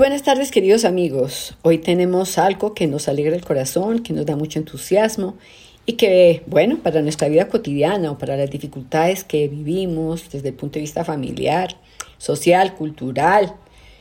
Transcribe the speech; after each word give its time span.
Buenas 0.00 0.22
tardes 0.22 0.50
queridos 0.50 0.86
amigos. 0.86 1.58
Hoy 1.60 1.76
tenemos 1.76 2.38
algo 2.38 2.72
que 2.72 2.86
nos 2.86 3.06
alegra 3.06 3.36
el 3.36 3.44
corazón, 3.44 3.98
que 4.02 4.14
nos 4.14 4.24
da 4.24 4.34
mucho 4.34 4.58
entusiasmo 4.58 5.36
y 5.84 5.98
que, 5.98 6.42
bueno, 6.46 6.78
para 6.78 7.02
nuestra 7.02 7.28
vida 7.28 7.48
cotidiana 7.48 8.10
o 8.10 8.16
para 8.16 8.34
las 8.38 8.48
dificultades 8.50 9.24
que 9.24 9.46
vivimos 9.48 10.30
desde 10.30 10.48
el 10.48 10.54
punto 10.54 10.76
de 10.76 10.80
vista 10.80 11.04
familiar, 11.04 11.76
social, 12.16 12.76
cultural, 12.76 13.52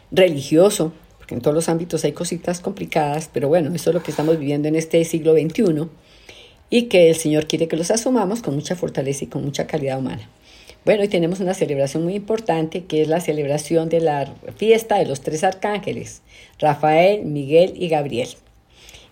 religioso, 0.09 0.93
porque 1.17 1.35
en 1.35 1.41
todos 1.41 1.53
los 1.53 1.67
ámbitos 1.67 2.05
hay 2.05 2.13
cositas 2.13 2.61
complicadas, 2.61 3.29
pero 3.33 3.49
bueno, 3.49 3.75
eso 3.75 3.89
es 3.89 3.93
lo 3.93 4.01
que 4.01 4.11
estamos 4.11 4.39
viviendo 4.39 4.69
en 4.69 4.77
este 4.77 5.03
siglo 5.03 5.33
XXI 5.33 5.89
y 6.69 6.83
que 6.83 7.09
el 7.09 7.17
Señor 7.17 7.45
quiere 7.45 7.67
que 7.67 7.75
los 7.75 7.91
asumamos 7.91 8.41
con 8.41 8.55
mucha 8.55 8.77
fortaleza 8.77 9.25
y 9.25 9.27
con 9.27 9.43
mucha 9.43 9.67
calidad 9.67 9.99
humana. 9.99 10.29
Bueno, 10.85 11.01
hoy 11.01 11.09
tenemos 11.09 11.41
una 11.41 11.53
celebración 11.53 12.03
muy 12.03 12.15
importante 12.15 12.85
que 12.85 13.01
es 13.01 13.07
la 13.07 13.19
celebración 13.19 13.89
de 13.89 13.99
la 13.99 14.33
fiesta 14.55 14.97
de 14.97 15.05
los 15.05 15.21
tres 15.21 15.43
arcángeles, 15.43 16.21
Rafael, 16.57 17.25
Miguel 17.25 17.73
y 17.75 17.89
Gabriel. 17.89 18.29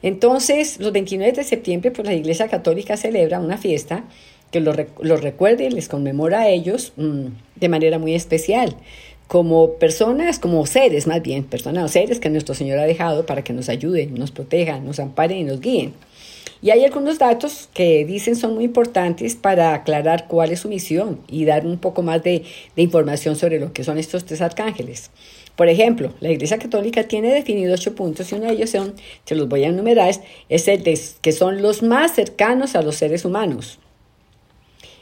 Entonces, 0.01 0.79
los 0.79 0.93
29 0.93 1.33
de 1.33 1.43
septiembre, 1.43 1.91
pues 1.91 2.07
la 2.07 2.13
Iglesia 2.13 2.47
Católica 2.47 2.95
celebra 2.95 3.39
una 3.39 3.57
fiesta 3.57 4.05
que 4.51 4.61
los, 4.61 4.77
recuerde 5.21 5.65
y 5.65 5.71
les 5.71 5.89
conmemora 5.89 6.41
a 6.41 6.49
ellos 6.49 6.93
mm, 6.95 7.25
de 7.55 7.69
manera 7.69 7.99
muy 7.99 8.15
especial, 8.15 8.75
como 9.27 9.73
personas, 9.73 10.39
como 10.39 10.65
seres 10.65 11.05
más 11.05 11.21
bien, 11.21 11.43
personas 11.43 11.83
o 11.83 11.87
seres 11.89 12.21
que 12.21 12.29
nuestro 12.29 12.55
Señor 12.55 12.79
ha 12.79 12.85
dejado 12.85 13.25
para 13.25 13.43
que 13.43 13.51
nos 13.51 13.67
ayuden, 13.67 14.15
nos 14.15 14.31
protejan, 14.31 14.85
nos 14.85 14.99
amparen 15.01 15.39
y 15.39 15.43
nos 15.43 15.59
guíen. 15.59 15.93
Y 16.61 16.71
hay 16.71 16.83
algunos 16.85 17.19
datos 17.19 17.69
que 17.73 18.05
dicen 18.05 18.35
son 18.35 18.55
muy 18.55 18.65
importantes 18.65 19.35
para 19.35 19.73
aclarar 19.73 20.27
cuál 20.27 20.51
es 20.51 20.61
su 20.61 20.69
misión 20.69 21.19
y 21.27 21.45
dar 21.45 21.65
un 21.65 21.77
poco 21.77 22.01
más 22.01 22.23
de, 22.23 22.43
información 22.75 23.35
sobre 23.35 23.59
lo 23.59 23.73
que 23.73 23.83
son 23.83 23.97
estos 23.97 24.25
tres 24.25 24.41
arcángeles. 24.41 25.11
Por 25.55 25.69
ejemplo, 25.69 26.13
la 26.19 26.31
Iglesia 26.31 26.59
Católica 26.59 27.07
tiene 27.07 27.33
definido 27.33 27.73
ocho 27.73 27.95
puntos 27.95 28.31
y 28.31 28.35
uno 28.35 28.45
de 28.45 28.53
ellos 28.53 28.69
son, 28.69 28.93
se 29.25 29.35
los 29.35 29.49
voy 29.49 29.63
a 29.63 29.69
enumerar, 29.69 30.13
es 30.49 30.67
el 30.67 30.83
de 30.83 30.99
que 31.21 31.31
son 31.31 31.61
los 31.61 31.81
más 31.81 32.13
cercanos 32.13 32.75
a 32.75 32.81
los 32.81 32.95
seres 32.95 33.25
humanos. 33.25 33.79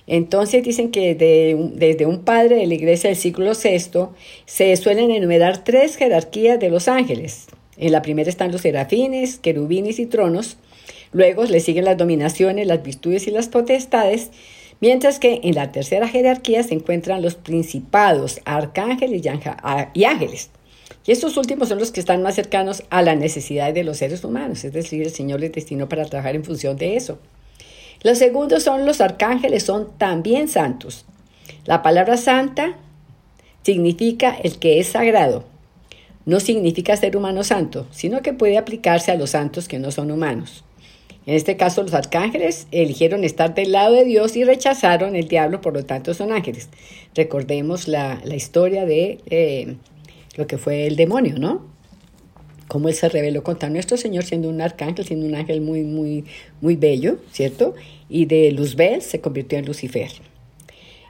Entonces 0.08 0.64
dicen 0.64 0.92
que 0.92 1.16
desde 1.16 2.06
un 2.06 2.24
padre 2.24 2.58
de 2.58 2.68
la 2.68 2.74
iglesia 2.74 3.10
del 3.10 3.18
siglo 3.18 3.52
VI 3.52 4.10
se 4.46 4.76
suelen 4.78 5.12
enumerar 5.12 5.64
tres 5.64 5.96
jerarquías 5.96 6.60
de 6.60 6.70
los 6.70 6.88
ángeles. 6.88 7.48
En 7.78 7.92
la 7.92 8.02
primera 8.02 8.30
están 8.30 8.52
los 8.52 8.62
serafines, 8.62 9.38
querubines 9.40 10.00
y 10.00 10.06
tronos. 10.06 10.58
Luego 11.16 11.46
le 11.46 11.62
siguen 11.62 11.86
las 11.86 11.96
dominaciones, 11.96 12.68
las 12.68 12.84
virtudes 12.84 13.26
y 13.26 13.32
las 13.32 13.48
potestades, 13.48 14.32
mientras 14.82 15.18
que 15.18 15.40
en 15.44 15.56
la 15.56 15.72
tercera 15.72 16.10
jerarquía 16.10 16.62
se 16.62 16.74
encuentran 16.74 17.22
los 17.22 17.36
principados, 17.36 18.42
arcángeles 18.44 19.22
y 19.94 20.04
ángeles. 20.04 20.50
Y 21.06 21.14
estos 21.14 21.38
últimos 21.38 21.70
son 21.70 21.80
los 21.80 21.94
que 21.94 22.02
están 22.02 22.22
más 22.22 22.36
cercanos 22.36 22.84
a 22.90 23.02
la 23.02 23.16
necesidad 23.16 23.74
de 23.74 23.86
los 23.86 23.96
seres 23.96 24.26
humanos, 24.26 24.66
es 24.66 24.74
decir, 24.74 25.04
el 25.04 25.12
Señor 25.12 25.40
les 25.40 25.54
destinó 25.54 25.88
para 25.88 26.04
trabajar 26.04 26.36
en 26.36 26.44
función 26.44 26.76
de 26.76 26.98
eso. 26.98 27.18
Los 28.04 28.18
segundos 28.18 28.64
son 28.64 28.86
los 28.86 29.00
arcángeles, 29.00 29.64
son 29.64 29.98
también 29.98 30.50
santos. 30.50 31.06
La 31.64 31.82
palabra 31.82 32.18
santa 32.18 32.76
significa 33.64 34.36
el 34.44 34.60
que 34.60 34.82
es 34.82 34.88
sagrado. 34.88 35.46
No 36.26 36.42
significa 36.42 36.98
ser 36.98 37.16
humano 37.16 37.46
santo, 37.46 37.88
sino 37.92 38.22
que 38.22 38.34
puede 38.34 38.58
aplicarse 38.58 39.14
a 39.14 39.16
los 39.16 39.30
santos 39.30 39.70
que 39.70 39.80
no 39.80 39.92
son 39.92 40.12
humanos. 40.12 40.65
En 41.26 41.34
este 41.34 41.58
caso, 41.58 41.82
los 41.82 41.94
arcángeles 41.94 42.68
eligieron 42.72 43.24
estar 43.24 43.56
del 43.56 43.72
lado 43.72 43.96
de 43.96 44.06
Dios 44.06 44.36
y 44.36 44.44
rechazaron 44.44 45.16
el 45.16 45.28
diablo, 45.28 45.60
por 45.60 45.74
lo 45.74 45.84
tanto 45.84 46.14
son 46.14 46.32
ángeles. 46.32 46.70
Recordemos 47.16 47.88
la, 47.88 48.22
historia 48.36 48.86
de 48.86 49.20
eh, 49.28 49.76
lo 50.38 50.46
que 50.46 50.58
fue 50.58 50.86
el 50.86 50.96
demonio, 50.96 51.40
¿no? 51.40 51.66
Cómo 52.68 52.90
él 52.90 52.96
se 52.96 53.10
reveló 53.10 53.44
contra 53.44 53.70
nuestro 53.70 53.98
Señor 53.98 54.24
siendo 54.24 54.50
un 54.50 54.62
arcángel, 54.62 55.06
siendo 55.06 55.26
un 55.26 55.36
ángel 55.36 55.62
muy, 55.62 55.84
muy, 55.84 56.26
muy 56.62 56.76
bello, 56.76 57.18
¿cierto? 57.32 57.74
Y 58.08 58.26
de 58.26 58.52
Luzbel 58.52 59.02
se 59.02 59.20
convirtió 59.22 59.58
en 59.58 59.66
Lucifer. 59.66 60.12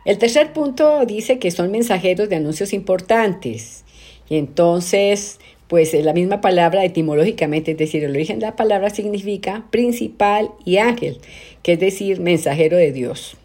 El 0.06 0.18
tercer 0.18 0.54
punto 0.54 1.06
dice 1.06 1.40
que 1.40 1.52
son 1.52 1.72
mensajeros 1.72 2.30
de 2.30 2.36
anuncios 2.36 2.74
importantes. 2.74 3.84
Y 4.30 4.38
entonces 4.38 5.40
pues 5.68 5.94
la 5.94 6.14
misma 6.14 6.42
palabra 6.42 6.86
etimológicamente, 6.86 7.72
es 7.72 7.78
decir, 7.78 8.04
el 8.04 8.12
origen 8.12 8.40
de 8.40 8.46
la 8.46 8.56
palabra 8.56 8.90
significa 8.90 9.66
principal 9.72 10.52
y 10.64 10.78
ángel, 10.78 11.18
que 11.64 11.74
es 11.74 11.80
decir, 11.80 12.20
mensajero 12.20 12.78
de 12.78 12.92
Dios. 12.92 13.38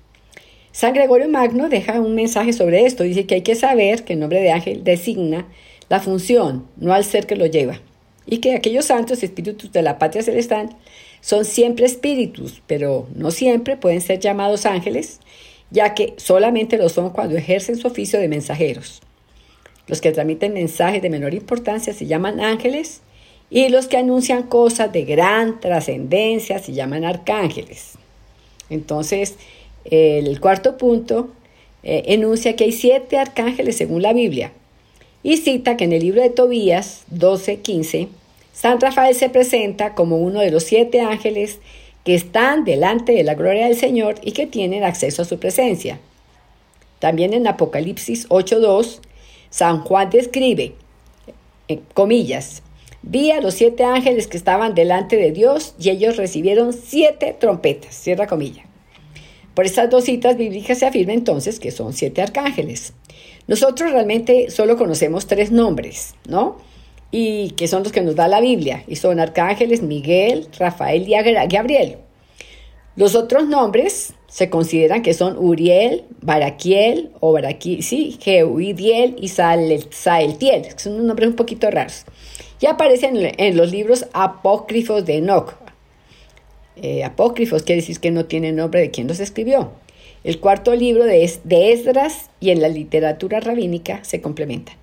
San 0.73 0.95
Gregorio 0.95 1.29
Magno 1.29 1.69
deja 1.69 2.01
un 2.01 2.15
mensaje 2.15 2.53
sobre 2.53 2.85
esto, 2.85 3.03
dice 3.03 3.27
que 3.27 3.37
hay 3.37 3.43
que 3.43 3.55
saber 3.55 4.05
que 4.05 4.13
el 4.13 4.21
nombre 4.21 4.41
de 4.41 4.53
ángel 4.53 4.85
designa 4.85 5.49
la 5.89 6.01
función, 6.01 6.67
no 6.77 6.93
al 6.93 7.05
ser 7.05 7.27
que 7.27 7.37
lo 7.37 7.47
lleva, 7.47 7.81
y 8.27 8.39
que 8.39 8.55
aquellos 8.55 8.85
santos 8.85 9.23
espíritus 9.23 9.73
de 9.73 9.83
la 9.83 9.99
patria 9.99 10.23
celestial 10.23 10.71
son 11.21 11.45
siempre 11.45 11.87
espíritus, 11.87 12.63
pero 12.67 13.09
no 13.15 13.31
siempre 13.31 13.77
pueden 13.77 14.01
ser 14.01 14.21
llamados 14.21 14.67
ángeles, 14.67 15.21
ya 15.71 15.95
que 15.95 16.15
solamente 16.17 16.79
lo 16.79 16.89
son 16.89 17.11
cuando 17.11 17.37
ejercen 17.37 17.77
su 17.77 17.89
oficio 17.89 18.21
de 18.21 18.29
mensajeros. 18.29 19.03
Los 19.91 20.01
que 20.01 20.13
transmiten 20.13 20.55
mensajes 20.55 21.03
de 21.03 21.11
menor 21.11 21.35
importancia 21.35 21.93
se 21.93 22.07
llaman 22.07 22.39
ángeles 22.39 23.01
y 23.51 23.71
los 23.71 23.89
que 23.89 23.97
anuncian 23.97 24.45
cosas 24.45 24.93
de 24.93 25.03
gran 25.03 25.59
trascendencia 25.59 26.61
se 26.61 26.73
llaman 26.73 27.05
arcángeles. 27.05 27.95
Entonces, 28.71 29.35
el 29.85 30.39
cuarto 30.39 30.79
punto 30.79 31.31
eh, 31.83 32.05
enuncia 32.07 32.55
que 32.55 32.63
hay 32.63 32.73
siete 32.73 33.19
arcángeles 33.19 33.79
según 33.79 34.03
la 34.03 34.13
Biblia 34.13 34.53
y 35.25 35.39
cita 35.39 35.77
que 35.77 35.87
en 35.87 35.93
el 35.93 36.03
libro 36.05 36.23
de 36.23 36.31
Tobías 36.31 37.03
12:15, 37.13 38.07
San 38.53 38.81
Rafael 38.81 39.17
se 39.17 39.29
presenta 39.29 39.97
como 39.97 40.19
uno 40.19 40.39
de 40.39 40.53
los 40.53 40.63
siete 40.63 41.01
ángeles 41.01 41.59
que 42.05 42.15
están 42.15 42.65
delante 42.65 43.11
de 43.11 43.25
la 43.25 43.35
gloria 43.35 43.67
del 43.67 43.77
Señor 43.77 44.21
y 44.23 44.31
que 44.31 44.47
tienen 44.47 44.85
acceso 44.85 45.23
a 45.23 45.25
su 45.25 45.41
presencia. 45.41 45.99
También 47.01 47.35
en 47.35 47.49
Apocalipsis 47.49 48.29
8:2 48.29 49.01
San 49.51 49.81
Juan 49.81 50.11
describe, 50.11 50.75
en 51.69 51.83
comillas, 51.93 52.63
vi 53.03 53.33
a 53.33 53.41
los 53.41 53.55
siete 53.55 53.85
ángeles 53.85 54.29
que 54.29 54.37
estaban 54.37 54.75
delante 54.75 55.17
de 55.17 55.33
Dios 55.33 55.75
y 55.79 55.91
ellos 55.91 56.17
recibieron 56.17 56.73
siete 56.73 57.37
trompetas, 57.39 57.95
cierra 57.95 58.27
comilla. 58.27 58.65
Por 59.55 59.67
estas 59.67 59.91
dos 59.91 60.05
citas 60.05 60.37
bíblicas 60.37 60.79
se 60.79 60.87
afirma 60.87 61.13
entonces 61.13 61.59
que 61.59 61.73
son 61.73 61.93
siete 61.93 62.23
arcángeles. 62.23 62.93
Nosotros 63.49 63.91
realmente 63.91 64.51
solo 64.51 64.77
conocemos 64.77 65.27
tres 65.27 65.51
nombres, 65.51 66.15
¿no? 66.29 66.59
Y 67.11 67.51
que 67.53 67.67
son 67.67 67.83
los 67.83 67.91
que 67.91 68.03
nos 68.03 68.15
da 68.15 68.29
la 68.29 68.41
Biblia, 68.41 68.85
y 68.87 68.95
son 68.95 69.19
arcángeles 69.19 69.83
Miguel, 69.83 70.47
Rafael 70.57 71.09
y 71.09 71.13
Gabriel. 71.49 71.99
Los 72.95 73.17
otros 73.17 73.49
nombres 73.49 74.15
se 74.31 74.49
consideran 74.49 75.03
que 75.03 75.13
son 75.13 75.37
Uriel, 75.37 76.05
Baraquiel 76.23 77.11
o 77.19 77.33
Baraquiel, 77.33 77.83
sí, 77.83 78.17
Geuidiel 78.21 79.17
y 79.21 79.29
Saeltiel, 79.29 80.63
que 80.63 80.79
son 80.79 81.05
nombres 81.05 81.29
un 81.29 81.37
poquito 81.37 81.69
raros. 81.69 82.05
Y 82.61 82.67
aparecen 82.67 83.17
en 83.17 83.57
los 83.57 83.73
libros 83.73 84.07
apócrifos 84.13 85.05
de 85.05 85.17
Enoch. 85.17 85.55
Eh, 86.77 87.03
apócrifos 87.03 87.65
quiere 87.65 87.81
decir 87.81 87.99
que 87.99 88.13
no 88.13 88.27
tiene 88.27 88.53
nombre 88.53 88.81
de 88.81 88.91
quien 88.93 89.09
los 89.09 89.19
escribió. 89.19 89.73
El 90.23 90.39
cuarto 90.39 90.77
libro 90.77 91.05
de, 91.05 91.31
de 91.43 91.73
Esdras 91.73 92.31
y 92.39 92.51
en 92.51 92.61
la 92.61 92.69
literatura 92.69 93.41
rabínica 93.41 94.05
se 94.05 94.21
complementan. 94.21 94.77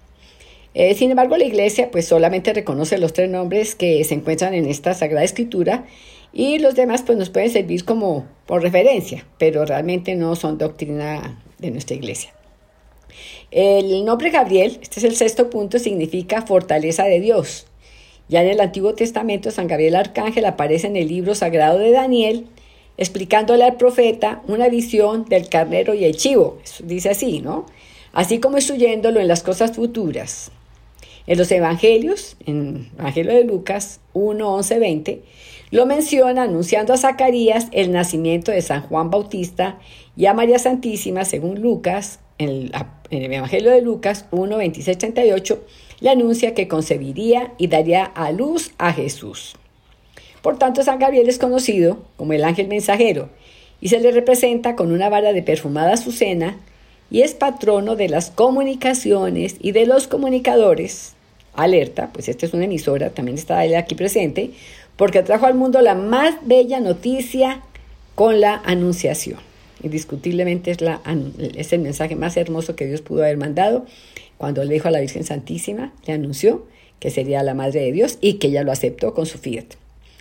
Eh, 0.74 0.94
sin 0.94 1.10
embargo, 1.10 1.38
la 1.38 1.45
iglesia 1.45 1.89
pues 1.89 2.06
solamente 2.06 2.54
reconoce 2.54 2.98
los 2.98 3.13
tres 3.13 3.30
nombres 3.30 3.75
que 3.75 4.04
se 4.04 4.13
encuentran 4.13 4.54
en 4.54 4.68
esta 4.68 4.94
Sagrada 4.94 5.24
Escritura 5.24 5.86
y 6.33 6.59
los 6.59 6.75
demás 6.75 7.03
pues 7.03 7.18
nos 7.18 7.29
pueden 7.29 7.50
servir 7.50 7.85
como 7.85 8.25
por 8.45 8.62
referencia, 8.62 9.25
pero 9.38 9.65
realmente 9.65 10.15
no 10.15 10.35
son 10.35 10.57
doctrina 10.57 11.41
de 11.57 11.71
nuestra 11.71 11.95
iglesia. 11.95 12.33
El 13.51 14.03
nombre 14.03 14.29
Gabriel, 14.29 14.77
este 14.81 15.00
es 15.00 15.03
el 15.06 15.15
sexto 15.15 15.50
punto, 15.50 15.79
significa 15.79 16.41
fortaleza 16.41 17.06
de 17.06 17.19
Dios. 17.19 17.65
Ya 18.29 18.41
en 18.41 18.50
el 18.50 18.59
Antiguo 18.59 18.94
Testamento, 18.94 19.51
San 19.51 19.68
Gabriel 19.68 19.95
Arcángel 19.95 20.45
aparece 20.45 20.88
en 20.88 20.97
el 20.97 21.07
libro 21.07 21.33
sagrado 21.33 21.79
de 21.79 21.91
Daniel, 21.91 22.47
explicándole 22.97 23.63
al 23.63 23.77
profeta 23.77 24.41
una 24.47 24.68
visión 24.68 25.25
del 25.25 25.47
carnero 25.47 25.94
y 25.94 26.03
el 26.03 26.18
chivo. 26.18 26.59
dice 26.83 27.09
así, 27.09 27.39
¿no? 27.39 27.65
Así 28.12 28.39
como 28.39 28.57
instruyéndolo 28.57 29.19
en 29.19 29.27
las 29.27 29.44
cosas 29.44 29.71
futuras. 29.73 30.51
En 31.25 31.38
los 31.38 31.51
Evangelios, 31.51 32.35
en 32.45 32.89
el 32.95 33.00
Evangelio 33.00 33.33
de 33.33 33.44
Lucas 33.44 34.01
1, 34.13 34.56
11, 34.56 34.80
20, 34.80 35.21
lo 35.69 35.86
menciona 35.86 36.44
anunciando 36.44 36.94
a 36.94 36.98
Zacarías 36.98 37.68
el 37.72 37.92
nacimiento 37.92 38.52
de 38.52 38.62
San 38.62 38.81
Juan 38.81 39.10
Bautista 39.10 39.80
y 40.16 40.25
a 40.25 40.34
María 40.34 40.60
Santísima, 40.60 41.25
según 41.25 41.62
Lucas, 41.62 42.19
en 42.38 42.50
el, 42.50 43.34
Evangelio 43.34 43.72
de 43.72 43.81
Lucas 43.81 44.25
1, 44.31 44.58
26, 44.58 44.98
38, 44.98 45.64
le 46.00 46.10
anuncia 46.10 46.54
que 46.54 46.68
concebiría 46.68 47.54
y 47.58 47.68
daría 47.68 48.04
a 48.04 48.31
luz 48.31 48.72
a 48.78 48.94
Jesús. 48.94 49.56
Por 50.42 50.58
tanto, 50.58 50.84
San 50.84 51.00
Gabriel 51.00 51.28
es 51.28 51.40
conocido 51.40 52.00
como 52.16 52.34
el 52.34 52.44
ángel 52.44 52.68
mensajero 52.68 53.30
y 53.81 53.90
se 53.90 54.00
le 54.00 54.12
representa 54.12 54.75
con 54.75 54.92
una 54.92 55.10
vara 55.10 55.34
de 55.34 55.44
perfumada 55.44 55.94
azucena 55.94 56.58
y 57.10 57.22
es 57.22 57.34
patrono 57.34 57.96
de 57.96 58.10
las 58.10 58.30
comunicaciones 58.30 59.56
y 59.60 59.72
de 59.72 59.86
los 59.86 60.08
comunicadores 60.08 61.16
alerta, 61.58 62.12
pues 62.14 62.30
esta 62.30 62.46
es 62.46 62.54
una 62.54 62.66
emisora, 62.66 63.10
también 63.10 63.38
está 63.38 63.66
él 63.66 63.75
aquí 63.75 63.96
presente, 63.96 64.52
porque 64.97 65.23
trajo 65.23 65.45
al 65.45 65.55
mundo 65.55 65.81
la 65.81 65.95
más 65.95 66.35
bella 66.41 66.79
noticia 66.79 67.61
con 68.15 68.41
la 68.41 68.61
anunciación. 68.65 69.39
Indiscutiblemente 69.83 70.71
es, 70.71 70.81
la, 70.81 71.01
es 71.55 71.71
el 71.71 71.81
mensaje 71.81 72.15
más 72.15 72.35
hermoso 72.35 72.75
que 72.75 72.88
Dios 72.88 73.01
pudo 73.01 73.21
haber 73.21 73.38
mandado 73.38 73.85
cuando 74.38 74.63
le 74.63 74.73
dijo 74.73 74.88
a 74.88 74.91
la 74.91 74.99
Virgen 74.99 75.23
Santísima, 75.23 75.94
le 76.05 76.13
anunció 76.13 76.65
que 76.99 77.11
sería 77.11 77.44
la 77.44 77.53
Madre 77.53 77.81
de 77.81 77.91
Dios 77.91 78.17
y 78.21 78.33
que 78.33 78.47
ella 78.47 78.63
lo 78.63 78.71
aceptó 78.71 79.13
con 79.13 79.25
su 79.25 79.38
fiat. 79.38 79.65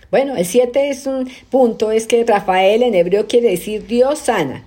Bueno, 0.09 0.37
el 0.37 0.45
7 0.45 0.89
es 0.89 1.05
un 1.05 1.29
punto, 1.49 1.91
es 1.91 2.07
que 2.07 2.23
Rafael 2.23 2.83
en 2.83 2.95
hebreo 2.95 3.27
quiere 3.27 3.49
decir 3.49 3.85
Dios 3.87 4.19
sana. 4.19 4.63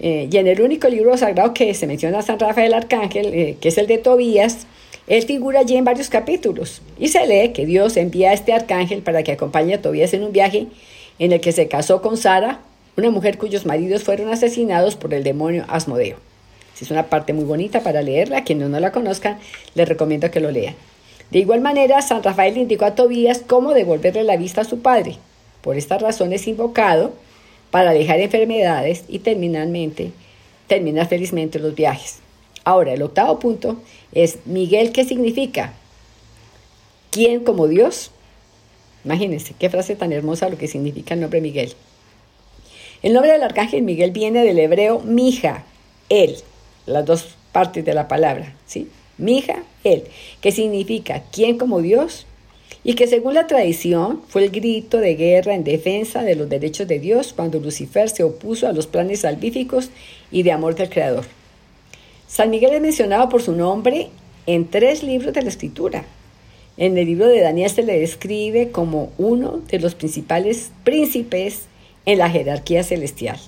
Eh, 0.00 0.28
y 0.30 0.36
en 0.38 0.48
el 0.48 0.60
único 0.60 0.88
libro 0.88 1.16
sagrado 1.16 1.54
que 1.54 1.72
se 1.72 1.86
menciona 1.86 2.18
a 2.18 2.22
San 2.22 2.38
Rafael 2.38 2.74
Arcángel, 2.74 3.32
eh, 3.32 3.56
que 3.60 3.68
es 3.68 3.78
el 3.78 3.86
de 3.86 3.98
Tobías, 3.98 4.66
él 5.06 5.22
figura 5.24 5.60
allí 5.60 5.76
en 5.76 5.84
varios 5.84 6.08
capítulos 6.08 6.80
y 6.98 7.08
se 7.08 7.26
lee 7.26 7.52
que 7.52 7.66
Dios 7.66 7.96
envía 7.96 8.30
a 8.30 8.32
este 8.32 8.52
arcángel 8.52 9.02
para 9.02 9.22
que 9.22 9.32
acompañe 9.32 9.74
a 9.74 9.82
Tobías 9.82 10.14
en 10.14 10.24
un 10.24 10.32
viaje 10.32 10.66
en 11.18 11.32
el 11.32 11.40
que 11.40 11.52
se 11.52 11.68
casó 11.68 12.00
con 12.00 12.16
Sara, 12.16 12.60
una 12.96 13.10
mujer 13.10 13.36
cuyos 13.36 13.66
maridos 13.66 14.02
fueron 14.02 14.32
asesinados 14.32 14.96
por 14.96 15.12
el 15.12 15.22
demonio 15.22 15.64
Asmodeo. 15.68 16.16
Es 16.80 16.90
una 16.90 17.04
parte 17.04 17.32
muy 17.32 17.44
bonita 17.44 17.82
para 17.82 18.02
leerla, 18.02 18.38
a 18.38 18.44
quienes 18.44 18.68
no 18.68 18.80
la 18.80 18.92
conozcan, 18.92 19.38
les 19.74 19.88
recomiendo 19.88 20.30
que 20.30 20.40
lo 20.40 20.50
lean. 20.50 20.74
De 21.30 21.38
igual 21.38 21.60
manera, 21.60 22.02
San 22.02 22.22
Rafael 22.22 22.56
indicó 22.56 22.84
a 22.84 22.94
Tobías 22.94 23.42
cómo 23.46 23.74
devolverle 23.74 24.24
la 24.24 24.36
vista 24.36 24.62
a 24.62 24.64
su 24.64 24.80
padre. 24.80 25.16
Por 25.62 25.76
esta 25.76 25.98
razón 25.98 26.32
es 26.32 26.46
invocado 26.46 27.12
para 27.70 27.92
dejar 27.92 28.20
enfermedades 28.20 29.04
y 29.08 29.20
terminalmente 29.20 30.12
terminar 30.66 31.08
felizmente 31.08 31.58
los 31.58 31.74
viajes. 31.74 32.18
Ahora, 32.64 32.92
el 32.92 33.02
octavo 33.02 33.38
punto 33.38 33.76
es 34.14 34.38
Miguel, 34.46 34.92
¿qué 34.92 35.04
significa? 35.04 35.74
¿Quién 37.10 37.44
como 37.44 37.68
Dios? 37.68 38.10
Imagínense, 39.04 39.54
qué 39.58 39.68
frase 39.68 39.96
tan 39.96 40.12
hermosa 40.12 40.48
lo 40.48 40.56
que 40.56 40.68
significa 40.68 41.14
el 41.14 41.20
nombre 41.20 41.40
Miguel. 41.40 41.74
El 43.02 43.12
nombre 43.12 43.32
del 43.32 43.42
arcángel 43.42 43.82
Miguel 43.82 44.12
viene 44.12 44.44
del 44.44 44.58
hebreo 44.58 45.00
mija, 45.00 45.64
él, 46.08 46.36
las 46.86 47.04
dos 47.04 47.36
partes 47.52 47.84
de 47.84 47.92
la 47.92 48.08
palabra, 48.08 48.56
¿sí? 48.66 48.88
Mija, 49.18 49.62
él, 49.84 50.04
que 50.40 50.52
significa 50.52 51.22
quién 51.30 51.58
como 51.58 51.82
Dios 51.82 52.26
y 52.82 52.94
que 52.94 53.06
según 53.06 53.34
la 53.34 53.46
tradición 53.46 54.22
fue 54.28 54.44
el 54.44 54.50
grito 54.50 54.98
de 54.98 55.16
guerra 55.16 55.54
en 55.54 55.64
defensa 55.64 56.22
de 56.22 56.34
los 56.34 56.48
derechos 56.48 56.88
de 56.88 56.98
Dios 56.98 57.32
cuando 57.34 57.60
Lucifer 57.60 58.08
se 58.08 58.24
opuso 58.24 58.66
a 58.66 58.72
los 58.72 58.86
planes 58.86 59.20
salvíficos 59.20 59.90
y 60.30 60.42
de 60.42 60.52
amor 60.52 60.74
del 60.74 60.88
Creador. 60.88 61.24
San 62.34 62.50
Miguel 62.50 62.74
es 62.74 62.80
mencionado 62.80 63.28
por 63.28 63.42
su 63.42 63.52
nombre 63.52 64.08
en 64.46 64.68
tres 64.68 65.04
libros 65.04 65.32
de 65.34 65.42
la 65.42 65.50
Escritura. 65.50 66.04
En 66.76 66.98
el 66.98 67.06
libro 67.06 67.28
de 67.28 67.40
Daniel 67.40 67.70
se 67.70 67.84
le 67.84 68.00
describe 68.00 68.72
como 68.72 69.12
uno 69.18 69.60
de 69.68 69.78
los 69.78 69.94
principales 69.94 70.72
príncipes 70.82 71.66
en 72.06 72.18
la 72.18 72.28
jerarquía 72.28 72.82
celestial. 72.82 73.38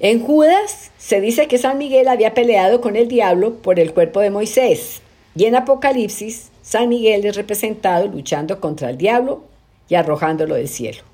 En 0.00 0.24
Judas 0.24 0.90
se 0.98 1.20
dice 1.20 1.46
que 1.46 1.56
San 1.56 1.78
Miguel 1.78 2.08
había 2.08 2.34
peleado 2.34 2.80
con 2.80 2.96
el 2.96 3.06
diablo 3.06 3.54
por 3.54 3.78
el 3.78 3.94
cuerpo 3.94 4.18
de 4.18 4.30
Moisés. 4.30 5.02
Y 5.36 5.44
en 5.44 5.54
Apocalipsis, 5.54 6.50
San 6.62 6.88
Miguel 6.88 7.24
es 7.26 7.36
representado 7.36 8.08
luchando 8.08 8.58
contra 8.58 8.90
el 8.90 8.98
diablo 8.98 9.44
y 9.88 9.94
arrojándolo 9.94 10.56
del 10.56 10.66
cielo. 10.68 11.13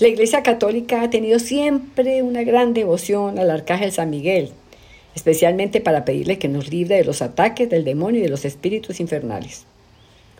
La 0.00 0.08
Iglesia 0.08 0.42
Católica 0.42 1.02
ha 1.02 1.10
tenido 1.10 1.38
siempre 1.38 2.22
una 2.22 2.42
gran 2.42 2.72
devoción 2.72 3.38
al 3.38 3.50
Arcángel 3.50 3.92
San 3.92 4.08
Miguel, 4.08 4.48
especialmente 5.14 5.82
para 5.82 6.06
pedirle 6.06 6.38
que 6.38 6.48
nos 6.48 6.70
libre 6.70 6.96
de 6.96 7.04
los 7.04 7.20
ataques 7.20 7.68
del 7.68 7.84
demonio 7.84 8.20
y 8.20 8.22
de 8.22 8.30
los 8.30 8.46
espíritus 8.46 8.98
infernales. 8.98 9.66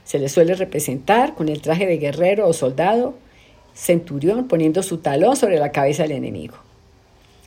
Se 0.05 0.19
le 0.19 0.31
suele 0.31 0.55
representar 0.55 1.35
con 1.35 1.51
el 1.51 1.61
traje 1.61 1.87
de 1.87 1.99
guerrero 1.99 2.49
o 2.49 2.55
soldado, 2.55 3.19
centurión 3.75 4.49
poniendo 4.49 4.83
su 4.83 4.97
talón 4.97 5.37
sobre 5.37 5.59
la 5.59 5.73
cabeza 5.73 6.05
del 6.05 6.13
enemigo. 6.13 6.55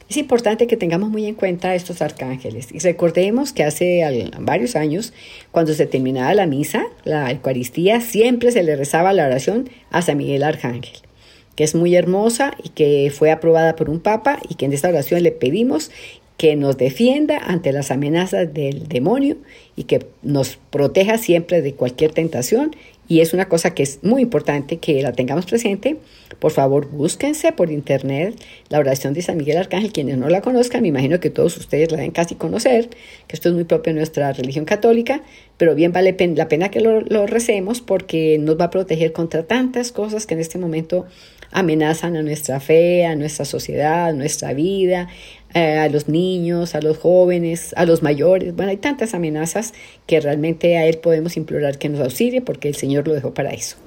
Es 0.08 0.18
importante 0.18 0.68
que 0.68 0.78
tengamos 0.78 1.10
muy 1.10 1.26
en 1.26 1.34
cuenta 1.34 1.74
estos 1.74 2.04
arcángeles 2.04 2.68
y 2.72 2.78
recordemos 2.78 3.54
que 3.54 3.64
hace 3.64 4.30
varios 4.40 4.76
años, 4.76 5.14
cuando 5.50 5.74
se 5.74 5.88
terminaba 5.88 6.36
la 6.36 6.46
misa, 6.46 6.86
la 7.06 7.32
Eucaristía, 7.32 8.02
siempre 8.02 8.52
se 8.52 8.62
le 8.62 8.76
rezaba 8.76 9.14
la 9.14 9.26
oración 9.26 9.68
a 9.90 10.04
San 10.04 10.18
Miguel 10.18 10.44
Arcángel, 10.44 10.94
que 11.56 11.64
es 11.64 11.76
muy 11.76 11.96
hermosa 11.96 12.56
y 12.64 12.70
que 12.70 13.12
fue 13.16 13.32
aprobada 13.32 13.76
por 13.76 13.90
un 13.90 14.00
papa 14.00 14.40
y 14.50 14.56
que 14.56 14.66
en 14.66 14.74
esta 14.74 14.90
oración 14.90 15.24
le 15.24 15.32
pedimos 15.32 15.92
que 16.38 16.56
nos 16.56 16.78
defienda 16.78 17.38
ante 17.38 17.72
las 17.72 17.92
amenazas 17.92 18.54
del 18.54 18.88
demonio 18.88 19.38
y 19.76 19.84
que 19.84 20.06
nos 20.24 20.58
proteja 20.72 21.18
siempre 21.18 21.62
de 21.62 21.74
cualquier 21.74 22.12
tentación 22.12 22.76
y 23.08 23.20
es 23.20 23.34
una 23.34 23.50
cosa 23.50 23.74
que 23.74 23.84
es 23.84 24.00
muy 24.02 24.22
importante 24.22 24.78
que 24.78 25.02
la 25.02 25.12
tengamos 25.12 25.46
presente. 25.46 25.98
Por 26.40 26.52
favor, 26.52 26.90
búsquense 26.90 27.52
por 27.52 27.70
internet 27.70 28.36
la 28.70 28.80
oración 28.80 29.14
de 29.14 29.22
San 29.22 29.38
Miguel 29.38 29.58
Arcángel. 29.58 29.92
Quienes 29.92 30.18
no 30.18 30.30
la 30.30 30.42
conozcan, 30.42 30.82
me 30.82 30.88
imagino 30.88 31.20
que 31.20 31.30
todos 31.30 31.58
ustedes 31.58 31.92
la 31.92 31.98
deben 31.98 32.12
casi 32.12 32.36
conocer, 32.36 32.90
que 33.28 33.36
esto 33.36 33.50
es 33.50 33.56
muy 33.56 33.66
propio 33.66 33.94
de 33.94 33.98
nuestra 34.00 34.32
religión 34.32 34.66
católica, 34.66 35.22
pero 35.58 35.76
bien 35.76 35.92
vale 35.92 36.16
la 36.36 36.48
pena 36.48 36.70
que 36.70 36.80
lo, 36.80 37.02
lo 37.02 37.28
recemos 37.28 37.82
porque 37.82 38.38
nos 38.40 38.60
va 38.60 38.66
a 38.66 38.70
proteger 38.70 39.12
contra 39.12 39.44
tantas 39.44 39.92
cosas 39.92 40.26
que 40.26 40.34
en 40.34 40.40
este 40.40 40.58
momento 40.58 41.06
amenazan 41.54 42.16
a 42.16 42.22
nuestra 42.22 42.60
fe, 42.60 43.06
a 43.06 43.16
nuestra 43.16 43.46
sociedad, 43.46 44.08
a 44.08 44.14
nuestra 44.14 44.54
vida, 44.54 45.08
eh, 45.54 45.78
a 45.78 45.88
los 45.88 46.10
niños, 46.10 46.76
a 46.76 46.82
los 46.82 46.98
jóvenes, 46.98 47.74
a 47.78 47.86
los 47.86 48.04
mayores. 48.04 48.56
Bueno, 48.56 48.72
hay 48.72 48.78
tantas 48.78 49.14
amenazas 49.14 49.74
que 50.08 50.20
realmente 50.20 50.78
a 50.78 50.86
Él 50.86 50.98
podemos 50.98 51.38
implorar 51.38 51.78
que 51.78 51.90
nos 51.90 52.02
auxilie 52.02 52.42
porque 52.42 52.68
el 52.68 52.76
Señor 52.76 53.08
lo 53.08 53.14
dejó 53.14 53.34
para 53.34 53.52
eso. 53.52 53.78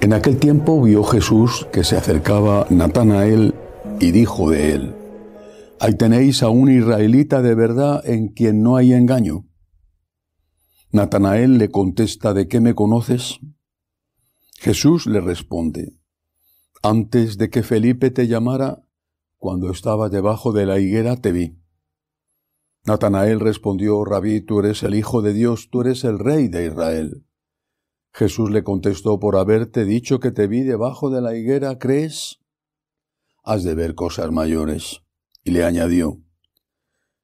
En 0.00 0.12
aquel 0.12 0.38
tiempo 0.38 0.80
vio 0.80 1.02
Jesús 1.04 1.66
que 1.72 1.84
se 1.84 1.96
acercaba 1.96 2.66
Natanael 2.70 3.54
y 3.98 4.12
dijo 4.12 4.50
de 4.50 4.72
él, 4.72 4.94
Ahí 5.78 5.94
tenéis 5.94 6.42
a 6.42 6.50
un 6.50 6.70
israelita 6.70 7.40
de 7.40 7.54
verdad 7.54 8.02
en 8.06 8.28
quien 8.28 8.62
no 8.62 8.76
hay 8.76 8.92
engaño. 8.92 9.46
Natanael 10.92 11.56
le 11.56 11.70
contesta, 11.70 12.34
¿de 12.34 12.48
qué 12.48 12.60
me 12.60 12.74
conoces? 12.74 13.40
Jesús 14.58 15.06
le 15.06 15.20
responde, 15.20 15.94
Antes 16.82 17.36
de 17.36 17.50
que 17.50 17.62
Felipe 17.62 18.10
te 18.10 18.26
llamara, 18.26 18.82
cuando 19.36 19.70
estaba 19.70 20.08
debajo 20.08 20.52
de 20.52 20.64
la 20.64 20.78
higuera 20.78 21.16
te 21.16 21.30
vi. 21.30 21.58
Natanael 22.86 23.38
respondió, 23.38 24.02
Rabí, 24.02 24.40
tú 24.40 24.60
eres 24.60 24.82
el 24.82 24.94
Hijo 24.94 25.20
de 25.20 25.34
Dios, 25.34 25.68
tú 25.70 25.82
eres 25.82 26.04
el 26.04 26.18
Rey 26.18 26.48
de 26.48 26.66
Israel. 26.66 27.26
Jesús 28.14 28.50
le 28.50 28.64
contestó, 28.64 29.20
por 29.20 29.36
haberte 29.36 29.84
dicho 29.84 30.20
que 30.20 30.30
te 30.30 30.46
vi 30.46 30.62
debajo 30.62 31.10
de 31.10 31.20
la 31.20 31.36
higuera, 31.36 31.78
¿crees? 31.78 32.40
Has 33.44 33.62
de 33.62 33.74
ver 33.74 33.94
cosas 33.94 34.32
mayores. 34.32 35.02
Y 35.44 35.50
le 35.50 35.64
añadió, 35.64 36.22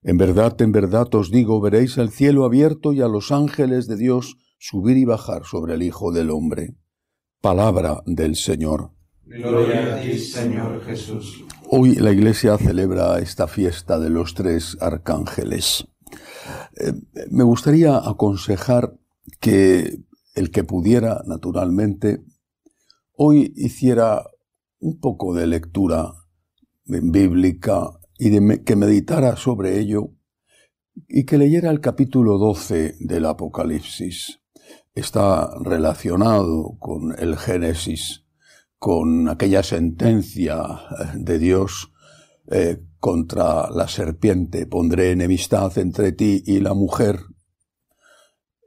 En 0.02 0.18
verdad, 0.18 0.60
en 0.60 0.72
verdad 0.72 1.14
os 1.14 1.30
digo, 1.30 1.62
veréis 1.62 1.96
el 1.96 2.10
cielo 2.10 2.44
abierto 2.44 2.92
y 2.92 3.00
a 3.00 3.08
los 3.08 3.32
ángeles 3.32 3.86
de 3.86 3.96
Dios 3.96 4.36
subir 4.58 4.98
y 4.98 5.06
bajar 5.06 5.44
sobre 5.46 5.74
el 5.74 5.82
Hijo 5.82 6.12
del 6.12 6.30
Hombre. 6.30 6.76
Palabra 7.40 8.02
del 8.04 8.36
Señor. 8.36 8.95
Gloria 9.28 9.96
a 9.96 10.00
ti, 10.00 10.20
Señor 10.20 10.84
Jesús. 10.84 11.44
Hoy 11.68 11.96
la 11.96 12.12
Iglesia 12.12 12.56
celebra 12.58 13.18
esta 13.18 13.48
fiesta 13.48 13.98
de 13.98 14.08
los 14.08 14.34
tres 14.34 14.76
arcángeles. 14.80 15.88
Eh, 16.76 16.92
me 17.32 17.42
gustaría 17.42 17.96
aconsejar 17.96 18.96
que 19.40 19.98
el 20.36 20.52
que 20.52 20.62
pudiera, 20.62 21.24
naturalmente, 21.26 22.22
hoy 23.16 23.52
hiciera 23.56 24.22
un 24.78 25.00
poco 25.00 25.34
de 25.34 25.48
lectura 25.48 26.14
bíblica 26.84 27.98
y 28.16 28.30
que 28.60 28.76
meditara 28.76 29.34
sobre 29.34 29.80
ello 29.80 30.12
y 31.08 31.24
que 31.24 31.36
leyera 31.36 31.70
el 31.70 31.80
capítulo 31.80 32.38
12 32.38 32.94
del 33.00 33.26
Apocalipsis. 33.26 34.40
Está 34.94 35.50
relacionado 35.64 36.76
con 36.78 37.12
el 37.18 37.36
Génesis 37.36 38.25
con 38.86 39.28
aquella 39.28 39.64
sentencia 39.64 40.62
eh, 40.62 41.04
de 41.16 41.40
Dios 41.40 41.92
eh, 42.46 42.84
contra 43.00 43.68
la 43.68 43.88
serpiente, 43.88 44.64
pondré 44.66 45.10
enemistad 45.10 45.76
entre 45.78 46.12
ti 46.12 46.44
y 46.46 46.60
la 46.60 46.72
mujer. 46.72 47.18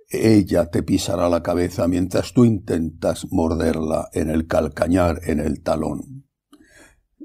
Ella 0.09 0.69
te 0.69 0.83
pisará 0.83 1.29
la 1.29 1.41
cabeza 1.41 1.87
mientras 1.87 2.33
tú 2.33 2.43
intentas 2.43 3.31
morderla 3.31 4.09
en 4.11 4.29
el 4.29 4.45
calcañar, 4.45 5.21
en 5.23 5.39
el 5.39 5.63
talón. 5.63 6.25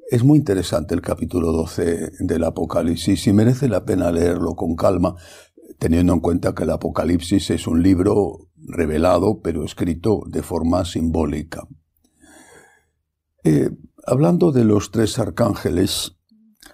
Es 0.08 0.22
muy 0.22 0.38
interesante 0.38 0.94
el 0.94 1.00
capítulo 1.00 1.50
12 1.50 2.12
del 2.20 2.44
Apocalipsis 2.44 3.26
y 3.26 3.32
merece 3.32 3.66
la 3.66 3.84
pena 3.84 4.12
leerlo 4.12 4.54
con 4.54 4.76
calma, 4.76 5.16
teniendo 5.80 6.12
en 6.12 6.20
cuenta 6.20 6.54
que 6.54 6.62
el 6.62 6.70
Apocalipsis 6.70 7.50
es 7.50 7.66
un 7.66 7.82
libro 7.82 8.50
revelado 8.54 9.40
pero 9.42 9.64
escrito 9.64 10.22
de 10.28 10.42
forma 10.42 10.84
simbólica. 10.84 11.66
Eh, 13.46 13.70
hablando 14.06 14.52
de 14.52 14.64
los 14.64 14.90
tres 14.90 15.18
arcángeles, 15.18 16.16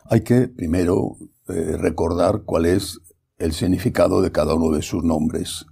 hay 0.05 0.21
que 0.21 0.47
primero 0.47 1.17
eh, 1.49 1.77
recordar 1.77 2.43
cuál 2.45 2.65
es 2.65 3.01
el 3.39 3.53
significado 3.55 4.23
de 4.23 4.31
cada 4.31 4.55
uno 4.55 4.71
de 4.71 4.83
sus 4.83 5.03
nombres. 5.03 5.67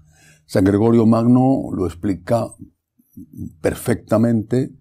San 0.46 0.64
Gregorio 0.64 1.06
Magno 1.06 1.70
lo 1.72 1.86
explica 1.86 2.48
perfectamente. 3.60 4.72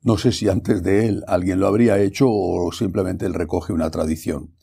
No 0.00 0.16
sé 0.16 0.32
si 0.32 0.48
antes 0.48 0.82
de 0.82 1.08
él 1.08 1.24
alguien 1.26 1.60
lo 1.60 1.66
habría 1.66 1.98
hecho 1.98 2.26
o 2.30 2.72
simplemente 2.72 3.26
él 3.26 3.34
recoge 3.34 3.74
una 3.74 3.90
tradición. 3.90 4.54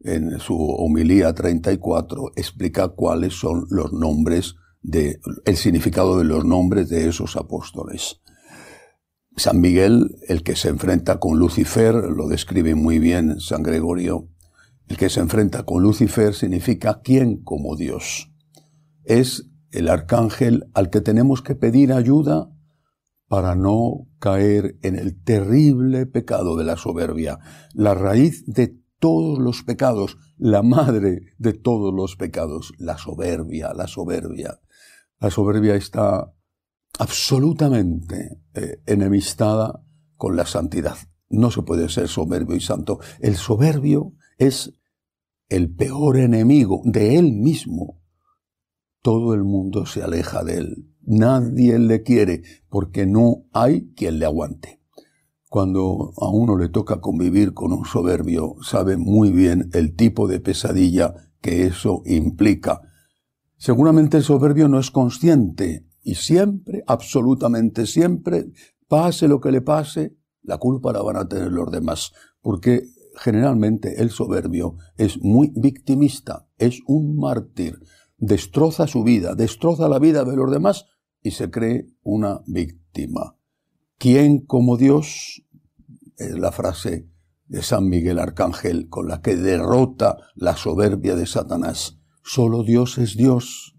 En 0.00 0.40
su 0.40 0.58
homilía 0.58 1.32
34 1.32 2.32
explica 2.34 2.88
cuáles 2.88 3.34
son 3.34 3.66
los 3.70 3.92
nombres 3.92 4.56
de, 4.82 5.20
el 5.44 5.56
significado 5.56 6.18
de 6.18 6.24
los 6.24 6.44
nombres 6.44 6.88
de 6.88 7.06
esos 7.06 7.36
apóstoles. 7.36 8.20
San 9.36 9.60
Miguel, 9.60 10.16
el 10.28 10.42
que 10.42 10.56
se 10.56 10.70
enfrenta 10.70 11.20
con 11.20 11.38
Lucifer, 11.38 11.94
lo 11.94 12.26
describe 12.26 12.74
muy 12.74 12.98
bien 12.98 13.38
San 13.38 13.62
Gregorio, 13.62 14.30
el 14.88 14.96
que 14.96 15.10
se 15.10 15.20
enfrenta 15.20 15.64
con 15.64 15.82
Lucifer 15.82 16.34
significa 16.34 17.00
quién 17.02 17.42
como 17.42 17.76
Dios. 17.76 18.32
Es 19.04 19.50
el 19.72 19.88
arcángel 19.88 20.70
al 20.72 20.88
que 20.88 21.02
tenemos 21.02 21.42
que 21.42 21.54
pedir 21.54 21.92
ayuda 21.92 22.48
para 23.28 23.54
no 23.54 24.06
caer 24.20 24.78
en 24.82 24.96
el 24.96 25.22
terrible 25.22 26.06
pecado 26.06 26.56
de 26.56 26.64
la 26.64 26.76
soberbia, 26.76 27.38
la 27.74 27.94
raíz 27.94 28.44
de 28.46 28.78
todos 28.98 29.38
los 29.38 29.64
pecados, 29.64 30.16
la 30.38 30.62
madre 30.62 31.34
de 31.36 31.52
todos 31.52 31.92
los 31.92 32.16
pecados, 32.16 32.72
la 32.78 32.96
soberbia, 32.96 33.74
la 33.74 33.86
soberbia. 33.86 34.60
La 35.20 35.30
soberbia 35.30 35.74
está 35.74 36.32
absolutamente 36.98 38.40
eh, 38.54 38.82
enemistada 38.86 39.82
con 40.16 40.36
la 40.36 40.46
santidad. 40.46 40.96
No 41.28 41.50
se 41.50 41.62
puede 41.62 41.88
ser 41.88 42.08
soberbio 42.08 42.56
y 42.56 42.60
santo. 42.60 43.00
El 43.20 43.36
soberbio 43.36 44.12
es 44.38 44.72
el 45.48 45.74
peor 45.74 46.18
enemigo 46.18 46.80
de 46.84 47.16
él 47.16 47.32
mismo. 47.32 48.00
Todo 49.02 49.34
el 49.34 49.44
mundo 49.44 49.86
se 49.86 50.02
aleja 50.02 50.42
de 50.44 50.58
él. 50.58 50.90
Nadie 51.02 51.78
le 51.78 52.02
quiere 52.02 52.42
porque 52.68 53.06
no 53.06 53.44
hay 53.52 53.92
quien 53.94 54.18
le 54.18 54.26
aguante. 54.26 54.80
Cuando 55.48 56.12
a 56.16 56.28
uno 56.28 56.56
le 56.58 56.68
toca 56.68 57.00
convivir 57.00 57.54
con 57.54 57.72
un 57.72 57.84
soberbio, 57.84 58.56
sabe 58.62 58.96
muy 58.96 59.30
bien 59.30 59.70
el 59.72 59.94
tipo 59.94 60.26
de 60.26 60.40
pesadilla 60.40 61.14
que 61.40 61.66
eso 61.66 62.02
implica. 62.04 62.82
Seguramente 63.56 64.16
el 64.16 64.24
soberbio 64.24 64.68
no 64.68 64.80
es 64.80 64.90
consciente 64.90 65.85
y 66.06 66.14
siempre, 66.14 66.84
absolutamente 66.86 67.84
siempre, 67.84 68.52
pase 68.86 69.26
lo 69.26 69.40
que 69.40 69.50
le 69.50 69.60
pase, 69.60 70.16
la 70.42 70.56
culpa 70.56 70.92
la 70.92 71.02
van 71.02 71.16
a 71.16 71.26
tener 71.26 71.50
los 71.50 71.68
demás, 71.72 72.12
porque 72.40 72.84
generalmente 73.16 74.00
el 74.00 74.10
soberbio 74.10 74.76
es 74.96 75.20
muy 75.20 75.52
victimista, 75.56 76.46
es 76.58 76.78
un 76.86 77.16
mártir, 77.16 77.80
destroza 78.18 78.86
su 78.86 79.02
vida, 79.02 79.34
destroza 79.34 79.88
la 79.88 79.98
vida 79.98 80.24
de 80.24 80.36
los 80.36 80.48
demás 80.48 80.86
y 81.22 81.32
se 81.32 81.50
cree 81.50 81.88
una 82.04 82.40
víctima. 82.46 83.36
¿Quién 83.98 84.46
como 84.46 84.76
Dios? 84.76 85.42
Es 86.18 86.38
la 86.38 86.52
frase 86.52 87.10
de 87.48 87.62
San 87.62 87.88
Miguel 87.88 88.20
Arcángel 88.20 88.88
con 88.88 89.08
la 89.08 89.22
que 89.22 89.34
derrota 89.34 90.18
la 90.36 90.56
soberbia 90.56 91.16
de 91.16 91.26
Satanás. 91.26 91.98
Solo 92.22 92.62
Dios 92.62 92.96
es 92.98 93.16
Dios. 93.16 93.75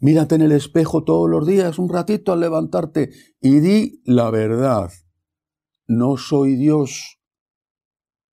Mírate 0.00 0.36
en 0.36 0.42
el 0.42 0.52
espejo 0.52 1.02
todos 1.02 1.28
los 1.28 1.46
días, 1.46 1.78
un 1.78 1.88
ratito 1.88 2.32
al 2.32 2.40
levantarte, 2.40 3.10
y 3.40 3.58
di 3.60 4.00
la 4.04 4.30
verdad. 4.30 4.90
No 5.88 6.16
soy 6.16 6.54
Dios. 6.54 7.18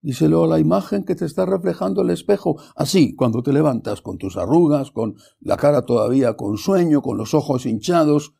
Díselo 0.00 0.44
a 0.44 0.46
la 0.46 0.60
imagen 0.60 1.04
que 1.04 1.16
te 1.16 1.24
está 1.24 1.44
reflejando 1.44 2.02
el 2.02 2.10
espejo. 2.10 2.56
Así, 2.76 3.16
cuando 3.16 3.42
te 3.42 3.52
levantas 3.52 4.00
con 4.00 4.18
tus 4.18 4.36
arrugas, 4.36 4.92
con 4.92 5.16
la 5.40 5.56
cara 5.56 5.84
todavía 5.84 6.36
con 6.36 6.56
sueño, 6.56 7.02
con 7.02 7.18
los 7.18 7.34
ojos 7.34 7.66
hinchados, 7.66 8.36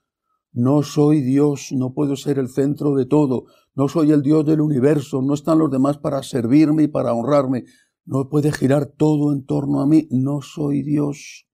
no 0.53 0.85
soy 0.85 1.21
Dios, 1.21 1.73
no 1.73 1.93
puedo 1.93 2.15
ser 2.15 2.39
el 2.39 2.49
centro 2.49 2.95
de 2.95 3.07
todo, 3.07 3.47
no 3.75 3.89
soy 3.89 4.13
el 4.13 4.23
Dios 4.23 4.47
del 4.47 4.61
universo, 4.61 5.21
no 5.21 5.35
están 5.35 5.59
los 5.59 5.71
demás 5.71 5.99
para 5.99 6.23
servirme 6.23 6.85
y 6.85 6.89
para 6.89 7.13
honrarme, 7.13 7.65
no 8.05 8.29
puede 8.29 8.53
girar 8.53 8.87
todo 8.87 9.33
en 9.33 9.45
torno 9.45 9.81
a 9.81 9.87
mí, 9.87 10.07
no 10.11 10.41
soy 10.43 10.83
Dios. 10.83 11.46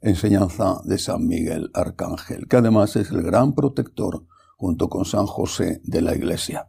Enseñanza 0.00 0.80
de 0.84 0.98
San 0.98 1.26
Miguel 1.26 1.70
Arcángel, 1.74 2.46
que 2.46 2.56
además 2.56 2.94
es 2.96 3.10
el 3.10 3.22
gran 3.22 3.54
protector 3.54 4.24
junto 4.56 4.88
con 4.88 5.04
San 5.04 5.26
José 5.26 5.80
de 5.84 6.02
la 6.02 6.14
Iglesia, 6.14 6.68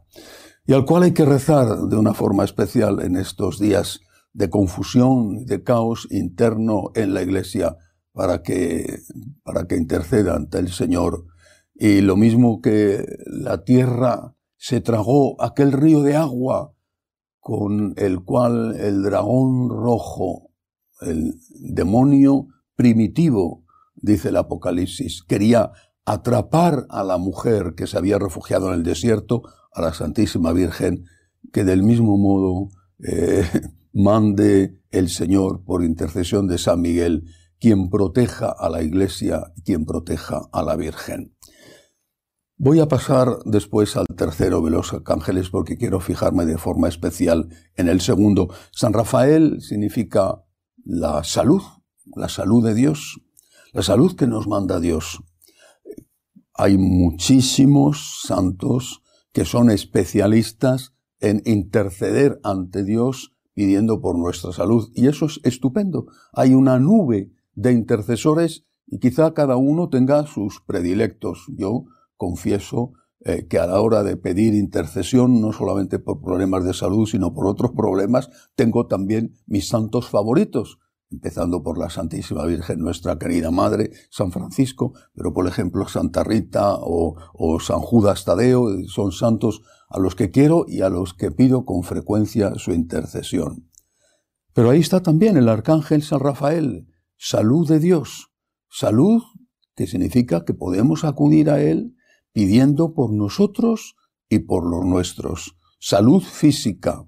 y 0.66 0.72
al 0.72 0.84
cual 0.84 1.04
hay 1.04 1.12
que 1.12 1.24
rezar 1.24 1.88
de 1.88 1.96
una 1.96 2.14
forma 2.14 2.44
especial 2.44 3.00
en 3.02 3.16
estos 3.16 3.58
días 3.58 4.00
de 4.32 4.50
confusión, 4.50 5.44
de 5.46 5.62
caos 5.62 6.06
interno 6.10 6.90
en 6.94 7.14
la 7.14 7.22
Iglesia, 7.22 7.76
para 8.12 8.42
que, 8.42 9.00
para 9.42 9.66
que 9.66 9.76
interceda 9.76 10.34
ante 10.34 10.58
el 10.58 10.70
Señor. 10.70 11.26
Y 11.74 12.00
lo 12.00 12.16
mismo 12.16 12.60
que 12.60 13.04
la 13.26 13.64
tierra 13.64 14.34
se 14.56 14.80
tragó 14.80 15.40
aquel 15.42 15.72
río 15.72 16.02
de 16.02 16.16
agua 16.16 16.74
con 17.38 17.94
el 17.96 18.22
cual 18.22 18.76
el 18.78 19.02
dragón 19.02 19.70
rojo, 19.70 20.50
el 21.00 21.40
demonio 21.60 22.48
primitivo, 22.80 23.66
dice 23.94 24.30
el 24.30 24.38
Apocalipsis, 24.38 25.22
quería 25.22 25.70
atrapar 26.06 26.86
a 26.88 27.04
la 27.04 27.18
mujer 27.18 27.74
que 27.76 27.86
se 27.86 27.98
había 27.98 28.18
refugiado 28.18 28.68
en 28.68 28.76
el 28.76 28.82
desierto, 28.84 29.42
a 29.74 29.82
la 29.82 29.92
Santísima 29.92 30.54
Virgen, 30.54 31.04
que 31.52 31.64
del 31.64 31.82
mismo 31.82 32.16
modo 32.16 32.70
eh, 33.00 33.44
mande 33.92 34.80
el 34.90 35.10
Señor 35.10 35.62
por 35.62 35.84
intercesión 35.84 36.48
de 36.48 36.56
San 36.56 36.80
Miguel 36.80 37.24
quien 37.58 37.90
proteja 37.90 38.50
a 38.58 38.70
la 38.70 38.82
Iglesia, 38.82 39.52
quien 39.62 39.84
proteja 39.84 40.48
a 40.50 40.62
la 40.62 40.74
Virgen. 40.76 41.36
Voy 42.56 42.80
a 42.80 42.88
pasar 42.88 43.40
después 43.44 43.94
al 43.98 44.06
tercero 44.06 44.62
de 44.62 44.70
los 44.70 44.94
arcángeles 44.94 45.50
porque 45.50 45.76
quiero 45.76 46.00
fijarme 46.00 46.46
de 46.46 46.56
forma 46.56 46.88
especial 46.88 47.50
en 47.76 47.88
el 47.88 48.00
segundo. 48.00 48.48
San 48.72 48.94
Rafael 48.94 49.60
significa 49.60 50.42
la 50.82 51.22
salud, 51.24 51.60
la 52.04 52.28
salud 52.28 52.64
de 52.64 52.74
Dios, 52.74 53.20
la 53.72 53.82
salud 53.82 54.16
que 54.16 54.26
nos 54.26 54.46
manda 54.46 54.80
Dios. 54.80 55.22
Hay 56.54 56.76
muchísimos 56.76 58.22
santos 58.26 59.02
que 59.32 59.44
son 59.44 59.70
especialistas 59.70 60.92
en 61.20 61.42
interceder 61.44 62.40
ante 62.42 62.84
Dios 62.84 63.34
pidiendo 63.54 64.00
por 64.00 64.18
nuestra 64.18 64.52
salud. 64.52 64.90
Y 64.94 65.06
eso 65.06 65.26
es 65.26 65.40
estupendo. 65.44 66.06
Hay 66.32 66.54
una 66.54 66.78
nube 66.78 67.32
de 67.54 67.72
intercesores 67.72 68.64
y 68.86 68.98
quizá 68.98 69.34
cada 69.34 69.56
uno 69.56 69.88
tenga 69.88 70.26
sus 70.26 70.60
predilectos. 70.60 71.46
Yo 71.56 71.84
confieso 72.16 72.92
eh, 73.22 73.46
que 73.48 73.58
a 73.58 73.66
la 73.66 73.80
hora 73.80 74.02
de 74.02 74.16
pedir 74.16 74.54
intercesión, 74.54 75.40
no 75.40 75.52
solamente 75.52 75.98
por 75.98 76.22
problemas 76.22 76.64
de 76.64 76.72
salud, 76.72 77.06
sino 77.06 77.34
por 77.34 77.46
otros 77.46 77.72
problemas, 77.72 78.30
tengo 78.54 78.86
también 78.86 79.34
mis 79.46 79.68
santos 79.68 80.08
favoritos, 80.08 80.78
empezando 81.10 81.62
por 81.62 81.78
la 81.78 81.90
Santísima 81.90 82.44
Virgen, 82.46 82.78
nuestra 82.78 83.18
querida 83.18 83.50
Madre, 83.50 83.90
San 84.10 84.30
Francisco, 84.30 84.92
pero 85.14 85.32
por 85.32 85.46
ejemplo 85.46 85.88
Santa 85.88 86.22
Rita 86.22 86.74
o, 86.74 87.16
o 87.34 87.60
San 87.60 87.80
Judas 87.80 88.24
Tadeo, 88.24 88.68
son 88.86 89.12
santos 89.12 89.62
a 89.88 89.98
los 89.98 90.14
que 90.14 90.30
quiero 90.30 90.66
y 90.68 90.82
a 90.82 90.88
los 90.88 91.14
que 91.14 91.30
pido 91.30 91.64
con 91.64 91.82
frecuencia 91.82 92.54
su 92.56 92.72
intercesión. 92.72 93.68
Pero 94.52 94.70
ahí 94.70 94.80
está 94.80 95.02
también 95.02 95.36
el 95.36 95.48
arcángel 95.48 96.02
San 96.02 96.20
Rafael, 96.20 96.86
salud 97.16 97.68
de 97.68 97.80
Dios, 97.80 98.30
salud 98.68 99.22
que 99.74 99.86
significa 99.86 100.44
que 100.44 100.54
podemos 100.54 101.04
acudir 101.04 101.50
a 101.50 101.60
Él 101.60 101.96
pidiendo 102.32 102.94
por 102.94 103.12
nosotros 103.12 103.96
y 104.28 104.40
por 104.40 104.68
los 104.68 104.84
nuestros, 104.84 105.56
salud 105.80 106.22
física 106.22 107.04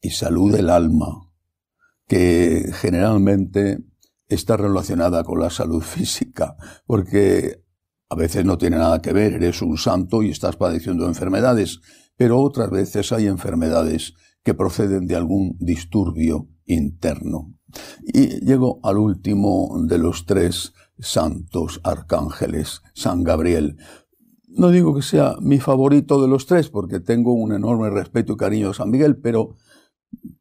y 0.00 0.10
salud 0.10 0.52
del 0.52 0.70
alma, 0.70 1.30
que 2.06 2.70
generalmente 2.72 3.78
está 4.28 4.56
relacionada 4.56 5.24
con 5.24 5.40
la 5.40 5.50
salud 5.50 5.82
física, 5.82 6.56
porque 6.86 7.62
a 8.08 8.16
veces 8.16 8.44
no 8.44 8.58
tiene 8.58 8.76
nada 8.76 9.00
que 9.00 9.12
ver, 9.12 9.34
eres 9.34 9.62
un 9.62 9.76
santo 9.78 10.22
y 10.22 10.30
estás 10.30 10.56
padeciendo 10.56 11.06
enfermedades, 11.06 11.80
pero 12.16 12.40
otras 12.40 12.70
veces 12.70 13.12
hay 13.12 13.26
enfermedades 13.26 14.14
que 14.42 14.54
proceden 14.54 15.06
de 15.06 15.16
algún 15.16 15.56
disturbio 15.58 16.48
interno. 16.66 17.54
Y 18.04 18.40
llego 18.44 18.78
al 18.82 18.98
último 18.98 19.74
de 19.86 19.98
los 19.98 20.26
tres 20.26 20.74
santos 20.98 21.80
arcángeles, 21.82 22.82
San 22.94 23.24
Gabriel. 23.24 23.76
No 24.46 24.70
digo 24.70 24.94
que 24.94 25.02
sea 25.02 25.36
mi 25.40 25.58
favorito 25.58 26.22
de 26.22 26.28
los 26.28 26.46
tres, 26.46 26.68
porque 26.68 27.00
tengo 27.00 27.32
un 27.32 27.52
enorme 27.52 27.90
respeto 27.90 28.34
y 28.34 28.36
cariño 28.36 28.70
a 28.70 28.74
San 28.74 28.90
Miguel, 28.90 29.16
pero, 29.16 29.56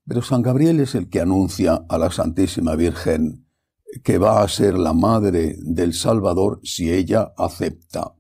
pero 0.06 0.22
San 0.22 0.42
Gabriel 0.42 0.80
es 0.80 0.96
el 0.96 1.10
que 1.10 1.22
anuncia 1.22 1.86
a 1.88 1.98
la 1.98 2.12
Santísima 2.12 2.76
Virgen 2.76 3.48
que 4.04 4.18
va 4.18 4.42
a 4.42 4.48
ser 4.48 4.74
la 4.76 4.94
madre 4.94 5.56
del 5.60 5.94
Salvador 5.94 6.60
si 6.64 6.92
ella 6.92 7.34
acepta. 7.38 8.16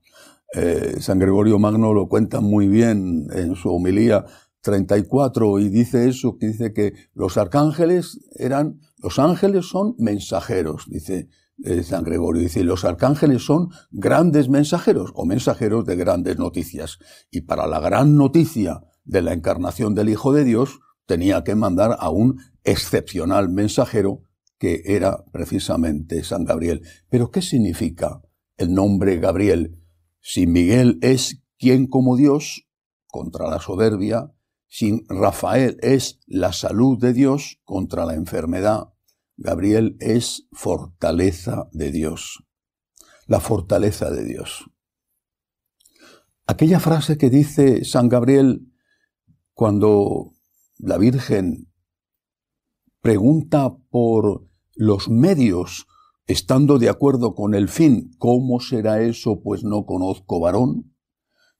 Eh, 0.53 0.98
San 1.00 1.17
Gregorio 1.17 1.57
Magno 1.57 1.93
lo 1.93 2.07
cuenta 2.07 2.41
muy 2.41 2.67
bien 2.67 3.27
en 3.33 3.55
su 3.55 3.72
homilía 3.72 4.25
34 4.62 5.60
y 5.60 5.69
dice 5.69 6.07
eso, 6.07 6.38
que 6.38 6.48
dice 6.48 6.74
que 6.74 6.93
los 7.13 7.38
arcángeles 7.38 8.19
eran, 8.36 8.79
los 8.98 9.19
ángeles 9.19 9.65
son 9.67 9.95
mensajeros, 9.98 10.86
dice 10.88 11.27
eh, 11.63 11.83
San 11.83 12.03
Gregorio, 12.03 12.41
dice, 12.41 12.63
los 12.63 12.83
arcángeles 12.83 13.45
son 13.45 13.69
grandes 13.91 14.50
mensajeros 14.50 15.12
o 15.15 15.25
mensajeros 15.25 15.86
de 15.86 15.95
grandes 15.95 16.38
noticias. 16.38 16.98
Y 17.29 17.41
para 17.41 17.67
la 17.67 17.79
gran 17.79 18.17
noticia 18.17 18.83
de 19.05 19.22
la 19.22 19.33
encarnación 19.33 19.93
del 19.93 20.10
Hijo 20.10 20.33
de 20.33 20.45
Dios, 20.45 20.79
tenía 21.05 21.43
que 21.43 21.55
mandar 21.55 21.98
a 22.00 22.10
un 22.10 22.39
excepcional 22.63 23.50
mensajero 23.50 24.24
que 24.57 24.81
era 24.86 25.25
precisamente 25.31 26.24
San 26.24 26.45
Gabriel. 26.45 26.81
Pero 27.10 27.31
¿qué 27.31 27.41
significa 27.41 28.22
el 28.57 28.74
nombre 28.74 29.17
Gabriel? 29.17 29.79
Si 30.22 30.48
Miguel 30.48 31.00
es 31.01 31.43
quien 31.57 31.88
como 31.88 32.15
Dios, 32.15 32.67
contra 33.07 33.50
la 33.50 33.60
soberbia, 33.60 34.33
si 34.67 35.05
Rafael 35.07 35.77
es 35.81 36.19
la 36.25 36.51
salud 36.51 37.00
de 37.00 37.13
Dios 37.13 37.60
contra 37.63 38.05
la 38.05 38.15
enfermedad, 38.15 38.93
Gabriel 39.38 39.98
es 40.00 40.48
fortaleza 40.51 41.67
de 41.72 41.91
Dios. 41.91 42.43
La 43.27 43.39
fortaleza 43.39 44.10
de 44.10 44.24
Dios. 44.24 44.65
Aquella 46.45 46.79
frase 46.79 47.17
que 47.17 47.29
dice 47.29 47.86
San 47.86 48.10
Gabriel 48.10 48.74
cuando 49.53 50.33
la 50.77 50.98
Virgen 50.98 51.72
pregunta 53.01 53.75
por 53.89 54.48
los 54.75 55.10
medios, 55.10 55.88
estando 56.25 56.80
de 56.80 56.89
acuerdo 56.89 57.36
con 57.36 57.53
el 57.53 57.68
fin, 57.68 58.12
¿cómo 58.18 58.60
será 58.60 59.01
eso? 59.01 59.42
Pues 59.42 59.63
no 59.63 59.86
conozco 59.86 60.39
varón, 60.39 60.96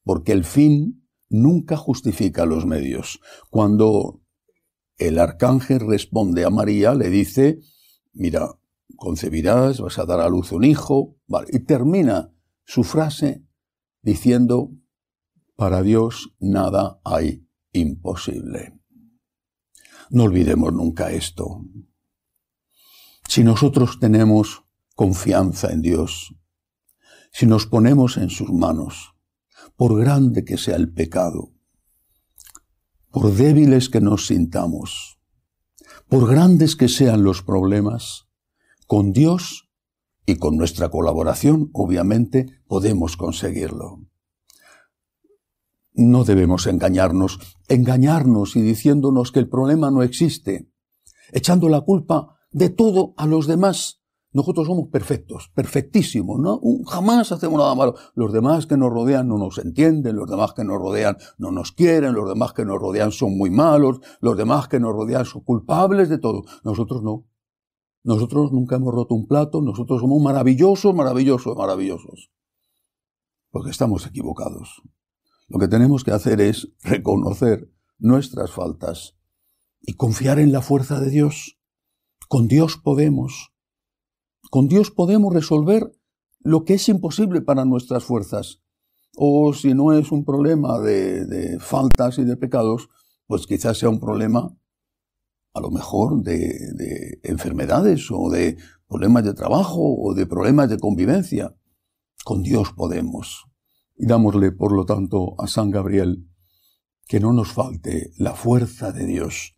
porque 0.04 0.32
el 0.32 0.46
fin 0.46 1.08
nunca 1.30 1.78
justifica 1.78 2.46
los 2.46 2.66
medios. 2.66 3.20
Cuando 3.50 4.22
el 4.98 5.20
arcángel 5.20 5.82
responde 5.82 6.46
a 6.46 6.50
María, 6.50 6.94
le 6.96 7.10
dice, 7.10 7.60
mira, 8.14 8.58
concebirás, 8.96 9.82
vas 9.82 10.00
a 10.00 10.06
dar 10.06 10.22
a 10.22 10.30
luz 10.30 10.52
un 10.52 10.64
hijo, 10.64 11.18
y 11.52 11.60
termina 11.60 12.34
su 12.64 12.84
frase 12.84 13.46
diciendo, 14.02 14.72
para 15.56 15.82
Dios 15.82 16.34
nada 16.40 17.00
hay 17.04 17.48
imposible. 17.74 18.80
No 20.14 20.26
olvidemos 20.26 20.72
nunca 20.72 21.10
esto. 21.10 21.66
Si 23.28 23.44
nosotros 23.44 23.98
tenemos 24.00 24.64
confianza 24.94 25.72
en 25.72 25.82
Dios, 25.82 26.36
si 27.32 27.48
nos 27.48 27.66
ponemos 27.66 28.18
en 28.18 28.30
sus 28.30 28.52
manos, 28.52 29.16
por 29.76 30.00
grande 30.00 30.46
que 30.46 30.60
sea 30.60 30.76
el 30.76 30.94
pecado, 30.94 31.56
por 33.10 33.34
débiles 33.34 33.90
que 33.90 34.02
nos 34.02 34.28
sintamos, 34.28 35.18
por 36.08 36.30
grandes 36.30 36.76
que 36.76 36.90
sean 36.90 37.24
los 37.24 37.42
problemas, 37.42 38.28
con 38.86 39.14
Dios 39.14 39.72
y 40.28 40.36
con 40.36 40.58
nuestra 40.58 40.90
colaboración, 40.90 41.72
obviamente, 41.74 42.62
podemos 42.68 43.18
conseguirlo. 43.18 44.13
No 45.94 46.24
debemos 46.24 46.68
engañarnos, 46.68 47.40
engañarnos 47.68 48.56
y 48.56 48.62
diciéndonos 48.62 49.32
que 49.32 49.40
el 49.40 49.50
problema 49.50 49.92
no 49.92 50.02
existe, 50.04 50.72
echando 51.32 51.70
la 51.70 51.82
culpa 51.82 52.38
de 52.52 52.70
todo 52.70 53.14
a 53.18 53.28
los 53.28 53.48
demás, 53.48 54.04
nosotros 54.34 54.66
somos 54.66 54.90
perfectos, 54.90 55.52
perfectísimos, 55.54 56.40
¿no? 56.40 56.60
Jamás 56.88 57.32
hacemos 57.32 57.60
nada 57.60 57.76
malo. 57.76 57.94
Los 58.16 58.34
demás 58.34 58.66
que 58.66 58.78
nos 58.78 58.92
rodean 58.92 59.28
no 59.28 59.38
nos 59.38 59.60
entienden, 59.60 60.16
los 60.16 60.28
demás 60.28 60.54
que 60.54 60.64
nos 60.64 60.80
rodean 60.80 61.18
no 61.38 61.52
nos 61.52 61.72
quieren, 61.72 62.16
los 62.16 62.28
demás 62.28 62.54
que 62.54 62.66
nos 62.66 62.80
rodean 62.80 63.12
son 63.12 63.38
muy 63.38 63.52
malos, 63.52 64.00
los 64.22 64.36
demás 64.36 64.68
que 64.68 64.80
nos 64.80 64.92
rodean 64.92 65.26
son 65.26 65.44
culpables 65.44 66.10
de 66.10 66.18
todo. 66.18 66.46
Nosotros 66.64 67.04
no. 67.04 67.26
Nosotros 68.04 68.52
nunca 68.52 68.76
hemos 68.76 68.94
roto 68.94 69.14
un 69.14 69.28
plato, 69.28 69.62
nosotros 69.62 70.02
somos 70.02 70.22
maravillosos, 70.22 70.96
maravillosos, 70.96 71.56
maravillosos. 71.56 72.32
Porque 73.52 73.70
estamos 73.70 74.08
equivocados. 74.08 74.82
Lo 75.54 75.60
que 75.60 75.68
tenemos 75.68 76.04
que 76.04 76.10
hacer 76.10 76.42
es 76.42 76.70
reconocer 76.82 77.72
nuestras 78.00 78.50
faltas 78.50 79.16
y 79.82 79.94
confiar 79.94 80.40
en 80.40 80.52
la 80.52 80.64
fuerza 80.64 81.00
de 81.00 81.12
Dios. 81.12 81.60
Con 82.28 82.48
Dios 82.48 82.78
podemos. 82.84 83.54
Con 84.50 84.68
Dios 84.68 84.90
podemos 84.90 85.32
resolver 85.32 85.96
lo 86.40 86.66
que 86.66 86.74
es 86.74 86.90
imposible 86.90 87.42
para 87.42 87.66
nuestras 87.66 88.04
fuerzas. 88.04 88.64
O 89.16 89.54
si 89.54 89.76
no 89.76 89.94
es 89.94 90.12
un 90.12 90.26
problema 90.26 90.80
de, 90.80 91.60
faltas 91.60 92.18
y 92.18 92.24
de 92.24 92.36
pecados, 92.36 92.90
pues 93.28 93.46
quizás 93.46 93.78
sea 93.78 93.90
un 93.90 94.00
problema 94.00 94.58
a 95.54 95.62
lo 95.62 95.70
mejor 95.70 96.24
de, 96.24 97.20
enfermedades 97.22 98.08
o 98.10 98.32
de 98.32 98.58
problemas 98.88 99.24
de 99.24 99.36
trabajo 99.36 100.02
o 100.02 100.16
de 100.16 100.26
problemas 100.26 100.68
de 100.72 100.80
convivencia. 100.80 101.56
Con 102.26 102.42
Dios 102.42 102.74
podemos. 102.76 103.53
Y 103.96 104.06
dámosle, 104.08 104.52
por 104.52 104.72
lo 104.72 104.86
tanto, 104.86 105.36
a 105.40 105.48
San 105.48 105.72
Gabriel 105.72 106.28
que 107.08 107.20
no 107.20 107.34
nos 107.34 107.52
falte 107.52 108.12
la 108.18 108.34
fuerza 108.34 108.92
de 108.92 109.06
Dios, 109.06 109.56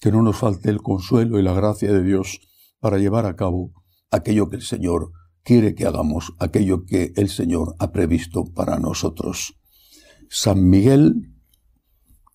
que 0.00 0.12
no 0.12 0.22
nos 0.22 0.36
falte 0.36 0.70
el 0.70 0.82
consuelo 0.82 1.38
y 1.38 1.42
la 1.42 1.54
gracia 1.54 1.92
de 1.92 2.02
Dios 2.02 2.40
para 2.80 2.98
llevar 2.98 3.26
a 3.26 3.36
cabo 3.36 3.72
aquello 4.10 4.48
que 4.50 4.56
el 4.56 4.62
Señor 4.62 5.12
quiere 5.42 5.74
que 5.74 5.86
hagamos, 5.86 6.32
aquello 6.38 6.84
que 6.84 7.12
el 7.16 7.28
Señor 7.28 7.76
ha 7.78 7.92
previsto 7.92 8.44
para 8.52 8.78
nosotros. 8.78 9.54
San 10.28 10.68
Miguel, 10.68 11.32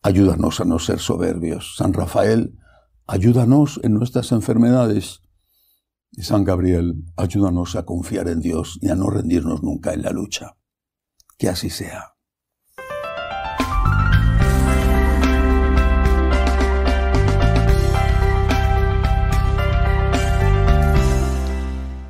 ayúdanos 0.01 0.61
a 0.61 0.65
no 0.65 0.79
ser 0.79 0.99
soberbios. 0.99 1.75
San 1.77 1.93
Rafael, 1.93 2.55
ayúdanos 3.07 3.79
en 3.83 3.93
nuestras 3.93 4.31
enfermedades. 4.31 5.21
Y 6.11 6.23
San 6.23 6.43
Gabriel, 6.43 7.03
ayúdanos 7.17 7.75
a 7.75 7.83
confiar 7.83 8.29
en 8.29 8.39
Dios 8.39 8.79
y 8.81 8.89
a 8.89 8.95
no 8.95 9.09
rendirnos 9.09 9.63
nunca 9.63 9.93
en 9.93 10.03
la 10.03 10.11
lucha. 10.11 10.58
Que 11.39 11.47
así 11.47 11.69
sea. 11.69 12.13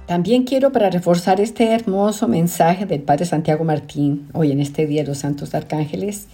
También 0.08 0.46
quiero 0.46 0.72
para 0.72 0.90
reforzar 0.90 1.40
este 1.40 1.72
hermoso 1.72 2.28
mensaje 2.28 2.88
del 2.88 3.04
Padre 3.04 3.26
Santiago 3.26 3.64
Martín, 3.64 4.28
hoy 4.34 4.52
en 4.52 4.60
este 4.60 4.88
Día 4.88 5.04
de 5.04 5.10
los 5.10 5.20
Santos 5.20 5.54
Arcángeles, 5.54 6.26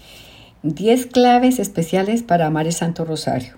10 0.64 1.08
claves 1.08 1.60
especiales 1.60 2.24
para 2.24 2.46
amar 2.46 2.66
el 2.66 2.72
Santo 2.72 3.04
Rosario. 3.04 3.56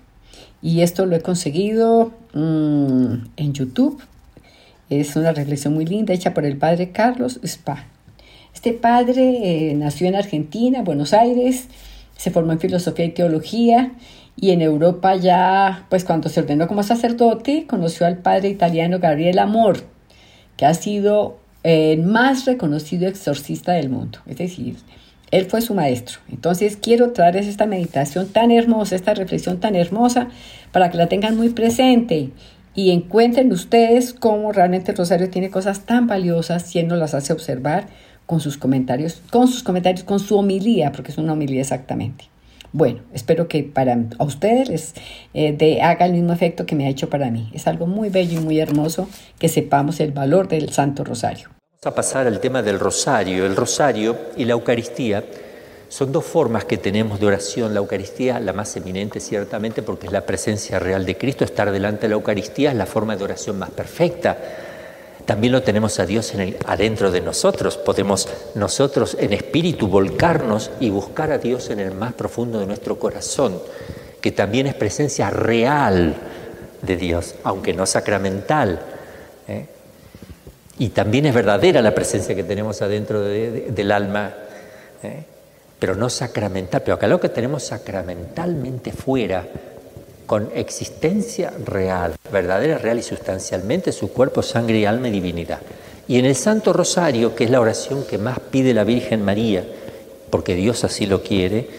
Y 0.60 0.80
esto 0.80 1.06
lo 1.06 1.14
he 1.14 1.20
conseguido 1.20 2.12
mm, 2.34 3.12
en 3.36 3.52
YouTube. 3.52 4.02
Es 4.90 5.14
una 5.14 5.30
reflexión 5.30 5.74
muy 5.74 5.86
linda 5.86 6.12
hecha 6.12 6.34
por 6.34 6.44
el 6.44 6.56
Padre 6.56 6.90
Carlos 6.90 7.38
Spa. 7.44 7.86
Este 8.58 8.72
padre 8.72 9.70
eh, 9.70 9.74
nació 9.74 10.08
en 10.08 10.16
Argentina, 10.16 10.82
Buenos 10.82 11.12
Aires, 11.12 11.68
se 12.16 12.32
formó 12.32 12.50
en 12.50 12.58
filosofía 12.58 13.04
y 13.04 13.10
teología 13.10 13.92
y 14.34 14.50
en 14.50 14.62
Europa 14.62 15.14
ya, 15.14 15.86
pues 15.88 16.02
cuando 16.02 16.28
se 16.28 16.40
ordenó 16.40 16.66
como 16.66 16.82
sacerdote, 16.82 17.66
conoció 17.68 18.04
al 18.04 18.18
padre 18.18 18.48
italiano 18.48 18.98
Gabriel 18.98 19.38
Amor, 19.38 19.84
que 20.56 20.66
ha 20.66 20.74
sido 20.74 21.38
el 21.62 22.02
más 22.02 22.46
reconocido 22.46 23.06
exorcista 23.06 23.74
del 23.74 23.90
mundo. 23.90 24.18
Es 24.26 24.38
decir, 24.38 24.74
él 25.30 25.46
fue 25.46 25.60
su 25.60 25.74
maestro. 25.74 26.18
Entonces 26.28 26.76
quiero 26.76 27.12
traerles 27.12 27.46
esta 27.46 27.66
meditación 27.66 28.26
tan 28.26 28.50
hermosa, 28.50 28.96
esta 28.96 29.14
reflexión 29.14 29.60
tan 29.60 29.76
hermosa, 29.76 30.30
para 30.72 30.90
que 30.90 30.98
la 30.98 31.06
tengan 31.06 31.36
muy 31.36 31.50
presente 31.50 32.30
y 32.74 32.90
encuentren 32.90 33.52
ustedes 33.52 34.14
cómo 34.14 34.50
realmente 34.50 34.90
el 34.90 34.96
rosario 34.96 35.30
tiene 35.30 35.48
cosas 35.48 35.86
tan 35.86 36.08
valiosas 36.08 36.74
y 36.74 36.80
él 36.80 36.88
nos 36.88 36.98
las 36.98 37.14
hace 37.14 37.32
observar 37.32 37.86
con 38.28 38.40
sus 38.40 38.58
comentarios, 38.58 39.22
con 39.30 39.48
sus 39.48 39.62
comentarios, 39.62 40.04
con 40.04 40.20
su 40.20 40.36
homilía, 40.36 40.92
porque 40.92 41.12
es 41.12 41.16
una 41.16 41.32
homilía 41.32 41.62
exactamente. 41.62 42.26
Bueno, 42.72 43.00
espero 43.14 43.48
que 43.48 43.62
para 43.62 43.98
ustedes 44.18 44.68
les 44.68 44.94
eh, 45.32 45.80
haga 45.80 46.04
el 46.04 46.12
mismo 46.12 46.34
efecto 46.34 46.66
que 46.66 46.74
me 46.74 46.84
ha 46.84 46.90
hecho 46.90 47.08
para 47.08 47.30
mí. 47.30 47.50
Es 47.54 47.66
algo 47.66 47.86
muy 47.86 48.10
bello 48.10 48.38
y 48.38 48.44
muy 48.44 48.60
hermoso 48.60 49.08
que 49.38 49.48
sepamos 49.48 49.98
el 50.00 50.12
valor 50.12 50.46
del 50.46 50.68
Santo 50.74 51.04
Rosario. 51.04 51.48
Vamos 51.82 51.86
a 51.86 51.94
pasar 51.94 52.26
al 52.26 52.38
tema 52.38 52.60
del 52.60 52.78
rosario. 52.78 53.46
El 53.46 53.56
rosario 53.56 54.14
y 54.36 54.44
la 54.44 54.52
Eucaristía 54.52 55.24
son 55.88 56.12
dos 56.12 56.26
formas 56.26 56.66
que 56.66 56.76
tenemos 56.76 57.20
de 57.20 57.26
oración. 57.28 57.72
La 57.72 57.80
Eucaristía, 57.80 58.40
la 58.40 58.52
más 58.52 58.76
eminente 58.76 59.20
ciertamente, 59.20 59.80
porque 59.80 60.06
es 60.08 60.12
la 60.12 60.26
presencia 60.26 60.78
real 60.78 61.06
de 61.06 61.16
Cristo. 61.16 61.46
Estar 61.46 61.72
delante 61.72 62.02
de 62.02 62.08
la 62.08 62.16
Eucaristía 62.16 62.72
es 62.72 62.76
la 62.76 62.84
forma 62.84 63.16
de 63.16 63.24
oración 63.24 63.58
más 63.58 63.70
perfecta 63.70 64.36
también 65.28 65.52
lo 65.52 65.62
tenemos 65.62 66.00
a 66.00 66.06
Dios 66.06 66.32
en 66.32 66.40
el, 66.40 66.56
adentro 66.64 67.10
de 67.10 67.20
nosotros. 67.20 67.76
Podemos 67.76 68.30
nosotros 68.54 69.14
en 69.20 69.34
espíritu 69.34 69.86
volcarnos 69.86 70.70
y 70.80 70.88
buscar 70.88 71.30
a 71.32 71.36
Dios 71.36 71.68
en 71.68 71.80
el 71.80 71.92
más 71.92 72.14
profundo 72.14 72.58
de 72.58 72.64
nuestro 72.64 72.98
corazón, 72.98 73.60
que 74.22 74.32
también 74.32 74.66
es 74.68 74.74
presencia 74.74 75.28
real 75.28 76.16
de 76.80 76.96
Dios, 76.96 77.34
aunque 77.44 77.74
no 77.74 77.84
sacramental. 77.84 78.80
¿eh? 79.48 79.66
Y 80.78 80.88
también 80.88 81.26
es 81.26 81.34
verdadera 81.34 81.82
la 81.82 81.94
presencia 81.94 82.34
que 82.34 82.44
tenemos 82.44 82.80
adentro 82.80 83.20
del 83.20 83.92
alma. 83.92 84.32
¿eh? 85.02 85.24
pero 85.78 85.94
no 85.94 86.08
sacramental. 86.08 86.82
Pero 86.82 86.94
acá 86.94 87.06
lo 87.06 87.20
que 87.20 87.28
tenemos 87.28 87.64
sacramentalmente 87.64 88.92
fuera, 88.92 89.46
con 90.28 90.50
existencia 90.54 91.54
real, 91.64 92.14
verdadera, 92.30 92.76
real 92.76 92.98
y 92.98 93.02
sustancialmente, 93.02 93.92
su 93.92 94.12
cuerpo, 94.12 94.42
sangre, 94.42 94.86
alma 94.86 95.08
y 95.08 95.10
divinidad. 95.10 95.60
Y 96.06 96.18
en 96.18 96.26
el 96.26 96.36
Santo 96.36 96.74
Rosario, 96.74 97.34
que 97.34 97.44
es 97.44 97.50
la 97.50 97.62
oración 97.62 98.04
que 98.04 98.18
más 98.18 98.38
pide 98.38 98.74
la 98.74 98.84
Virgen 98.84 99.24
María, 99.24 99.64
porque 100.28 100.54
Dios 100.54 100.84
así 100.84 101.06
lo 101.06 101.22
quiere, 101.22 101.70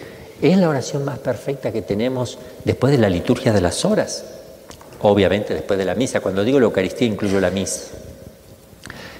es 0.42 0.58
la 0.58 0.68
oración 0.68 1.04
más 1.04 1.20
perfecta 1.20 1.70
que 1.70 1.80
tenemos 1.80 2.38
después 2.64 2.90
de 2.90 2.98
la 2.98 3.08
liturgia 3.08 3.52
de 3.52 3.60
las 3.60 3.84
horas. 3.84 4.24
Obviamente 5.00 5.54
después 5.54 5.78
de 5.78 5.84
la 5.84 5.94
misa. 5.94 6.18
Cuando 6.18 6.42
digo 6.42 6.58
la 6.58 6.66
Eucaristía 6.66 7.06
incluyo 7.06 7.40
la 7.40 7.52
misa. 7.52 7.92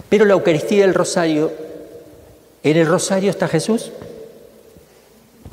Pero 0.08 0.24
la 0.24 0.32
Eucaristía 0.32 0.80
del 0.82 0.94
Rosario, 0.94 1.52
en 2.64 2.76
el 2.76 2.86
Rosario 2.88 3.30
está 3.30 3.46
Jesús. 3.46 3.92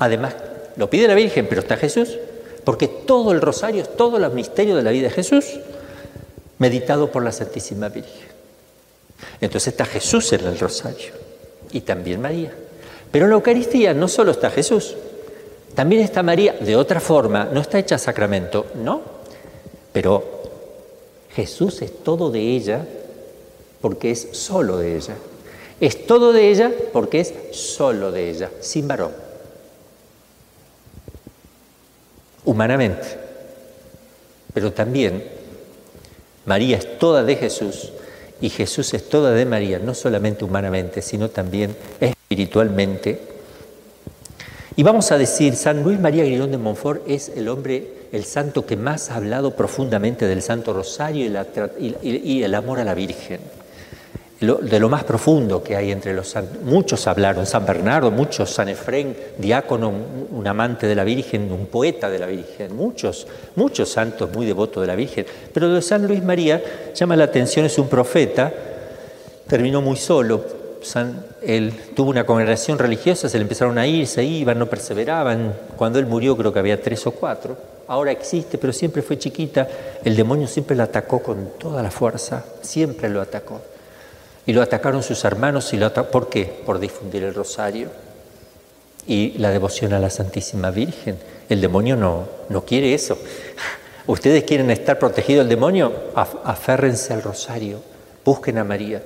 Además, 0.00 0.34
lo 0.74 0.90
pide 0.90 1.06
la 1.06 1.14
Virgen, 1.14 1.46
pero 1.48 1.60
está 1.60 1.76
Jesús. 1.76 2.18
Porque 2.68 2.86
todo 2.86 3.32
el 3.32 3.40
Rosario 3.40 3.80
es 3.80 3.96
todo 3.96 4.18
el 4.18 4.30
misterio 4.32 4.76
de 4.76 4.82
la 4.82 4.90
vida 4.90 5.04
de 5.04 5.14
Jesús, 5.14 5.58
meditado 6.58 7.10
por 7.10 7.24
la 7.24 7.32
Santísima 7.32 7.88
Virgen. 7.88 8.28
Entonces 9.40 9.68
está 9.68 9.86
Jesús 9.86 10.30
en 10.34 10.44
el 10.44 10.58
Rosario 10.58 11.14
y 11.70 11.80
también 11.80 12.20
María. 12.20 12.52
Pero 13.10 13.24
en 13.24 13.30
la 13.30 13.36
Eucaristía 13.36 13.94
no 13.94 14.06
solo 14.06 14.32
está 14.32 14.50
Jesús, 14.50 14.96
también 15.74 16.02
está 16.02 16.22
María 16.22 16.58
de 16.60 16.76
otra 16.76 17.00
forma, 17.00 17.46
no 17.50 17.62
está 17.62 17.78
hecha 17.78 17.96
sacramento, 17.96 18.66
no, 18.74 19.00
pero 19.90 20.42
Jesús 21.34 21.80
es 21.80 22.04
todo 22.04 22.30
de 22.30 22.54
ella 22.54 22.84
porque 23.80 24.10
es 24.10 24.28
solo 24.32 24.76
de 24.76 24.94
ella. 24.94 25.16
Es 25.80 26.06
todo 26.06 26.34
de 26.34 26.50
ella 26.50 26.70
porque 26.92 27.20
es 27.20 27.32
solo 27.52 28.12
de 28.12 28.28
ella, 28.28 28.50
sin 28.60 28.86
varón. 28.86 29.27
Humanamente. 32.48 33.06
Pero 34.54 34.72
también 34.72 35.22
María 36.46 36.78
es 36.78 36.98
toda 36.98 37.22
de 37.22 37.36
Jesús 37.36 37.92
y 38.40 38.48
Jesús 38.48 38.94
es 38.94 39.06
toda 39.06 39.32
de 39.32 39.44
María, 39.44 39.78
no 39.78 39.92
solamente 39.92 40.46
humanamente, 40.46 41.02
sino 41.02 41.28
también 41.28 41.76
espiritualmente. 42.00 43.20
Y 44.76 44.82
vamos 44.82 45.12
a 45.12 45.18
decir, 45.18 45.56
San 45.56 45.82
Luis 45.82 46.00
María 46.00 46.24
Grigón 46.24 46.50
de 46.50 46.56
Montfort 46.56 47.02
es 47.06 47.28
el 47.36 47.48
hombre, 47.48 47.86
el 48.12 48.24
santo 48.24 48.64
que 48.64 48.78
más 48.78 49.10
ha 49.10 49.16
hablado 49.16 49.54
profundamente 49.54 50.26
del 50.26 50.40
Santo 50.40 50.72
Rosario 50.72 51.26
y, 51.78 52.42
el 52.42 52.54
amor 52.54 52.80
a 52.80 52.84
la 52.84 52.94
Virgen. 52.94 53.40
De 54.40 54.78
lo 54.78 54.88
más 54.88 55.02
profundo 55.02 55.62
que 55.62 55.74
hay 55.74 55.90
entre 55.90 56.14
los. 56.14 56.34
Muchos 56.62 57.06
hablaron, 57.08 57.44
San 57.44 57.66
Bernardo, 57.66 58.10
muchos, 58.10 58.50
San 58.50 58.68
Efrén, 58.68 59.16
diácono, 59.36 59.92
un, 60.30 60.46
amante 60.46 60.86
de 60.86 60.94
la 60.94 61.02
Virgen, 61.02 61.50
un 61.50 61.66
poeta 61.66 62.08
de 62.08 62.20
la 62.20 62.26
Virgen, 62.26 62.76
muchos, 62.76 63.26
muchos 63.56 63.88
santos 63.88 64.30
muy 64.32 64.46
devotos 64.46 64.80
de 64.80 64.86
la 64.86 64.94
Virgen. 64.94 65.26
Pero 65.52 65.72
de 65.72 65.82
San 65.82 66.06
Luis 66.06 66.22
María 66.22 66.62
llama 66.94 67.16
la 67.16 67.24
atención, 67.24 67.66
es 67.66 67.78
un 67.78 67.88
profeta, 67.88 68.52
terminó 69.48 69.82
muy 69.82 69.96
solo, 69.96 70.44
él 71.42 71.72
tuvo 71.96 72.10
una 72.10 72.24
congregación 72.24 72.78
religiosa, 72.78 73.28
se 73.28 73.38
le 73.38 73.42
empezaron 73.42 73.78
a 73.78 73.86
ir, 73.86 74.06
se 74.06 74.22
iban, 74.22 74.58
no 74.58 74.66
perseveraban. 74.66 75.52
Cuando 75.76 75.98
él 75.98 76.06
murió 76.06 76.36
creo 76.36 76.52
que 76.52 76.58
había 76.58 76.80
tres 76.80 77.06
o 77.06 77.10
cuatro. 77.10 77.56
Ahora 77.88 78.12
existe, 78.12 78.58
pero 78.58 78.72
siempre 78.72 79.02
fue 79.02 79.18
chiquita. 79.18 79.66
El 80.04 80.14
demonio 80.14 80.46
siempre 80.46 80.76
la 80.76 80.84
atacó 80.84 81.22
con 81.22 81.50
toda 81.58 81.82
la 81.82 81.90
fuerza, 81.90 82.44
siempre 82.60 83.08
lo 83.08 83.20
atacó. 83.20 83.60
Y 84.48 84.54
lo 84.54 84.62
atacaron 84.62 85.02
sus 85.02 85.26
hermanos 85.26 85.74
y 85.74 85.76
lo 85.76 85.92
¿Por 85.92 86.30
qué? 86.30 86.46
Por 86.64 86.78
difundir 86.80 87.22
el 87.22 87.34
rosario 87.34 87.90
y 89.06 89.36
la 89.36 89.50
devoción 89.50 89.92
a 89.92 89.98
la 89.98 90.08
Santísima 90.08 90.70
Virgen. 90.70 91.18
El 91.50 91.60
demonio 91.60 91.96
no, 91.96 92.26
no 92.48 92.64
quiere 92.64 92.94
eso. 92.94 93.18
Ustedes 94.06 94.44
quieren 94.44 94.70
estar 94.70 94.98
protegidos 94.98 95.44
del 95.44 95.50
demonio, 95.50 95.92
aférrense 96.14 97.12
al 97.12 97.22
rosario, 97.22 97.80
busquen 98.24 98.56
a 98.56 98.64
María 98.64 99.02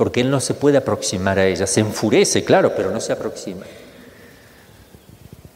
porque 0.00 0.22
él 0.22 0.30
no 0.30 0.40
se 0.40 0.54
puede 0.54 0.78
aproximar 0.78 1.38
a 1.38 1.44
ella. 1.44 1.66
Se 1.66 1.80
enfurece, 1.80 2.42
claro, 2.42 2.72
pero 2.74 2.90
no 2.90 3.02
se 3.02 3.12
aproxima. 3.12 3.66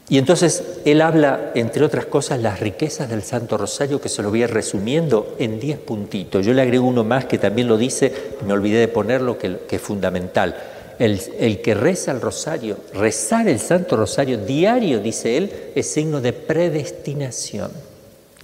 Y 0.08 0.18
entonces 0.18 0.62
él 0.84 1.00
habla, 1.00 1.52
entre 1.54 1.84
otras 1.84 2.04
cosas, 2.04 2.40
las 2.40 2.60
riquezas 2.60 3.08
del 3.08 3.22
Santo 3.22 3.56
Rosario, 3.56 4.00
que 4.00 4.10
se 4.10 4.22
lo 4.22 4.28
voy 4.28 4.42
a 4.42 4.46
resumiendo 4.46 5.34
en 5.38 5.58
diez 5.58 5.78
puntitos. 5.78 6.44
Yo 6.44 6.52
le 6.52 6.60
agrego 6.60 6.86
uno 6.86 7.04
más 7.04 7.24
que 7.24 7.38
también 7.38 7.68
lo 7.68 7.78
dice, 7.78 8.12
me 8.46 8.52
olvidé 8.52 8.80
de 8.80 8.88
ponerlo, 8.88 9.38
que, 9.38 9.60
que 9.66 9.76
es 9.76 9.82
fundamental. 9.82 10.56
El, 10.98 11.20
el, 11.38 11.62
que 11.62 11.74
reza 11.74 12.12
el 12.12 12.20
rosario, 12.20 12.76
rezar 12.92 13.48
el 13.48 13.58
Santo 13.58 13.96
Rosario 13.96 14.38
diario, 14.38 15.00
dice 15.00 15.38
él, 15.38 15.50
es 15.74 15.90
signo 15.90 16.20
de 16.20 16.32
predestinación. 16.34 17.72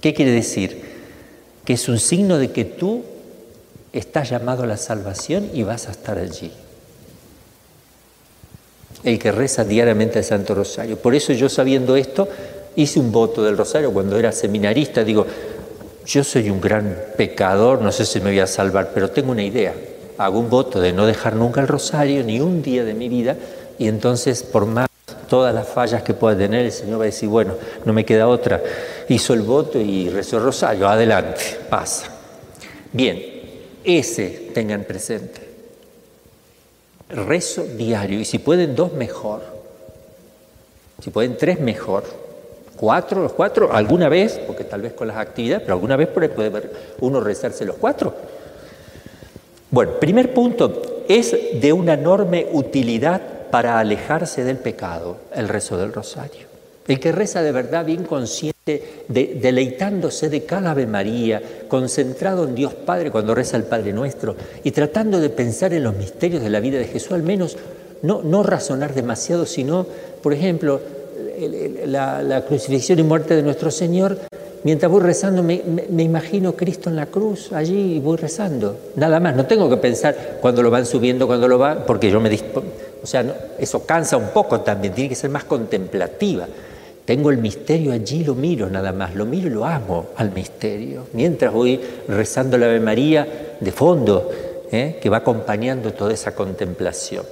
¿Qué 0.01 0.13
quiere 0.15 0.31
decir? 0.31 0.83
Que 1.63 1.73
es 1.73 1.87
un 1.87 1.99
signo 1.99 2.39
de 2.39 2.51
que 2.51 2.65
tú 2.65 3.03
estás 3.93 4.29
llamado 4.31 4.63
a 4.63 4.67
la 4.67 4.77
salvación 4.77 5.49
y 5.53 5.63
vas 5.63 5.87
a 5.87 5.91
estar 5.91 6.17
allí. 6.17 6.51
El 9.03 9.17
que 9.17 9.31
reza 9.31 9.63
diariamente 9.63 10.19
el 10.19 10.25
Santo 10.25 10.53
Rosario. 10.53 10.97
Por 10.97 11.15
eso 11.15 11.33
yo 11.33 11.49
sabiendo 11.49 11.95
esto, 11.95 12.27
hice 12.75 12.99
un 12.99 13.11
voto 13.11 13.43
del 13.43 13.57
Rosario 13.57 13.91
cuando 13.91 14.17
era 14.17 14.31
seminarista. 14.31 15.03
Digo, 15.03 15.25
yo 16.05 16.23
soy 16.23 16.49
un 16.49 16.61
gran 16.61 16.95
pecador, 17.17 17.81
no 17.81 17.91
sé 17.91 18.05
si 18.05 18.19
me 18.19 18.31
voy 18.31 18.39
a 18.39 18.47
salvar, 18.47 18.91
pero 18.93 19.09
tengo 19.09 19.31
una 19.31 19.43
idea. 19.43 19.73
Hago 20.17 20.39
un 20.39 20.49
voto 20.49 20.79
de 20.79 20.93
no 20.93 21.05
dejar 21.05 21.35
nunca 21.35 21.61
el 21.61 21.67
Rosario, 21.67 22.23
ni 22.23 22.39
un 22.39 22.61
día 22.61 22.83
de 22.83 22.93
mi 22.93 23.09
vida, 23.09 23.35
y 23.79 23.87
entonces 23.87 24.43
por 24.43 24.65
más 24.65 24.87
todas 25.27 25.55
las 25.55 25.67
fallas 25.67 26.03
que 26.03 26.13
pueda 26.13 26.37
tener, 26.37 26.65
el 26.65 26.71
Señor 26.71 26.99
va 26.99 27.03
a 27.03 27.05
decir, 27.05 27.29
bueno, 27.29 27.55
no 27.85 27.93
me 27.93 28.03
queda 28.03 28.27
otra. 28.27 28.61
Hizo 29.07 29.33
el 29.33 29.41
voto 29.41 29.79
y 29.79 30.09
rezó 30.09 30.37
el 30.37 30.43
Rosario, 30.43 30.87
adelante, 30.87 31.41
pasa. 31.69 32.07
Bien, 32.91 33.23
ese 33.83 34.51
tengan 34.53 34.83
presente. 34.83 35.50
Rezo 37.11 37.63
diario, 37.63 38.19
y 38.19 38.25
si 38.25 38.39
pueden 38.39 38.75
dos, 38.75 38.93
mejor. 38.93 39.41
Si 41.01 41.09
pueden 41.09 41.37
tres, 41.37 41.59
mejor. 41.59 42.03
Cuatro, 42.77 43.21
los 43.21 43.33
cuatro, 43.33 43.73
alguna 43.73 44.09
vez, 44.09 44.39
porque 44.47 44.63
tal 44.63 44.81
vez 44.81 44.93
con 44.93 45.07
las 45.07 45.17
actividades, 45.17 45.63
pero 45.63 45.73
alguna 45.73 45.95
vez 45.97 46.07
puede 46.07 46.31
uno 46.99 47.19
rezarse 47.19 47.65
los 47.65 47.75
cuatro. 47.75 48.13
Bueno, 49.69 49.93
primer 49.99 50.33
punto, 50.33 51.03
es 51.07 51.35
de 51.53 51.73
una 51.73 51.93
enorme 51.93 52.47
utilidad 52.51 53.21
para 53.51 53.79
alejarse 53.79 54.43
del 54.43 54.57
pecado 54.57 55.17
el 55.33 55.47
rezo 55.47 55.77
del 55.77 55.93
rosario. 55.93 56.50
El 56.87 56.99
que 56.99 57.11
reza 57.11 57.41
de 57.41 57.51
verdad 57.51 57.85
bien 57.85 58.03
consciente, 58.03 58.51
deleitándose 59.07 60.29
de 60.29 60.43
cada 60.45 60.71
Ave 60.71 60.87
María, 60.87 61.41
concentrado 61.67 62.45
en 62.45 62.55
Dios 62.55 62.73
Padre 62.73 63.11
cuando 63.11 63.35
reza 63.35 63.57
el 63.57 63.63
Padre 63.63 63.93
Nuestro 63.93 64.35
y 64.63 64.71
tratando 64.71 65.19
de 65.19 65.29
pensar 65.29 65.73
en 65.73 65.83
los 65.83 65.95
misterios 65.95 66.41
de 66.41 66.49
la 66.49 66.59
vida 66.59 66.79
de 66.79 66.85
Jesús, 66.85 67.11
al 67.11 67.23
menos 67.23 67.57
no, 68.01 68.23
no 68.23 68.43
razonar 68.43 68.93
demasiado, 68.93 69.45
sino, 69.45 69.85
por 70.21 70.33
ejemplo, 70.33 70.81
la, 71.85 72.43
crucifixión 72.47 72.99
y 72.99 73.03
muerte 73.03 73.35
de 73.35 73.43
nuestro 73.43 73.71
Señor, 73.71 74.17
mientras 74.63 74.91
voy 74.91 75.01
rezando 75.01 75.43
me, 75.43 75.61
me, 75.89 76.03
imagino 76.03 76.53
Cristo 76.53 76.89
en 76.89 76.95
la 76.95 77.07
cruz 77.07 77.51
allí 77.51 77.95
y 77.95 77.99
voy 77.99 78.17
rezando. 78.17 78.77
Nada 78.95 79.19
más, 79.19 79.35
no 79.35 79.45
tengo 79.45 79.69
que 79.69 79.77
pensar 79.77 80.37
cuando 80.41 80.63
lo 80.63 80.71
van 80.71 80.85
subiendo, 80.85 81.27
cuando 81.27 81.47
lo 81.47 81.57
van, 81.57 81.83
porque 81.85 82.09
yo 82.09 82.19
me. 82.19 82.31
O 83.03 83.07
sea, 83.07 83.25
eso 83.57 83.85
cansa 83.85 84.17
un 84.17 84.29
poco 84.29 84.61
también, 84.61 84.93
tiene 84.93 85.09
que 85.09 85.15
ser 85.15 85.29
más 85.29 85.43
contemplativa. 85.45 86.47
Tengo 87.11 87.29
el 87.29 87.39
misterio 87.39 87.91
allí, 87.91 88.23
lo 88.23 88.35
miro 88.35 88.69
nada 88.69 88.93
más, 88.93 89.15
lo 89.15 89.25
miro 89.25 89.47
y 89.47 89.49
lo 89.49 89.65
amo 89.65 90.11
al 90.15 90.31
misterio. 90.31 91.07
Mientras 91.11 91.51
voy 91.51 91.77
rezando 92.07 92.57
la 92.57 92.67
Ave 92.67 92.79
María 92.79 93.57
de 93.59 93.71
fondo, 93.73 94.29
¿eh? 94.71 94.97
que 95.01 95.09
va 95.09 95.17
acompañando 95.17 95.91
toda 95.91 96.13
esa 96.13 96.33
contemplación. 96.33 97.25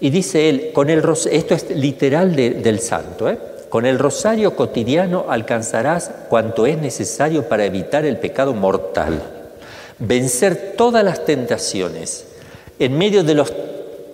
Y 0.00 0.08
dice 0.08 0.48
él, 0.48 0.70
con 0.72 0.88
el 0.88 1.02
esto 1.30 1.54
es 1.54 1.68
literal 1.68 2.34
del 2.34 2.80
santo, 2.80 3.28
¿eh? 3.28 3.36
con 3.68 3.84
el 3.84 3.98
rosario 3.98 4.56
cotidiano 4.56 5.26
alcanzarás 5.28 6.10
cuanto 6.30 6.64
es 6.64 6.78
necesario 6.78 7.46
para 7.46 7.66
evitar 7.66 8.06
el 8.06 8.16
pecado 8.16 8.54
mortal, 8.54 9.20
vencer 9.98 10.72
todas 10.78 11.04
las 11.04 11.26
tentaciones, 11.26 12.24
en 12.78 12.96
medio 12.96 13.22
de 13.22 13.34
los 13.34 13.52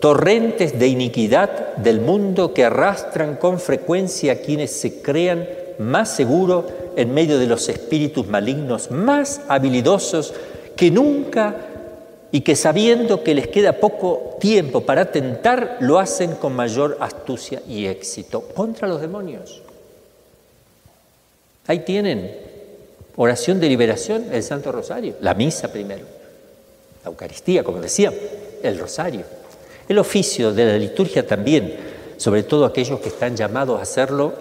torrentes 0.00 0.78
de 0.78 0.88
iniquidad 0.88 1.76
del 1.76 2.00
mundo 2.00 2.52
que 2.52 2.64
arrastran 2.64 3.36
con 3.36 3.60
frecuencia 3.60 4.32
a 4.32 4.36
quienes 4.36 4.70
se 4.72 5.00
crean 5.00 5.48
más 5.78 6.14
seguros 6.14 6.66
en 6.96 7.12
medio 7.12 7.38
de 7.38 7.46
los 7.46 7.68
espíritus 7.68 8.26
malignos 8.26 8.90
más 8.90 9.40
habilidosos 9.48 10.34
que 10.74 10.90
nunca 10.90 11.54
y 12.32 12.40
que 12.40 12.56
sabiendo 12.56 13.22
que 13.22 13.34
les 13.34 13.48
queda 13.48 13.74
poco 13.74 14.36
tiempo 14.40 14.82
para 14.82 15.10
tentar, 15.10 15.78
lo 15.80 15.98
hacen 15.98 16.34
con 16.34 16.54
mayor 16.54 16.98
astucia 17.00 17.62
y 17.66 17.86
éxito 17.86 18.42
contra 18.42 18.88
los 18.88 19.00
demonios. 19.00 19.62
Ahí 21.66 21.80
tienen 21.80 22.36
oración 23.16 23.58
de 23.60 23.68
liberación, 23.68 24.26
el 24.32 24.42
Santo 24.42 24.70
Rosario, 24.70 25.14
la 25.20 25.34
misa 25.34 25.72
primero, 25.72 26.04
la 27.04 27.10
Eucaristía, 27.10 27.64
como 27.64 27.80
decía, 27.80 28.12
el 28.62 28.78
Rosario. 28.78 29.24
El 29.88 29.98
oficio 29.98 30.52
de 30.52 30.64
la 30.64 30.78
liturgia 30.78 31.26
también, 31.26 31.76
sobre 32.16 32.42
todo 32.42 32.64
aquellos 32.64 33.00
que 33.00 33.08
están 33.08 33.36
llamados 33.36 33.78
a 33.78 33.82
hacerlo, 33.82 34.32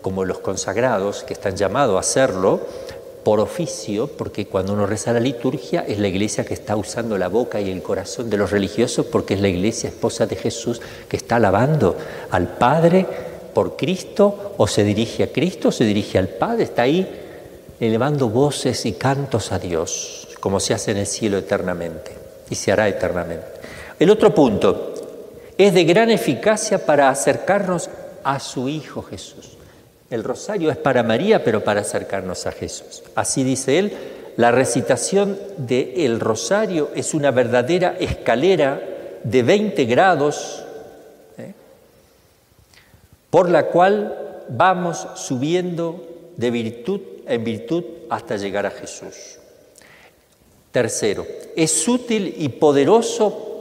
como 0.00 0.24
los 0.24 0.38
consagrados, 0.38 1.22
que 1.24 1.34
están 1.34 1.56
llamados 1.56 1.96
a 1.96 2.00
hacerlo 2.00 2.60
por 3.22 3.40
oficio, 3.40 4.06
porque 4.06 4.46
cuando 4.46 4.72
uno 4.72 4.86
reza 4.86 5.12
la 5.12 5.20
liturgia 5.20 5.84
es 5.86 5.98
la 5.98 6.08
iglesia 6.08 6.44
que 6.44 6.54
está 6.54 6.76
usando 6.76 7.18
la 7.18 7.28
boca 7.28 7.60
y 7.60 7.70
el 7.70 7.82
corazón 7.82 8.30
de 8.30 8.36
los 8.36 8.52
religiosos, 8.52 9.06
porque 9.06 9.34
es 9.34 9.40
la 9.40 9.48
iglesia 9.48 9.88
esposa 9.88 10.26
de 10.26 10.36
Jesús 10.36 10.80
que 11.08 11.16
está 11.16 11.36
alabando 11.36 11.96
al 12.30 12.56
Padre 12.56 13.04
por 13.52 13.76
Cristo, 13.76 14.54
o 14.56 14.66
se 14.66 14.84
dirige 14.84 15.24
a 15.24 15.32
Cristo, 15.32 15.68
o 15.68 15.72
se 15.72 15.84
dirige 15.84 16.18
al 16.18 16.28
Padre, 16.28 16.64
está 16.64 16.82
ahí 16.82 17.06
elevando 17.80 18.28
voces 18.28 18.86
y 18.86 18.92
cantos 18.92 19.52
a 19.52 19.58
Dios, 19.58 20.28
como 20.40 20.60
se 20.60 20.72
hace 20.72 20.92
en 20.92 20.98
el 20.98 21.06
cielo 21.06 21.36
eternamente 21.36 22.12
y 22.48 22.54
se 22.54 22.72
hará 22.72 22.88
eternamente. 22.88 23.55
El 23.98 24.10
otro 24.10 24.34
punto 24.34 24.92
es 25.56 25.72
de 25.72 25.84
gran 25.84 26.10
eficacia 26.10 26.84
para 26.84 27.08
acercarnos 27.08 27.88
a 28.24 28.38
su 28.40 28.68
Hijo 28.68 29.02
Jesús. 29.02 29.56
El 30.10 30.22
rosario 30.22 30.70
es 30.70 30.76
para 30.76 31.02
María, 31.02 31.42
pero 31.42 31.64
para 31.64 31.80
acercarnos 31.80 32.46
a 32.46 32.52
Jesús. 32.52 33.02
Así 33.14 33.42
dice 33.42 33.78
él, 33.78 33.92
la 34.36 34.50
recitación 34.50 35.38
del 35.56 36.20
rosario 36.20 36.90
es 36.94 37.14
una 37.14 37.30
verdadera 37.30 37.96
escalera 37.98 38.80
de 39.24 39.42
20 39.42 39.84
grados 39.86 40.62
¿eh? 41.38 41.54
por 43.30 43.48
la 43.48 43.66
cual 43.66 44.44
vamos 44.50 45.08
subiendo 45.14 46.06
de 46.36 46.50
virtud 46.50 47.00
en 47.26 47.42
virtud 47.42 47.84
hasta 48.10 48.36
llegar 48.36 48.66
a 48.66 48.70
Jesús. 48.70 49.38
Tercero, 50.70 51.26
es 51.56 51.88
útil 51.88 52.34
y 52.36 52.50
poderoso 52.50 53.55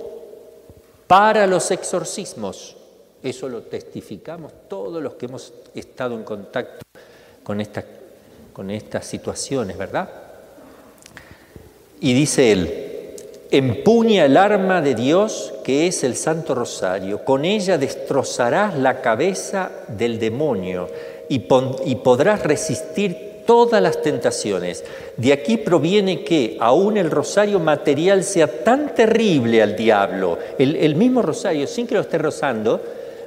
para 1.08 1.48
los 1.48 1.72
exorcismos. 1.72 2.76
Eso 3.22 3.50
lo 3.50 3.64
testificamos 3.64 4.52
todos 4.68 5.02
los 5.02 5.16
que 5.16 5.26
hemos 5.26 5.54
estado 5.74 6.16
en 6.16 6.24
contacto 6.24 6.86
con, 7.44 7.64
con 8.54 8.72
estas 8.72 9.06
situaciones, 9.06 9.78
¿verdad? 9.78 10.10
Y 12.02 12.14
dice 12.14 12.52
él, 12.52 13.16
empuña 13.52 14.26
el 14.26 14.38
arma 14.38 14.82
de 14.82 14.96
Dios 14.96 15.54
que 15.64 15.88
es 15.88 16.04
el 16.04 16.16
Santo 16.16 16.54
Rosario, 16.54 17.24
con 17.24 17.46
ella 17.46 17.78
destrozarás 17.78 18.78
la 18.78 19.02
cabeza 19.02 19.72
del 19.88 20.20
demonio 20.20 20.88
y, 21.30 21.48
y 21.86 21.96
podrás 21.96 22.44
resistir 22.44 23.25
todas 23.46 23.82
las 23.82 24.02
tentaciones. 24.02 24.84
De 25.18 25.34
aquí 25.34 25.58
proviene 25.58 26.24
que 26.24 26.58
aún 26.60 26.98
el 26.98 27.12
rosario 27.12 27.60
material 27.60 28.24
sea 28.24 28.64
tan 28.64 28.94
terrible 28.94 29.62
al 29.62 29.76
diablo, 29.76 30.38
el, 30.58 30.96
mismo 30.96 31.22
rosario, 31.22 31.68
sin 31.68 31.88
que 31.88 31.96
lo 31.96 32.02
esté 32.02 32.18
rozando, 32.18 32.82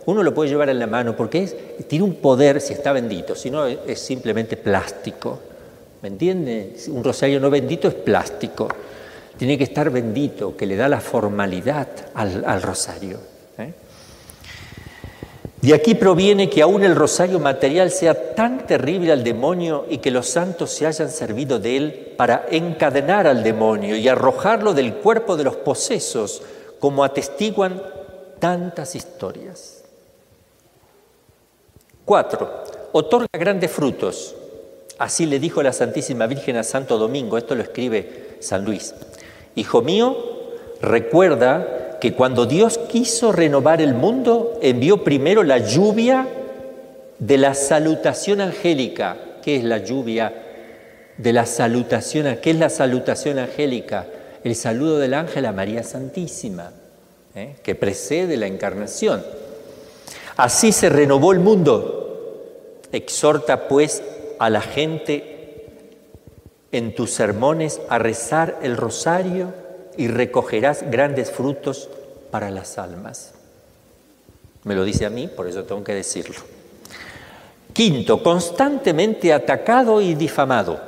uno 0.07 0.22
lo 0.22 0.35
puede 0.35 0.50
llevar 0.50 0.70
en 0.70 0.78
la 0.78 0.87
mano 0.87 1.14
porque 1.16 1.46
tiene 1.87 2.04
un 2.04 2.14
poder 2.14 2.61
si 2.61 2.72
está 2.72 2.92
bendito, 2.92 3.35
si 3.35 3.50
no 3.50 3.66
es 3.66 3.98
simplemente 3.98 4.57
plástico. 4.57 5.38
¿Me 6.02 6.09
entiende? 6.09 6.74
Un 6.88 7.02
rosario 7.02 7.40
no 7.40 7.50
bendito 7.50 7.88
es 7.88 7.94
plástico. 7.94 8.68
Tiene 9.37 9.59
que 9.59 9.64
estar 9.64 9.90
bendito, 9.90 10.57
que 10.57 10.66
le 10.66 10.76
da 10.76 10.88
la 10.88 11.00
formalidad 11.00 11.88
al, 12.14 12.62
rosario. 12.62 13.18
¿eh? 13.59 13.72
De 15.68 15.74
aquí 15.74 15.94
proviene 15.94 16.48
que 16.48 16.62
aún 16.62 16.83
el 16.83 16.96
rosario 16.96 17.38
material 17.38 17.90
sea 17.90 18.35
tan 18.35 18.66
terrible 18.66 19.12
al 19.12 19.22
demonio 19.22 19.85
y 19.90 19.98
que 19.98 20.11
los 20.11 20.26
santos 20.26 20.70
se 20.70 20.87
hayan 20.87 21.11
servido 21.11 21.59
de 21.59 21.76
él 21.76 22.14
para 22.16 22.46
encadenar 22.50 23.26
al 23.26 23.42
demonio 23.42 23.94
y 23.94 24.09
arrojarlo 24.09 24.72
del 24.72 24.94
cuerpo 24.94 25.37
de 25.37 25.44
los 25.44 25.57
posesos, 25.57 26.40
como 26.78 27.04
atestiguan 27.04 27.83
tantas 28.38 28.94
historias. 28.94 29.85
Cuatro, 32.07 32.64
otorga 32.92 33.28
grandes 33.35 33.70
frutos. 33.70 34.37
Así 34.96 35.26
le 35.26 35.38
dijo 35.38 35.62
la 35.62 35.74
Santísima 35.74 36.26
Virgen 36.26 36.57
a 36.57 36.62
Santo 36.62 36.96
Domingo, 36.96 37.37
esto 37.37 37.54
lo 37.54 37.62
escribe 37.62 38.38
San 38.40 38.64
Luis. 38.64 38.94
Hijo 39.54 39.83
mío, 39.83 40.16
recuerda 40.81 41.88
que 42.00 42.14
cuando 42.14 42.46
Dios 42.46 42.78
quiso 42.78 43.32
renovar 43.32 43.80
el 43.80 43.94
mundo, 43.94 44.58
envió 44.62 45.02
primero 45.02 45.42
la 45.42 45.58
lluvia 45.58 46.28
de 47.18 47.38
la 47.38 47.54
salutación 47.54 48.40
angélica. 48.40 49.16
¿Qué 49.42 49.56
es 49.56 49.64
la 49.64 49.78
lluvia 49.78 50.32
de 51.16 51.32
la 51.32 51.46
salutación? 51.46 52.38
¿Qué 52.40 52.50
es 52.50 52.58
la 52.58 52.70
salutación 52.70 53.38
angélica? 53.38 54.06
El 54.44 54.54
saludo 54.54 54.98
del 54.98 55.14
ángel 55.14 55.46
a 55.46 55.52
María 55.52 55.82
Santísima, 55.82 56.70
¿eh? 57.34 57.56
que 57.62 57.74
precede 57.74 58.37
la 58.37 58.46
encarnación. 58.46 59.24
Así 60.37 60.70
se 60.70 60.88
renovó 60.88 61.32
el 61.32 61.40
mundo. 61.40 62.84
Exhorta 62.92 63.66
pues 63.66 64.02
a 64.38 64.48
la 64.50 64.61
gente 64.61 65.38
en 66.70 66.94
tus 66.94 67.11
sermones 67.11 67.80
a 67.88 67.98
rezar 67.98 68.58
el 68.62 68.76
rosario 68.76 69.52
y 69.98 70.06
recogerás 70.06 70.88
grandes 70.90 71.30
frutos 71.30 71.90
para 72.30 72.50
las 72.50 72.78
almas. 72.78 73.34
Me 74.62 74.76
lo 74.76 74.84
dice 74.84 75.04
a 75.04 75.11
mí, 75.11 75.26
por 75.28 75.48
eso 75.48 75.64
tengo 75.64 75.82
que 75.82 75.92
decirlo. 75.92 76.37
Quinto, 77.72 78.22
constantemente 78.22 79.32
atacado 79.32 80.00
y 80.00 80.14
difamado. 80.14 80.80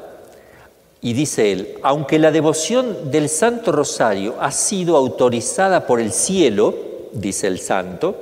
Y 1.00 1.12
dice 1.12 1.50
él, 1.50 1.74
aunque 1.82 2.20
la 2.20 2.30
devoción 2.30 3.10
del 3.10 3.28
Santo 3.28 3.72
Rosario 3.72 4.36
ha 4.40 4.52
sido 4.52 4.96
autorizada 4.96 5.86
por 5.86 6.00
el 6.00 6.12
cielo, 6.12 6.74
dice 7.12 7.48
el 7.48 7.58
santo, 7.58 8.20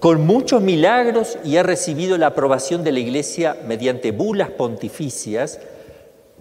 con 0.00 0.26
muchos 0.26 0.60
milagros 0.60 1.38
y 1.44 1.56
ha 1.56 1.62
recibido 1.62 2.18
la 2.18 2.26
aprobación 2.26 2.84
de 2.84 2.92
la 2.92 3.00
Iglesia 3.00 3.56
mediante 3.66 4.10
bulas 4.10 4.50
pontificias 4.50 5.60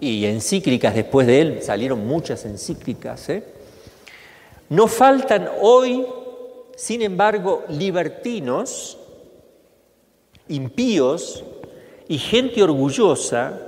y 0.02 0.26
encíclicas 0.26 0.96
después 0.96 1.28
de 1.28 1.40
él, 1.40 1.60
salieron 1.62 2.06
muchas 2.06 2.44
encíclicas. 2.44 3.30
¿eh? 3.30 3.55
No 4.70 4.88
faltan 4.88 5.50
hoy, 5.62 6.06
sin 6.76 7.02
embargo, 7.02 7.64
libertinos, 7.70 8.98
impíos 10.48 11.44
y 12.08 12.18
gente 12.18 12.64
orgullosa 12.64 13.60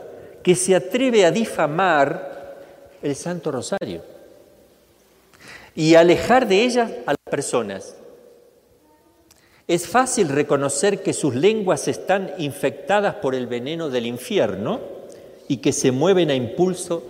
que 0.43 0.55
se 0.55 0.75
atreve 0.75 1.25
a 1.25 1.31
difamar 1.31 2.57
el 3.01 3.15
Santo 3.15 3.51
Rosario 3.51 4.01
y 5.75 5.95
alejar 5.95 6.47
de 6.47 6.63
ellas 6.63 6.91
a 7.05 7.11
las 7.11 7.29
personas. 7.29 7.95
Es 9.67 9.87
fácil 9.87 10.29
reconocer 10.29 11.03
que 11.03 11.13
sus 11.13 11.35
lenguas 11.35 11.87
están 11.87 12.31
infectadas 12.37 13.15
por 13.15 13.35
el 13.35 13.47
veneno 13.47 13.89
del 13.89 14.05
infierno 14.05 14.79
y 15.47 15.57
que 15.57 15.73
se 15.73 15.91
mueven 15.91 16.31
a 16.31 16.35
impulso 16.35 17.03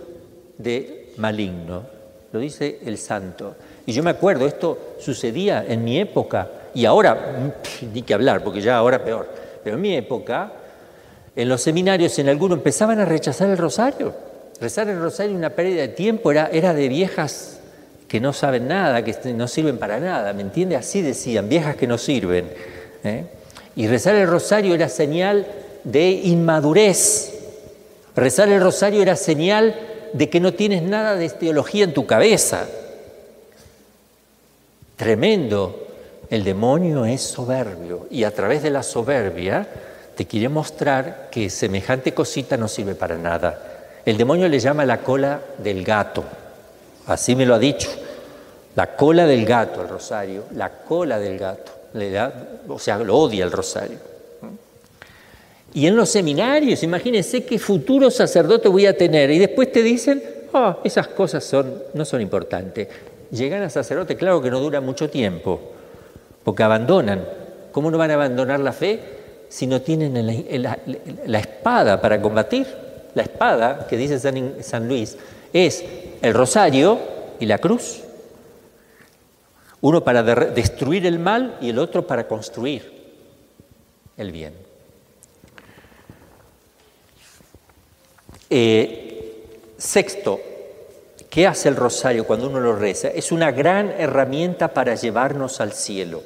de 0.58 1.12
maligno. 1.16 1.84
Lo 2.32 2.40
dice 2.40 2.80
el 2.84 2.98
santo. 2.98 3.54
Y 3.88 3.92
yo 3.92 4.02
me 4.02 4.10
acuerdo, 4.10 4.46
esto 4.46 4.96
sucedía 4.98 5.64
en 5.66 5.82
mi 5.82 5.98
época, 5.98 6.46
y 6.74 6.84
ahora, 6.84 7.54
ni 7.94 8.02
que 8.02 8.12
hablar, 8.12 8.44
porque 8.44 8.60
ya 8.60 8.76
ahora 8.76 9.02
peor, 9.02 9.26
pero 9.64 9.76
en 9.76 9.80
mi 9.80 9.96
época, 9.96 10.52
en 11.34 11.48
los 11.48 11.62
seminarios, 11.62 12.18
en 12.18 12.28
algunos 12.28 12.58
empezaban 12.58 13.00
a 13.00 13.06
rechazar 13.06 13.48
el 13.48 13.56
rosario. 13.56 14.12
Rezar 14.60 14.90
el 14.90 15.00
rosario 15.00 15.34
una 15.34 15.48
pérdida 15.48 15.80
de 15.80 15.88
tiempo, 15.88 16.30
era, 16.30 16.50
era 16.52 16.74
de 16.74 16.86
viejas 16.86 17.60
que 18.08 18.20
no 18.20 18.34
saben 18.34 18.68
nada, 18.68 19.02
que 19.02 19.16
no 19.32 19.48
sirven 19.48 19.78
para 19.78 19.98
nada, 19.98 20.34
¿me 20.34 20.42
entiende? 20.42 20.76
Así 20.76 21.00
decían, 21.00 21.48
viejas 21.48 21.76
que 21.76 21.86
no 21.86 21.96
sirven. 21.96 22.50
¿eh? 23.04 23.24
Y 23.74 23.86
rezar 23.88 24.16
el 24.16 24.28
rosario 24.28 24.74
era 24.74 24.90
señal 24.90 25.46
de 25.84 26.10
inmadurez. 26.10 27.38
Rezar 28.14 28.50
el 28.50 28.60
rosario 28.60 29.00
era 29.00 29.16
señal 29.16 29.74
de 30.12 30.28
que 30.28 30.40
no 30.40 30.52
tienes 30.52 30.82
nada 30.82 31.14
de 31.14 31.30
teología 31.30 31.84
en 31.84 31.94
tu 31.94 32.04
cabeza. 32.04 32.66
Tremendo. 34.98 35.86
El 36.28 36.42
demonio 36.42 37.06
es 37.06 37.22
soberbio 37.22 38.08
y 38.10 38.24
a 38.24 38.32
través 38.32 38.64
de 38.64 38.70
la 38.70 38.82
soberbia 38.82 39.66
te 40.16 40.26
quiere 40.26 40.48
mostrar 40.48 41.28
que 41.30 41.48
semejante 41.48 42.12
cosita 42.12 42.56
no 42.56 42.66
sirve 42.66 42.96
para 42.96 43.16
nada. 43.16 44.00
El 44.04 44.16
demonio 44.16 44.48
le 44.48 44.58
llama 44.58 44.84
la 44.84 44.98
cola 44.98 45.40
del 45.56 45.84
gato. 45.84 46.24
Así 47.06 47.36
me 47.36 47.46
lo 47.46 47.54
ha 47.54 47.58
dicho. 47.60 47.88
La 48.74 48.96
cola 48.96 49.24
del 49.24 49.46
gato, 49.46 49.80
el 49.82 49.88
rosario, 49.88 50.46
la 50.56 50.68
cola 50.68 51.20
del 51.20 51.38
gato. 51.38 51.72
Le 51.94 52.10
da, 52.10 52.58
o 52.66 52.78
sea, 52.80 52.98
lo 52.98 53.16
odia 53.16 53.44
el 53.44 53.52
rosario. 53.52 53.98
Y 55.74 55.86
en 55.86 55.94
los 55.94 56.10
seminarios, 56.10 56.82
imagínense 56.82 57.44
qué 57.44 57.58
futuro 57.60 58.10
sacerdote 58.10 58.68
voy 58.68 58.86
a 58.86 58.96
tener. 58.96 59.30
Y 59.30 59.38
después 59.38 59.70
te 59.70 59.82
dicen, 59.82 60.20
oh, 60.52 60.80
esas 60.82 61.06
cosas 61.06 61.44
son, 61.44 61.72
no 61.94 62.04
son 62.04 62.20
importantes. 62.20 62.88
Llegan 63.30 63.62
a 63.62 63.70
sacerdote, 63.70 64.16
claro 64.16 64.40
que 64.40 64.50
no 64.50 64.60
dura 64.60 64.80
mucho 64.80 65.10
tiempo, 65.10 65.60
porque 66.44 66.62
abandonan. 66.62 67.24
¿Cómo 67.72 67.90
no 67.90 67.98
van 67.98 68.10
a 68.10 68.14
abandonar 68.14 68.60
la 68.60 68.72
fe 68.72 69.00
si 69.48 69.66
no 69.66 69.82
tienen 69.82 70.26
la, 70.62 71.38
espada 71.38 72.00
para 72.00 72.20
combatir? 72.20 72.66
La 73.14 73.22
espada, 73.22 73.86
que 73.88 73.96
dice 73.96 74.18
San, 74.18 74.62
San 74.62 74.88
Luis, 74.88 75.16
es 75.52 75.84
el 76.22 76.34
rosario 76.34 76.98
y 77.38 77.46
la 77.46 77.58
cruz. 77.58 78.02
Uno 79.80 80.02
para 80.02 80.22
destruir 80.22 81.06
el 81.06 81.18
mal 81.18 81.56
y 81.60 81.70
el 81.70 81.78
otro 81.78 82.06
para 82.06 82.26
construir. 82.26 82.96
el 84.16 84.32
bien. 84.32 84.54
Eh, 88.50 89.44
sexto, 89.76 90.40
¿qué 91.38 91.46
hace 91.46 91.68
el 91.68 91.76
rosario 91.76 92.26
cuando 92.26 92.48
uno 92.48 92.58
lo 92.58 92.74
reza? 92.74 93.06
Es 93.06 93.30
una 93.30 93.52
gran 93.52 93.92
herramienta 93.92 94.74
para 94.74 94.96
llevarnos 94.96 95.60
al 95.60 95.72
cielo. 95.72 96.24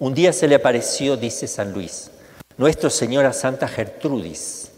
Un 0.00 0.12
día 0.12 0.34
se 0.34 0.46
le 0.46 0.56
apareció, 0.56 1.16
dice 1.16 1.46
San 1.46 1.72
Luis, 1.72 2.10
Nuestra 2.58 2.90
Señora 2.90 3.32
Santa 3.32 3.66
Gertrudis, 3.68 4.70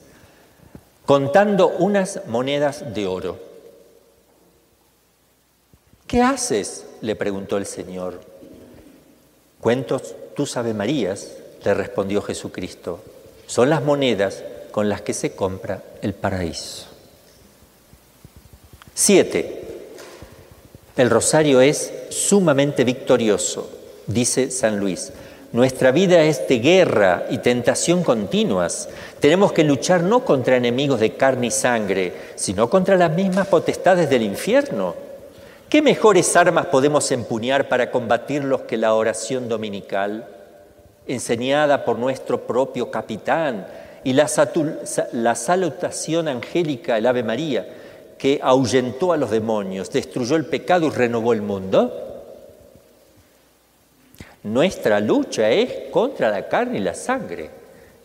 contando 1.05 1.67
unas 1.67 2.21
monedas 2.29 2.95
de 2.95 3.09
oro. 3.09 3.41
¿Qué 6.07 6.23
haces? 6.23 6.87
le 7.01 7.17
preguntó 7.17 7.57
el 7.57 7.67
Señor. 7.67 8.21
Cuentos 9.61 10.15
tus 10.37 10.57
Ave 10.57 10.75
Marías, 10.75 11.27
le 11.65 11.75
respondió 11.75 12.23
Jesucristo. 12.23 13.03
Son 13.49 13.69
las 13.69 13.83
monedas 13.83 14.45
con 14.71 14.89
las 14.89 15.03
que 15.03 15.13
se 15.13 15.35
compra 15.35 15.83
el 16.03 16.15
paraíso. 16.15 17.00
Siete, 19.03 19.63
el 20.99 21.09
rosario 21.09 21.63
es 21.63 21.91
sumamente 22.11 22.85
victorioso, 22.85 23.71
dice 24.07 24.51
San 24.51 24.79
Luis. 24.79 25.15
Nuestra 25.53 25.91
vida 25.91 26.21
es 26.21 26.47
de 26.49 26.59
guerra 26.59 27.25
y 27.31 27.39
tentación 27.39 28.03
continuas. 28.03 28.91
Tenemos 29.19 29.55
que 29.55 29.65
luchar 29.65 30.03
no 30.03 30.27
contra 30.27 30.59
enemigos 30.59 31.01
de 31.01 31.15
carne 31.15 31.47
y 31.47 31.51
sangre, 31.51 32.13
sino 32.35 32.69
contra 32.69 32.99
las 32.99 33.11
mismas 33.11 33.47
potestades 33.47 34.11
del 34.11 34.21
infierno. 34.21 34.95
¿Qué 35.71 35.81
mejores 35.81 36.37
armas 36.37 36.67
podemos 36.67 37.11
empuñar 37.11 37.71
para 37.71 37.91
combatirlos 37.91 38.65
que 38.65 38.77
la 38.77 38.93
oración 38.93 39.49
dominical, 39.49 40.29
enseñada 41.07 41.87
por 41.87 41.99
nuestro 41.99 42.47
propio 42.47 42.91
capitán, 42.91 43.67
y 44.05 44.13
la, 44.13 44.29
salutación 44.29 46.29
angélica, 46.29 46.99
el 46.99 47.07
Ave 47.07 47.23
María, 47.23 47.80
que 48.21 48.39
ahuyentó 48.43 49.15
a 49.15 49.17
los 49.17 49.31
demonios, 49.31 49.91
destruyó 49.91 50.37
el 50.37 50.45
pecado 50.45 50.87
y 50.87 50.91
renovó 50.91 51.33
el 51.33 51.41
mundo? 51.41 51.91
Nuestra 54.43 55.01
lucha 55.01 55.51
es 55.51 55.91
contra 55.91 56.31
la 56.31 56.47
carne 56.47 56.79
y 56.79 56.83
la 56.83 56.93
sangre. 56.93 57.49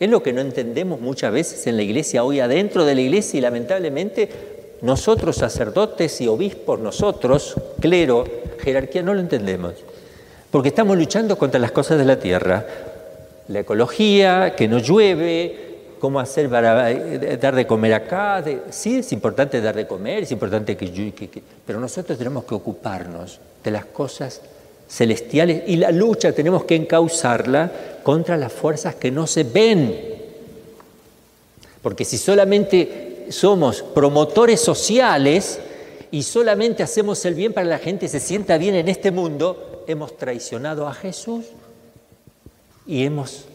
Es 0.00 0.08
lo 0.08 0.22
que 0.22 0.32
no 0.32 0.40
entendemos 0.40 1.00
muchas 1.00 1.32
veces 1.32 1.66
en 1.66 1.76
la 1.76 1.82
iglesia, 1.82 2.24
hoy 2.24 2.40
adentro 2.40 2.86
de 2.86 2.94
la 2.94 3.02
iglesia 3.02 3.36
y 3.36 3.40
lamentablemente 3.42 4.28
nosotros 4.80 5.36
sacerdotes 5.36 6.18
y 6.22 6.28
obispos, 6.28 6.80
nosotros, 6.80 7.54
clero, 7.80 8.24
jerarquía, 8.60 9.02
no 9.02 9.12
lo 9.12 9.20
entendemos. 9.20 9.74
Porque 10.50 10.68
estamos 10.68 10.96
luchando 10.96 11.36
contra 11.36 11.60
las 11.60 11.72
cosas 11.72 11.98
de 11.98 12.04
la 12.06 12.18
tierra. 12.18 12.66
La 13.48 13.60
ecología, 13.60 14.54
que 14.56 14.66
no 14.66 14.78
llueve, 14.78 15.65
cómo 15.98 16.20
hacer 16.20 16.48
para 16.48 16.90
eh, 16.90 17.38
dar 17.40 17.54
de 17.54 17.66
comer 17.66 17.94
acá. 17.94 18.44
sí, 18.70 18.98
es 18.98 19.12
importante 19.12 19.60
dar 19.60 19.74
de 19.74 19.86
comer, 19.86 20.24
es 20.24 20.32
importante 20.32 20.76
que, 20.76 21.12
que, 21.12 21.42
Pero 21.66 21.80
nosotros 21.80 22.16
tenemos 22.16 22.44
que 22.44 22.54
ocuparnos 22.54 23.40
de 23.62 23.70
las 23.70 23.86
cosas 23.86 24.40
celestiales 24.88 25.64
y 25.66 25.76
la 25.76 25.90
lucha 25.90 26.32
tenemos 26.32 26.64
que 26.64 26.76
encauzarla 26.76 27.70
contra 28.02 28.36
las 28.36 28.52
fuerzas 28.52 28.94
que 28.94 29.10
no 29.10 29.26
se 29.26 29.44
ven. 29.44 30.16
Porque 31.82 32.04
si 32.04 32.18
solamente 32.18 33.26
somos 33.30 33.82
promotores 33.82 34.60
sociales 34.60 35.60
y 36.10 36.22
solamente 36.22 36.82
hacemos 36.82 37.24
el 37.24 37.34
bien 37.34 37.52
para 37.52 37.64
que 37.64 37.70
la 37.70 37.78
gente 37.78 38.08
se 38.08 38.20
sienta 38.20 38.58
bien 38.58 38.74
en 38.74 38.88
este 38.88 39.10
mundo, 39.10 39.84
hemos 39.86 40.16
traicionado 40.16 40.86
a 40.86 40.94
Jesús 40.94 41.46
y 42.86 43.04
hemos 43.04 43.46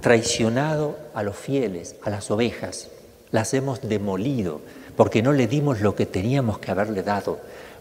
traicionado 0.00 0.96
a 1.14 1.22
los 1.22 1.36
fieles, 1.36 1.96
a 2.02 2.10
las 2.10 2.30
ovejas, 2.30 2.88
las 3.30 3.52
hemos 3.54 3.80
demolido, 3.82 4.60
porque 4.96 5.22
no 5.22 5.32
le 5.32 5.46
dimos 5.46 5.80
lo 5.80 5.94
que 5.94 6.06
teníamos 6.06 6.58
que 6.58 6.70
haberle 6.70 7.02
dado, 7.02 7.38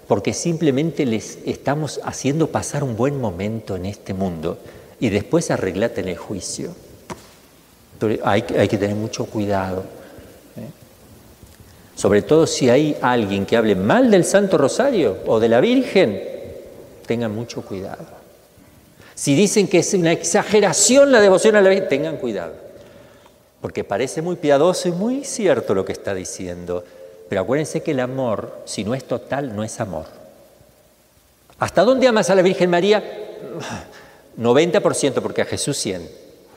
porque 0.07 0.33
simplemente 0.33 1.05
les 1.05 1.39
estamos 1.45 1.99
haciendo 2.03 2.47
pasar 2.47 2.83
un 2.83 2.95
buen 2.95 3.19
momento 3.19 3.75
en 3.75 3.85
este 3.85 4.13
mundo 4.13 4.57
y 4.99 5.09
después 5.09 5.51
arreglate 5.51 6.01
en 6.01 6.09
el 6.09 6.17
juicio. 6.17 6.73
hay, 8.23 8.41
que 8.43 8.77
tener 8.77 8.95
mucho 8.95 9.25
cuidado. 9.25 9.81
¿eh? 10.55 10.69
Sobre 11.95 12.21
todo 12.21 12.47
si 12.47 12.69
hay 12.69 12.97
alguien 13.01 13.45
que 13.45 13.57
hable 13.57 13.75
mal 13.75 14.09
del 14.09 14.23
Santo 14.23 14.57
Rosario 14.57 15.17
o 15.25 15.39
de 15.39 15.49
la 15.49 15.59
Virgen, 15.59 16.21
tengan 17.05 17.33
mucho 17.33 17.61
cuidado. 17.61 18.16
Si 19.17 19.33
dicen 19.33 19.67
que 19.67 19.79
es 19.79 19.95
una 19.95 20.11
exageración 20.11 21.11
la 21.11 21.19
devoción 21.19 21.55
a 21.55 21.61
la 21.61 21.69
Virgen, 21.69 21.89
tengan 21.89 22.17
cuidado, 22.17 22.53
porque 23.61 23.83
parece 23.83 24.21
muy 24.21 24.35
piadoso 24.35 24.89
y 24.89 24.91
muy 24.91 25.23
cierto 25.23 25.73
lo 25.73 25.83
que 25.85 25.91
está 25.91 26.13
diciendo, 26.13 26.83
pero 27.27 27.41
acuérdense 27.41 27.81
que 27.81 27.91
el 27.91 27.99
amor, 27.99 28.61
si 28.65 28.83
no 28.83 28.93
es 28.93 29.05
total, 29.05 29.55
no 29.55 29.63
es 29.63 29.79
amor. 29.79 30.05
¿Hasta 31.57 31.83
dónde 31.83 32.07
amas 32.07 32.29
a 32.29 32.35
la 32.35 32.43
Virgen 32.43 32.69
María? 32.69 33.03
90% 34.37 35.21
porque 35.23 35.41
a 35.41 35.45
Jesús 35.45 35.77
100. 35.77 36.09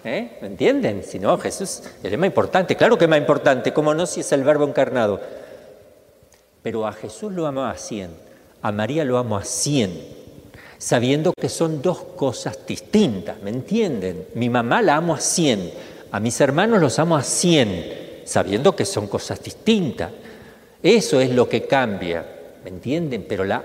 ¿Eh? 0.04 0.36
¿Me 0.42 0.48
entienden? 0.48 1.02
Si 1.02 1.18
no, 1.18 1.38
Jesús 1.38 1.82
es 2.02 2.18
más 2.18 2.26
importante. 2.26 2.76
Claro 2.76 2.98
que 2.98 3.06
es 3.06 3.10
más 3.10 3.20
importante, 3.20 3.72
¿cómo 3.72 3.94
no 3.94 4.04
si 4.04 4.20
es 4.20 4.30
el 4.32 4.44
verbo 4.44 4.68
encarnado? 4.68 5.18
Pero 6.62 6.86
a 6.86 6.92
Jesús 6.92 7.32
lo 7.32 7.46
amo 7.46 7.64
a 7.64 7.74
100, 7.74 8.10
a 8.60 8.70
María 8.70 9.02
lo 9.06 9.16
amo 9.16 9.38
a 9.38 9.44
100 9.44 10.19
sabiendo 10.80 11.34
que 11.38 11.50
son 11.50 11.82
dos 11.82 11.98
cosas 12.16 12.58
distintas, 12.66 13.40
¿me 13.42 13.50
entienden? 13.50 14.28
Mi 14.34 14.48
mamá 14.48 14.80
la 14.80 14.96
amo 14.96 15.14
a 15.14 15.20
100, 15.20 15.72
a 16.10 16.18
mis 16.20 16.40
hermanos 16.40 16.80
los 16.80 16.98
amo 16.98 17.16
a 17.16 17.22
100, 17.22 18.22
sabiendo 18.24 18.74
que 18.74 18.86
son 18.86 19.06
cosas 19.06 19.42
distintas. 19.42 20.10
Eso 20.82 21.20
es 21.20 21.30
lo 21.32 21.46
que 21.50 21.66
cambia, 21.66 22.24
¿me 22.64 22.70
entienden? 22.70 23.26
Pero 23.28 23.44
la, 23.44 23.62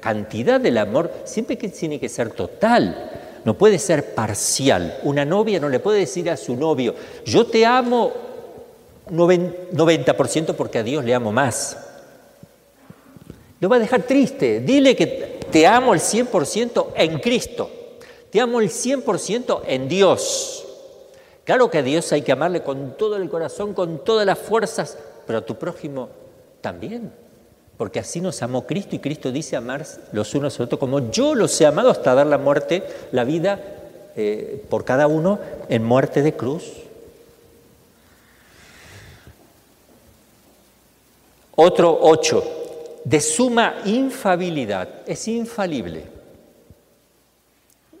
cantidad 0.00 0.60
del 0.60 0.78
amor 0.78 1.12
siempre 1.24 1.54
tiene 1.56 2.00
que 2.00 2.08
ser 2.08 2.30
total, 2.30 3.10
no 3.44 3.56
puede 3.56 3.78
ser 3.78 4.12
parcial. 4.12 4.98
Una 5.04 5.24
novia 5.24 5.60
no 5.60 5.68
le 5.68 5.78
puede 5.78 6.00
decir 6.00 6.28
a 6.28 6.36
su 6.36 6.56
novio, 6.56 6.96
yo 7.24 7.46
te 7.46 7.64
amo 7.64 8.12
90% 9.08 10.56
porque 10.56 10.78
a 10.78 10.82
Dios 10.82 11.04
le 11.04 11.14
amo 11.14 11.30
más. 11.30 11.78
Lo 13.60 13.68
va 13.68 13.76
a 13.76 13.78
dejar 13.78 14.02
triste. 14.02 14.58
Dile 14.58 14.96
que 14.96 15.31
te 15.52 15.66
amo 15.66 15.94
el 15.94 16.00
100% 16.00 16.86
en 16.96 17.18
Cristo. 17.20 17.70
Te 18.30 18.40
amo 18.40 18.60
el 18.60 18.70
100% 18.70 19.60
en 19.66 19.88
Dios. 19.88 20.66
Claro 21.44 21.70
que 21.70 21.78
a 21.78 21.82
Dios 21.82 22.10
hay 22.12 22.22
que 22.22 22.32
amarle 22.32 22.62
con 22.62 22.96
todo 22.96 23.16
el 23.16 23.28
corazón, 23.28 23.74
con 23.74 24.02
todas 24.04 24.24
las 24.24 24.38
fuerzas, 24.38 24.96
pero 25.26 25.40
a 25.40 25.46
tu 25.46 25.56
prójimo 25.56 26.08
también. 26.62 27.12
Porque 27.76 28.00
así 28.00 28.20
nos 28.20 28.42
amó 28.42 28.66
Cristo 28.66 28.96
y 28.96 29.00
Cristo 29.00 29.30
dice 29.30 29.56
amar 29.56 29.84
los 30.12 30.34
unos 30.34 30.54
a 30.54 30.62
los 30.62 30.66
otros 30.66 30.78
como 30.78 31.10
yo 31.10 31.34
los 31.34 31.60
he 31.60 31.66
amado 31.66 31.90
hasta 31.90 32.14
dar 32.14 32.26
la 32.26 32.38
muerte, 32.38 32.84
la 33.10 33.24
vida 33.24 33.60
eh, 34.16 34.64
por 34.70 34.84
cada 34.84 35.06
uno 35.06 35.38
en 35.68 35.84
muerte 35.84 36.22
de 36.22 36.34
cruz. 36.34 36.64
Otro 41.54 41.98
ocho 42.00 42.61
de 43.04 43.20
suma 43.20 43.76
infabilidad, 43.84 44.88
es 45.06 45.26
infalible, 45.28 46.04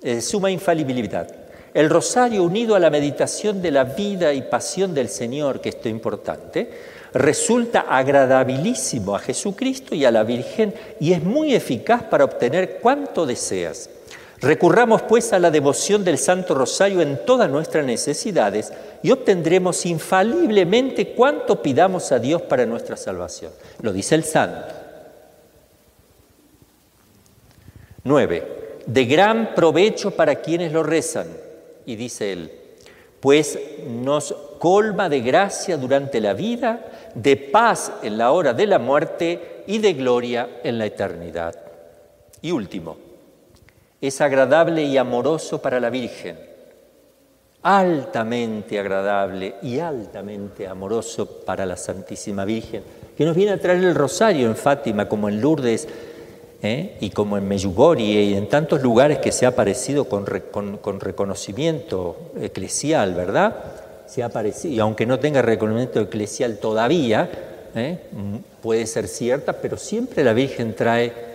de 0.00 0.20
suma 0.20 0.50
infalibilidad. 0.50 1.34
El 1.74 1.88
rosario 1.88 2.42
unido 2.42 2.74
a 2.74 2.80
la 2.80 2.90
meditación 2.90 3.62
de 3.62 3.70
la 3.70 3.84
vida 3.84 4.32
y 4.34 4.42
pasión 4.42 4.94
del 4.94 5.08
Señor, 5.08 5.60
que 5.60 5.70
esto 5.70 5.88
es 5.88 5.94
importante, 5.94 6.70
resulta 7.14 7.86
agradabilísimo 7.88 9.16
a 9.16 9.18
Jesucristo 9.18 9.94
y 9.94 10.04
a 10.04 10.10
la 10.10 10.22
Virgen 10.22 10.74
y 11.00 11.12
es 11.12 11.22
muy 11.22 11.54
eficaz 11.54 12.02
para 12.02 12.24
obtener 12.24 12.78
cuanto 12.80 13.24
deseas. 13.24 13.88
Recurramos 14.40 15.02
pues 15.02 15.32
a 15.32 15.38
la 15.38 15.52
devoción 15.52 16.04
del 16.04 16.18
Santo 16.18 16.54
Rosario 16.54 17.00
en 17.00 17.24
todas 17.24 17.48
nuestras 17.48 17.86
necesidades 17.86 18.72
y 19.02 19.12
obtendremos 19.12 19.86
infaliblemente 19.86 21.14
cuanto 21.14 21.62
pidamos 21.62 22.10
a 22.12 22.18
Dios 22.18 22.42
para 22.42 22.66
nuestra 22.66 22.96
salvación. 22.96 23.52
Lo 23.80 23.92
dice 23.92 24.16
el 24.16 24.24
Santo. 24.24 24.81
9. 28.04 28.62
De 28.86 29.04
gran 29.04 29.54
provecho 29.54 30.10
para 30.12 30.36
quienes 30.36 30.72
lo 30.72 30.82
rezan. 30.82 31.26
Y 31.86 31.96
dice 31.96 32.32
él, 32.32 32.50
pues 33.20 33.58
nos 33.88 34.34
colma 34.58 35.08
de 35.08 35.20
gracia 35.20 35.76
durante 35.76 36.20
la 36.20 36.34
vida, 36.34 36.84
de 37.14 37.36
paz 37.36 37.92
en 38.02 38.18
la 38.18 38.32
hora 38.32 38.52
de 38.52 38.66
la 38.66 38.78
muerte 38.78 39.64
y 39.66 39.78
de 39.78 39.92
gloria 39.92 40.48
en 40.64 40.78
la 40.78 40.86
eternidad. 40.86 41.54
Y 42.40 42.50
último, 42.50 42.96
es 44.00 44.20
agradable 44.20 44.82
y 44.82 44.96
amoroso 44.96 45.62
para 45.62 45.78
la 45.78 45.88
Virgen, 45.88 46.36
altamente 47.62 48.80
agradable 48.80 49.54
y 49.62 49.78
altamente 49.78 50.66
amoroso 50.66 51.44
para 51.44 51.64
la 51.64 51.76
Santísima 51.76 52.44
Virgen, 52.44 52.82
que 53.16 53.24
nos 53.24 53.36
viene 53.36 53.52
a 53.52 53.60
traer 53.60 53.84
el 53.84 53.94
rosario 53.94 54.48
en 54.48 54.56
Fátima 54.56 55.08
como 55.08 55.28
en 55.28 55.40
Lourdes 55.40 55.86
¿eh? 56.62 56.96
y 57.00 57.10
como 57.10 57.36
en 57.36 57.48
Meyugori 57.48 58.04
y 58.04 58.34
en 58.34 58.48
tantos 58.48 58.82
lugares 58.82 59.18
que 59.18 59.32
se 59.32 59.46
ha 59.46 59.50
aparecido 59.50 60.04
con, 60.04 60.24
con, 60.80 61.00
reconocimiento 61.00 62.16
eclesial, 62.40 63.14
¿verdad? 63.14 63.56
Se 64.06 64.22
ha 64.22 64.26
aparecido, 64.26 64.74
y 64.74 64.78
aunque 64.78 65.06
no 65.06 65.18
tenga 65.18 65.42
reconocimiento 65.42 66.00
eclesial 66.00 66.58
todavía, 66.58 67.28
¿eh? 67.74 67.98
puede 68.60 68.86
ser 68.86 69.08
cierta, 69.08 69.54
pero 69.54 69.76
siempre 69.76 70.22
la 70.22 70.32
Virgen 70.32 70.74
trae 70.74 71.32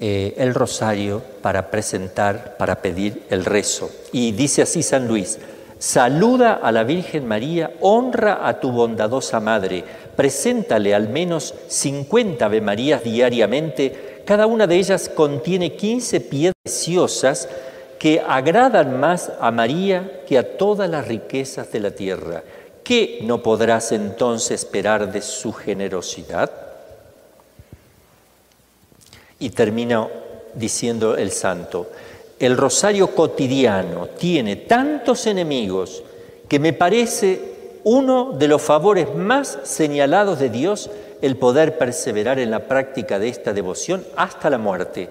eh, 0.00 0.34
el 0.38 0.54
rosario 0.54 1.22
para 1.42 1.70
presentar, 1.70 2.56
para 2.56 2.82
pedir 2.82 3.24
el 3.30 3.44
rezo. 3.44 3.90
Y 4.10 4.32
dice 4.32 4.62
así 4.62 4.82
San 4.82 5.06
Luis, 5.06 5.38
saluda 5.78 6.54
a 6.54 6.72
la 6.72 6.84
Virgen 6.84 7.26
María, 7.28 7.72
honra 7.80 8.48
a 8.48 8.58
tu 8.58 8.72
bondadosa 8.72 9.38
Madre, 9.38 9.84
preséntale 10.16 10.94
al 10.94 11.08
menos 11.08 11.54
50 11.68 12.44
Ave 12.44 12.60
Marías 12.60 13.04
diariamente, 13.04 14.11
cada 14.24 14.46
una 14.46 14.66
de 14.66 14.76
ellas 14.76 15.08
contiene 15.08 15.74
15 15.74 16.20
piedras 16.20 16.54
preciosas 16.64 17.48
que 17.98 18.20
agradan 18.20 18.98
más 18.98 19.30
a 19.40 19.50
María 19.50 20.22
que 20.26 20.38
a 20.38 20.56
todas 20.56 20.90
las 20.90 21.06
riquezas 21.06 21.70
de 21.70 21.80
la 21.80 21.90
tierra. 21.92 22.42
¿Qué 22.82 23.20
no 23.22 23.42
podrás 23.42 23.92
entonces 23.92 24.62
esperar 24.62 25.12
de 25.12 25.22
su 25.22 25.52
generosidad? 25.52 26.50
Y 29.38 29.50
termina 29.50 30.08
diciendo 30.54 31.16
el 31.16 31.30
santo, 31.30 31.90
el 32.38 32.56
rosario 32.56 33.14
cotidiano 33.14 34.08
tiene 34.08 34.56
tantos 34.56 35.26
enemigos 35.26 36.02
que 36.48 36.58
me 36.58 36.72
parece 36.72 37.52
uno 37.84 38.32
de 38.32 38.48
los 38.48 38.62
favores 38.62 39.14
más 39.14 39.58
señalados 39.62 40.38
de 40.38 40.48
Dios 40.50 40.90
el 41.22 41.36
poder 41.36 41.78
perseverar 41.78 42.38
en 42.38 42.50
la 42.50 42.68
práctica 42.68 43.18
de 43.18 43.28
esta 43.28 43.54
devoción 43.54 44.04
hasta 44.16 44.50
la 44.50 44.58
muerte. 44.58 45.08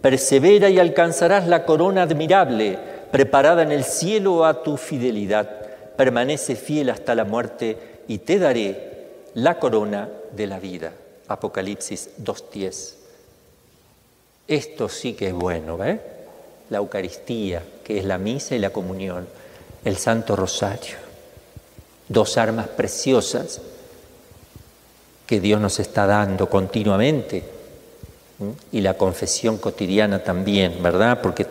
Persevera 0.00 0.70
y 0.70 0.78
alcanzarás 0.78 1.46
la 1.46 1.66
corona 1.66 2.02
admirable 2.02 2.78
preparada 3.10 3.62
en 3.62 3.72
el 3.72 3.84
cielo 3.84 4.46
a 4.46 4.62
tu 4.62 4.76
fidelidad 4.76 5.60
permanece 5.96 6.56
fiel 6.56 6.88
hasta 6.88 7.14
la 7.14 7.24
muerte 7.24 7.76
y 8.08 8.18
te 8.18 8.38
daré 8.38 9.08
la 9.34 9.58
corona 9.58 10.08
de 10.34 10.46
la 10.46 10.58
vida. 10.58 10.92
Apocalipsis 11.28 12.10
2.10. 12.22 12.94
Esto 14.48 14.88
sí 14.88 15.12
que 15.12 15.28
es 15.28 15.34
bueno, 15.34 15.84
¿eh? 15.84 16.00
La 16.70 16.78
Eucaristía, 16.78 17.62
que 17.84 17.98
es 17.98 18.06
la 18.06 18.16
misa 18.16 18.54
y 18.54 18.60
la 18.60 18.70
comunión, 18.70 19.28
el 19.84 19.96
Santo 19.96 20.36
Rosario, 20.36 20.96
dos 22.08 22.38
armas 22.38 22.68
preciosas 22.68 23.60
que 25.30 25.40
Dios 25.40 25.60
nos 25.60 25.78
está 25.78 26.06
dando 26.06 26.50
continuamente 26.50 27.44
y 28.72 28.80
la 28.80 28.94
confesión 28.94 29.58
cotidiana 29.58 30.24
también, 30.24 30.82
¿verdad? 30.82 31.20
Porque 31.22 31.46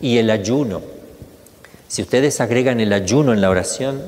y 0.00 0.18
el 0.18 0.28
ayuno, 0.28 0.82
si 1.86 2.02
ustedes 2.02 2.40
agregan 2.40 2.80
el 2.80 2.92
ayuno 2.92 3.32
en 3.32 3.40
la 3.40 3.48
oración, 3.48 4.02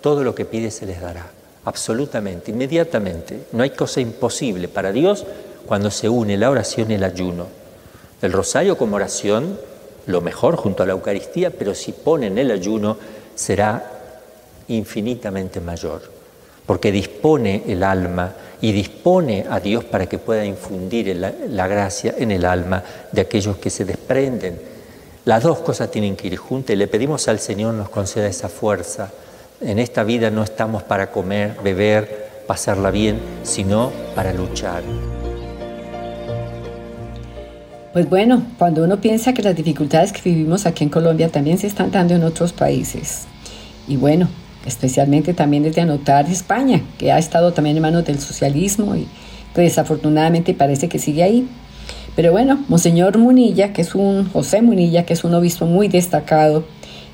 todo 0.00 0.22
lo 0.22 0.36
que 0.36 0.44
pide 0.44 0.70
se 0.70 0.86
les 0.86 1.00
dará, 1.00 1.32
absolutamente, 1.64 2.52
inmediatamente. 2.52 3.40
No 3.50 3.64
hay 3.64 3.70
cosa 3.70 4.00
imposible 4.00 4.68
para 4.68 4.92
Dios 4.92 5.26
cuando 5.66 5.90
se 5.90 6.08
une 6.08 6.36
la 6.36 6.48
oración 6.48 6.92
y 6.92 6.94
el 6.94 7.02
ayuno. 7.02 7.48
El 8.22 8.32
rosario 8.32 8.78
como 8.78 8.94
oración, 8.94 9.58
lo 10.06 10.20
mejor 10.20 10.54
junto 10.54 10.84
a 10.84 10.86
la 10.86 10.92
Eucaristía, 10.92 11.50
pero 11.50 11.74
si 11.74 11.90
ponen 11.90 12.38
el 12.38 12.52
ayuno 12.52 12.98
será 13.34 13.90
infinitamente 14.68 15.60
mayor, 15.60 16.13
porque 16.66 16.92
dispone 16.92 17.62
el 17.66 17.82
alma 17.82 18.32
y 18.60 18.72
dispone 18.72 19.46
a 19.48 19.60
Dios 19.60 19.84
para 19.84 20.06
que 20.06 20.18
pueda 20.18 20.44
infundir 20.44 21.14
la 21.16 21.66
gracia 21.68 22.14
en 22.16 22.30
el 22.30 22.44
alma 22.44 22.82
de 23.12 23.20
aquellos 23.20 23.56
que 23.58 23.70
se 23.70 23.84
desprenden 23.84 24.74
las 25.24 25.42
dos 25.42 25.60
cosas 25.60 25.90
tienen 25.90 26.16
que 26.16 26.26
ir 26.26 26.36
juntas 26.36 26.74
y 26.74 26.76
le 26.76 26.86
pedimos 26.86 27.28
al 27.28 27.38
Señor 27.38 27.72
nos 27.72 27.88
conceda 27.88 28.26
esa 28.26 28.50
fuerza. 28.50 29.10
En 29.62 29.78
esta 29.78 30.04
vida 30.04 30.30
no 30.30 30.42
estamos 30.42 30.82
para 30.82 31.10
comer, 31.10 31.56
beber, 31.64 32.42
pasarla 32.46 32.90
bien, 32.90 33.18
sino 33.42 33.90
para 34.14 34.34
luchar. 34.34 34.82
Pues 37.94 38.10
bueno, 38.10 38.44
cuando 38.58 38.84
uno 38.84 39.00
piensa 39.00 39.32
que 39.32 39.42
las 39.42 39.56
dificultades 39.56 40.12
que 40.12 40.20
vivimos 40.28 40.66
aquí 40.66 40.84
en 40.84 40.90
Colombia 40.90 41.30
también 41.30 41.56
se 41.56 41.68
están 41.68 41.90
dando 41.90 42.14
en 42.14 42.22
otros 42.22 42.52
países. 42.52 43.22
Y 43.88 43.96
bueno, 43.96 44.28
especialmente 44.66 45.34
también 45.34 45.62
desde 45.62 45.80
anotar 45.80 46.28
España, 46.28 46.80
que 46.98 47.12
ha 47.12 47.18
estado 47.18 47.52
también 47.52 47.76
en 47.76 47.82
manos 47.82 48.04
del 48.04 48.18
socialismo 48.18 48.96
y 48.96 49.06
que 49.54 49.62
desafortunadamente 49.62 50.54
parece 50.54 50.88
que 50.88 50.98
sigue 50.98 51.22
ahí. 51.22 51.48
Pero 52.16 52.32
bueno, 52.32 52.64
Monseñor 52.68 53.18
Munilla, 53.18 53.72
que 53.72 53.82
es 53.82 53.94
un 53.94 54.30
José 54.30 54.62
Munilla, 54.62 55.04
que 55.04 55.14
es 55.14 55.24
un 55.24 55.34
obispo 55.34 55.66
muy 55.66 55.88
destacado 55.88 56.64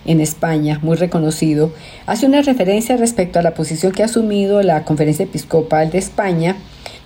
en 0.05 0.21
España, 0.21 0.79
muy 0.83 0.97
reconocido, 0.97 1.73
hace 2.07 2.27
una 2.27 2.43
referencia 2.43 2.97
respecto 2.97 3.39
a 3.39 3.43
la 3.43 3.55
posición 3.55 3.93
que 3.93 4.03
ha 4.03 4.07
asumido 4.07 4.63
la 4.63 4.85
Conferencia 4.85 5.25
Episcopal 5.25 5.91
de 5.91 5.99
España 5.99 6.57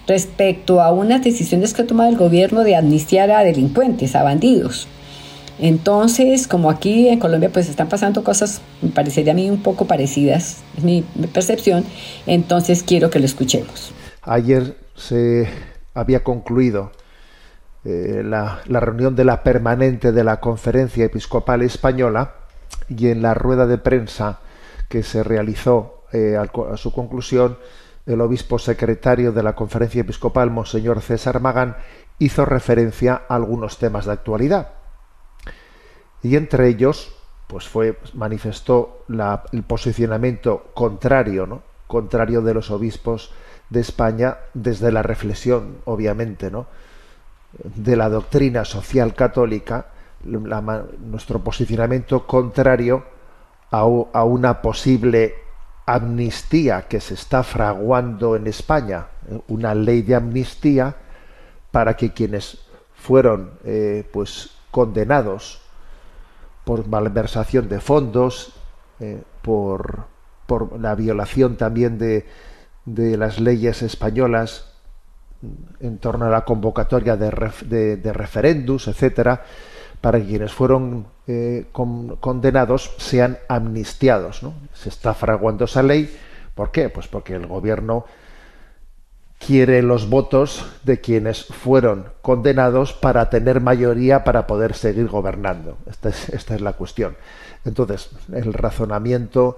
respecto 0.06 0.80
a 0.80 0.92
unas 0.92 1.22
decisiones 1.22 1.72
que 1.72 1.82
ha 1.82 1.86
tomado 1.86 2.10
el 2.10 2.16
gobierno 2.16 2.62
de 2.62 2.76
amnistiar 2.76 3.30
a 3.30 3.42
delincuentes, 3.42 4.14
a 4.14 4.22
bandidos. 4.22 4.86
Entonces, 5.58 6.48
como 6.48 6.70
aquí 6.70 7.08
en 7.08 7.20
Colombia 7.20 7.50
pues 7.52 7.68
están 7.68 7.88
pasando 7.88 8.24
cosas, 8.24 8.60
me 8.82 8.90
parecería 8.90 9.32
a 9.32 9.36
mí 9.36 9.48
un 9.48 9.62
poco 9.62 9.86
parecidas, 9.86 10.62
es 10.76 10.84
mi, 10.84 11.02
percepción, 11.32 11.84
entonces 12.26 12.82
quiero 12.82 13.10
que 13.10 13.20
lo 13.20 13.24
escuchemos. 13.24 13.92
Ayer 14.22 14.76
se 14.96 15.48
había 15.94 16.24
concluido 16.24 16.90
eh, 17.84 18.22
la, 18.24 18.62
reunión 18.66 19.14
de 19.14 19.24
la 19.24 19.42
permanente 19.42 20.10
de 20.10 20.24
la 20.24 20.40
Conferencia 20.40 21.04
Episcopal 21.04 21.62
Española 21.62 22.34
y 22.88 23.08
en 23.08 23.22
la 23.22 23.34
rueda 23.34 23.66
de 23.66 23.78
prensa 23.78 24.40
que 24.88 25.02
se 25.02 25.22
realizó 25.22 26.04
eh, 26.12 26.36
a, 26.36 26.76
su 26.76 26.92
conclusión, 26.92 27.58
el 28.06 28.20
obispo 28.20 28.58
secretario 28.58 29.32
de 29.32 29.42
la 29.42 29.54
Conferencia 29.54 30.00
Episcopal, 30.00 30.50
Monseñor 30.50 31.00
César 31.00 31.40
Magán, 31.40 31.76
hizo 32.18 32.44
referencia 32.44 33.22
a 33.28 33.36
algunos 33.36 33.78
temas 33.78 34.06
de 34.06 34.12
actualidad. 34.12 34.83
Y 36.24 36.36
entre 36.36 36.68
ellos, 36.68 37.14
pues 37.46 37.68
fue, 37.68 37.98
manifestó 38.14 39.04
el 39.52 39.62
posicionamiento 39.62 40.70
contrario, 40.72 41.46
¿no? 41.46 41.62
contrario 41.86 42.40
de 42.40 42.54
los 42.54 42.70
obispos 42.70 43.30
de 43.68 43.80
España 43.80 44.38
desde 44.54 44.90
la 44.90 45.02
reflexión, 45.02 45.76
obviamente, 45.84 46.50
¿no? 46.50 46.66
de 47.62 47.94
la 47.94 48.08
doctrina 48.08 48.64
social 48.64 49.14
católica, 49.14 49.88
nuestro 50.24 51.40
posicionamiento 51.40 52.26
contrario 52.26 53.04
a, 53.70 53.84
una 53.84 54.62
posible 54.62 55.34
amnistía 55.84 56.88
que 56.88 57.00
se 57.00 57.12
está 57.12 57.42
fraguando 57.42 58.34
en 58.34 58.46
España, 58.46 59.08
una 59.48 59.74
ley 59.74 60.00
de 60.00 60.14
amnistía 60.14 60.96
para 61.70 61.94
que 61.94 62.14
quienes 62.14 62.64
fueron 62.94 63.58
eh, 63.64 64.08
pues 64.10 64.52
condenados 64.70 65.60
por 66.64 66.86
malversación 66.88 67.68
de 67.68 67.80
fondos, 67.80 68.54
eh, 69.00 69.22
por, 69.42 70.06
por, 70.46 70.80
la 70.80 70.94
violación 70.94 71.56
también 71.56 71.98
de, 71.98 72.26
de 72.84 73.16
las 73.16 73.40
leyes 73.40 73.82
españolas 73.82 74.74
en 75.80 75.98
torno 75.98 76.26
a 76.26 76.30
la 76.30 76.44
convocatoria 76.44 77.16
de, 77.16 77.96
de, 77.96 78.12
referendos, 78.12 78.88
etcétera, 78.88 79.44
para 80.00 80.18
que 80.18 80.26
quienes 80.26 80.52
fueron 80.52 81.06
eh, 81.26 81.66
condenados 81.72 82.94
sean 82.98 83.38
amnistiados. 83.48 84.42
¿no? 84.42 84.54
Se 84.72 84.88
está 84.88 85.14
fraguando 85.14 85.64
esa 85.64 85.82
ley. 85.82 86.14
¿Por 86.54 86.70
qué? 86.70 86.88
Pues 86.88 87.08
porque 87.08 87.34
el 87.34 87.46
gobierno 87.46 88.04
quiere 89.46 89.82
los 89.82 90.08
votos 90.08 90.66
de 90.84 91.00
quienes 91.00 91.44
fueron 91.46 92.08
condenados 92.22 92.92
para 92.92 93.30
tener 93.30 93.60
mayoría 93.60 94.24
para 94.24 94.46
poder 94.46 94.74
seguir 94.74 95.08
gobernando. 95.08 95.78
Esta 95.88 96.08
es, 96.08 96.28
esta 96.30 96.54
es 96.54 96.60
la 96.60 96.74
cuestión. 96.74 97.16
Entonces, 97.64 98.10
el 98.32 98.52
razonamiento 98.52 99.56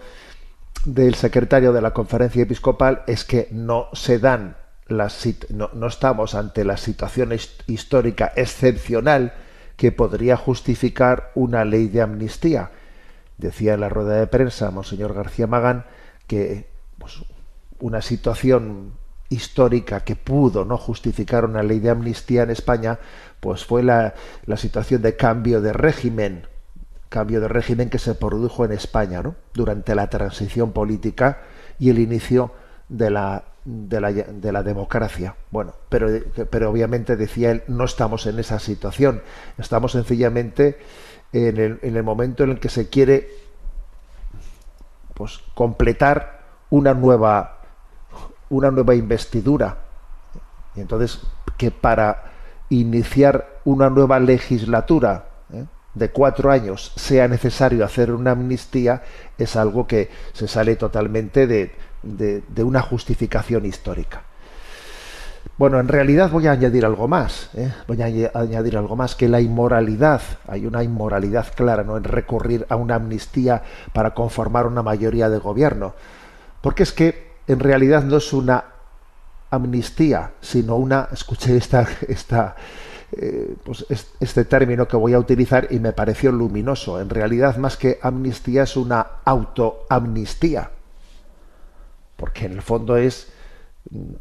del 0.85 1.15
secretario 1.15 1.73
de 1.73 1.83
la 1.83 1.93
conferencia 1.93 2.43
episcopal 2.43 3.03
es 3.07 3.25
que 3.25 3.49
no 3.51 3.89
se 3.93 4.19
dan 4.19 4.57
no, 4.89 5.87
estamos 5.87 6.35
ante 6.35 6.65
la 6.65 6.77
situación 6.77 7.37
histórica 7.67 8.33
excepcional 8.37 9.35
que 9.77 9.93
podría 9.93 10.37
justificar 10.37 11.33
una 11.35 11.65
ley 11.65 11.89
de 11.89 12.03
amnistía. 12.03 12.71
Decía 13.37 13.75
en 13.75 13.81
la 13.81 13.89
rueda 13.89 14.15
de 14.15 14.27
prensa 14.27 14.71
Monseñor 14.71 15.13
García 15.13 15.47
Magán 15.47 15.85
que 16.27 16.69
pues, 16.99 17.25
una 17.81 18.01
situación 18.01 18.93
histórica 19.29 20.01
que 20.01 20.17
pudo 20.17 20.65
no 20.65 20.77
justificar 20.77 21.45
una 21.45 21.63
ley 21.63 21.81
de 21.81 21.91
amnistía 21.91 22.43
en 22.43 22.51
España, 22.51 22.99
pues 23.41 23.65
fue 23.65 23.83
la, 23.83 24.15
la 24.45 24.57
situación 24.57 25.03
de 25.03 25.17
cambio 25.17 25.61
de 25.61 25.73
régimen, 25.73 26.47
cambio 27.09 27.41
de 27.41 27.49
régimen 27.49 27.91
que 27.91 27.99
se 27.99 28.15
produjo 28.15 28.65
en 28.65 28.73
España, 28.73 29.23
¿no? 29.23 29.35
Durante 29.55 29.95
la 29.95 30.09
transición 30.09 30.73
política 30.73 31.41
y 31.79 31.91
el 31.91 31.99
inicio 31.99 32.53
de 32.89 33.11
la, 33.11 33.45
de 33.65 34.01
la, 34.01 34.13
de 34.13 34.53
la 34.53 34.63
democracia. 34.63 35.35
Bueno, 35.51 35.75
pero, 35.89 36.09
pero 36.51 36.71
obviamente 36.71 37.17
decía 37.17 37.51
él, 37.51 37.63
no 37.67 37.85
estamos 37.85 38.27
en 38.27 38.39
esa 38.39 38.59
situación. 38.59 39.23
Estamos 39.59 39.93
sencillamente 39.93 40.79
en 41.33 41.57
el, 41.59 41.79
en 41.83 41.97
el 41.97 42.03
momento 42.03 42.45
en 42.45 42.51
el 42.51 42.61
que 42.61 42.69
se 42.69 42.89
quiere 42.89 43.29
pues, 45.15 45.41
completar 45.55 46.45
una 46.71 46.95
nueva, 46.95 47.56
una 48.51 48.71
nueva 48.71 48.95
investidura. 48.95 49.79
Y 50.75 50.81
entonces, 50.81 51.21
que 51.57 51.71
para 51.71 52.25
iniciar 52.69 53.61
una 53.65 53.91
nueva 53.91 54.19
legislatura 54.19 55.27
¿eh? 55.53 55.65
de 55.95 56.11
cuatro 56.11 56.51
años 56.51 56.93
sea 56.97 57.29
necesario 57.29 57.85
hacer 57.85 58.13
una 58.13 58.33
amnistía 58.33 59.03
es 59.39 59.57
algo 59.57 59.87
que 59.87 60.11
se 60.33 60.49
sale 60.49 60.77
totalmente 60.77 61.47
de, 61.47 61.73
de, 62.03 62.65
una 62.65 62.83
justificación 62.83 63.65
histórica. 63.67 64.23
Bueno, 65.59 65.81
en 65.81 65.89
realidad 65.89 66.31
voy 66.31 66.49
a 66.49 66.53
añadir 66.53 66.85
algo 66.85 67.09
más. 67.09 67.51
¿eh? 67.55 67.73
Voy 67.87 68.03
a 68.03 68.07
añadir 68.35 68.77
algo 68.77 68.95
más 68.95 69.15
que 69.15 69.29
la 69.29 69.41
inmoralidad. 69.41 70.21
Hay 70.49 70.67
una 70.67 70.83
inmoralidad 70.83 71.47
clara 71.55 71.83
¿no? 71.83 71.97
en 71.97 72.05
recurrir 72.05 72.67
a 72.69 72.77
una 72.77 72.97
amnistía 72.97 73.63
para 73.93 74.13
conformar 74.13 74.67
una 74.67 74.83
mayoría 74.83 75.31
de 75.31 75.39
gobierno. 75.39 75.95
Porque 76.61 76.83
es 76.83 76.93
que 76.93 77.26
en 77.47 77.61
realidad 77.61 78.03
no 78.03 78.17
es 78.17 78.33
una 78.33 78.65
amnistía, 79.51 80.33
sino 80.41 80.77
una, 80.77 81.09
escuché 81.13 81.57
esta, 81.57 81.87
esta, 82.09 82.57
eh, 83.13 83.57
pues 83.65 83.87
este 84.21 84.45
término 84.45 84.89
que 84.89 84.97
voy 84.97 85.15
a 85.15 85.19
utilizar 85.19 85.69
y 85.71 85.79
me 85.79 85.93
pareció 85.93 86.33
luminoso. 86.33 87.01
En 87.01 87.09
realidad, 87.09 87.57
más 87.57 87.77
que 87.77 87.99
amnistía, 88.03 88.65
es 88.65 88.77
una 88.77 89.07
autoamnistía. 89.25 90.71
Porque 92.17 92.47
en 92.47 92.53
el 92.53 92.63
fondo 92.63 92.97
es 92.97 93.33
mm, 93.91 94.15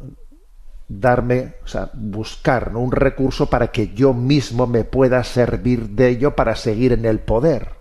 darme, 0.88 1.54
o 1.64 1.66
sea, 1.66 1.90
buscar 1.94 2.76
un 2.76 2.92
recurso 2.92 3.50
para 3.50 3.68
que 3.68 3.88
yo 3.88 4.14
mismo 4.14 4.66
me 4.66 4.84
pueda 4.84 5.24
servir 5.24 5.90
de 5.90 6.08
ello 6.08 6.36
para 6.36 6.54
seguir 6.54 6.92
en 6.92 7.04
el 7.06 7.18
poder. 7.18 7.74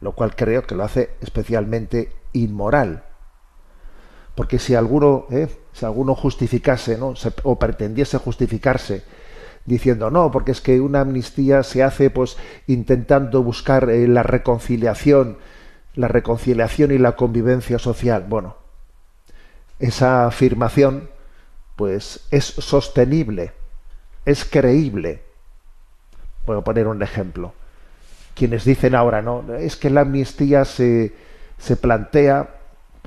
Lo 0.00 0.12
cual 0.12 0.36
creo 0.36 0.62
que 0.62 0.76
lo 0.76 0.84
hace 0.84 1.10
especialmente 1.20 2.12
inmoral. 2.32 3.07
Porque 4.38 4.60
si 4.60 4.76
alguno, 4.76 5.26
¿eh? 5.32 5.48
si 5.72 5.84
alguno 5.84 6.14
justificase, 6.14 6.96
¿no? 6.96 7.14
o 7.42 7.58
pretendiese 7.58 8.18
justificarse 8.18 9.02
diciendo 9.64 10.12
no, 10.12 10.30
porque 10.30 10.52
es 10.52 10.60
que 10.60 10.80
una 10.80 11.00
amnistía 11.00 11.64
se 11.64 11.82
hace 11.82 12.08
pues 12.08 12.36
intentando 12.68 13.42
buscar 13.42 13.90
eh, 13.90 14.06
la 14.06 14.22
reconciliación, 14.22 15.38
la 15.96 16.06
reconciliación 16.06 16.92
y 16.92 16.98
la 16.98 17.16
convivencia 17.16 17.80
social. 17.80 18.26
Bueno, 18.28 18.54
esa 19.80 20.28
afirmación 20.28 21.10
pues 21.74 22.20
es 22.30 22.44
sostenible, 22.44 23.50
es 24.24 24.44
creíble. 24.44 25.20
Voy 26.46 26.58
a 26.58 26.60
poner 26.60 26.86
un 26.86 27.02
ejemplo. 27.02 27.54
Quienes 28.36 28.64
dicen 28.64 28.94
ahora, 28.94 29.20
no, 29.20 29.42
es 29.56 29.74
que 29.74 29.90
la 29.90 30.02
amnistía 30.02 30.64
se, 30.64 31.12
se 31.58 31.76
plantea 31.76 32.54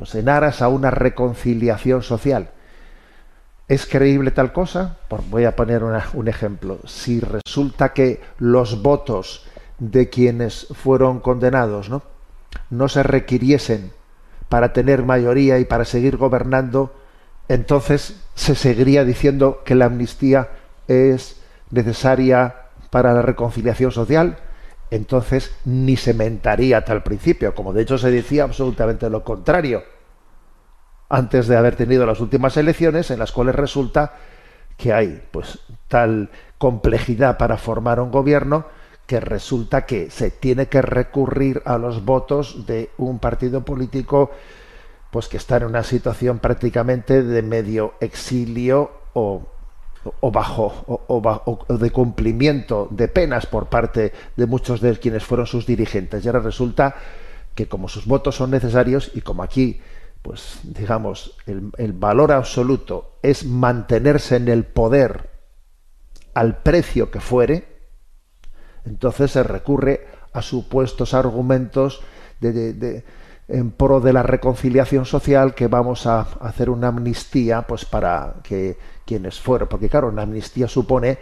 pues 0.02 0.16
en 0.16 0.30
aras 0.30 0.64
a 0.64 0.68
una 0.68 0.90
reconciliación 0.90 2.02
social. 2.02 2.50
¿Es 3.68 3.86
creíble 3.86 4.32
tal 4.32 4.52
cosa? 4.52 4.98
Pues 5.08 5.30
voy 5.30 5.46
a 5.46 5.56
poner 5.56 5.84
un 5.84 6.28
ejemplo. 6.28 6.80
Si 6.88 7.20
resulta 7.20 7.94
que 7.94 8.20
los 8.40 8.82
votos 8.82 9.46
de 9.78 10.10
quienes 10.10 10.66
fueron 10.74 11.20
condenados 11.20 11.92
¿no? 11.92 12.02
no 12.72 12.88
se 12.88 13.04
requiriesen 13.04 13.92
para 14.50 14.74
tener 14.74 15.04
mayoría 15.06 15.60
y 15.60 15.66
para 15.66 15.86
seguir 15.86 16.18
gobernando, 16.18 16.96
entonces 17.48 18.24
se 18.34 18.56
seguiría 18.56 19.06
diciendo 19.06 19.62
que 19.64 19.76
la 19.76 19.86
amnistía 19.86 20.50
es 20.88 21.40
necesaria 21.70 22.56
para 22.90 23.14
la 23.14 23.22
reconciliación 23.22 23.92
social 23.92 24.38
entonces 24.92 25.56
ni 25.66 25.98
se 25.98 26.14
mentaría 26.14 26.86
tal 26.86 27.02
principio, 27.02 27.56
como 27.56 27.74
de 27.74 27.82
hecho 27.82 27.98
se 27.98 28.12
decía 28.12 28.44
absolutamente 28.44 29.10
lo 29.10 29.24
contrario, 29.24 29.84
antes 31.10 31.48
de 31.48 31.58
haber 31.58 31.76
tenido 31.76 32.06
las 32.06 32.20
últimas 32.20 32.56
elecciones 32.58 33.10
en 33.10 33.20
las 33.20 33.32
cuales 33.32 33.56
resulta 33.56 34.14
que 34.78 34.94
hay 34.94 35.24
pues 35.32 35.60
tal 35.88 36.30
complejidad 36.58 37.38
para 37.38 37.58
formar 37.58 38.00
un 38.00 38.12
gobierno 38.12 38.66
que 39.06 39.20
resulta 39.20 39.86
que 39.86 40.10
se 40.10 40.32
tiene 40.32 40.68
que 40.68 40.82
recurrir 40.82 41.62
a 41.66 41.78
los 41.78 42.06
votos 42.06 42.66
de 42.66 42.92
un 42.98 43.20
partido 43.20 43.66
político 43.66 44.32
pues 45.12 45.28
que 45.28 45.38
está 45.38 45.58
en 45.58 45.66
una 45.66 45.84
situación 45.84 46.40
prácticamente 46.40 47.24
de 47.24 47.42
medio 47.42 47.96
exilio 48.00 48.92
o 49.14 49.46
o 50.04 50.32
bajo 50.32 50.84
o, 50.88 51.78
de 51.78 51.92
cumplimiento 51.92 52.88
de 52.90 53.08
penas 53.08 53.46
por 53.46 53.68
parte 53.68 54.14
de 54.36 54.46
muchos 54.46 54.82
de 54.82 54.98
quienes 54.98 55.24
fueron 55.24 55.46
sus 55.46 55.66
dirigentes. 55.66 56.24
Y 56.24 56.28
ahora 56.28 56.40
resulta 56.40 56.96
que 57.56 57.68
como 57.68 57.88
sus 57.88 58.06
votos 58.06 58.36
son 58.36 58.52
necesarios 58.52 59.12
y 59.14 59.22
como 59.22 59.44
aquí, 59.44 59.80
pues 60.22 60.60
digamos, 60.64 61.36
el, 61.46 61.72
el 61.78 61.94
valor 61.94 62.32
absoluto 62.32 63.18
es 63.22 63.46
mantenerse 63.46 64.38
en 64.38 64.48
el 64.48 64.64
poder 64.64 65.30
al 66.34 66.62
precio 66.62 67.12
que 67.12 67.20
fuere, 67.20 67.68
entonces 68.86 69.32
se 69.32 69.44
recurre 69.44 70.08
a 70.34 70.42
supuestos 70.42 71.14
argumentos 71.14 72.02
de 72.40 73.04
en 73.52 73.72
pro 73.72 74.00
de 74.00 74.14
la 74.14 74.24
reconciliación 74.24 75.06
social 75.06 75.54
que 75.54 75.68
vamos 75.68 76.08
a 76.08 76.22
hacer 76.40 76.70
una 76.70 76.88
amnistía 76.88 77.64
pues 77.64 77.86
para 77.86 78.36
que 78.44 78.78
quienes 79.06 79.40
fueron 79.40 79.68
porque 79.68 79.90
claro 79.90 80.08
una 80.08 80.24
amnistía 80.24 80.68
supone 80.68 81.20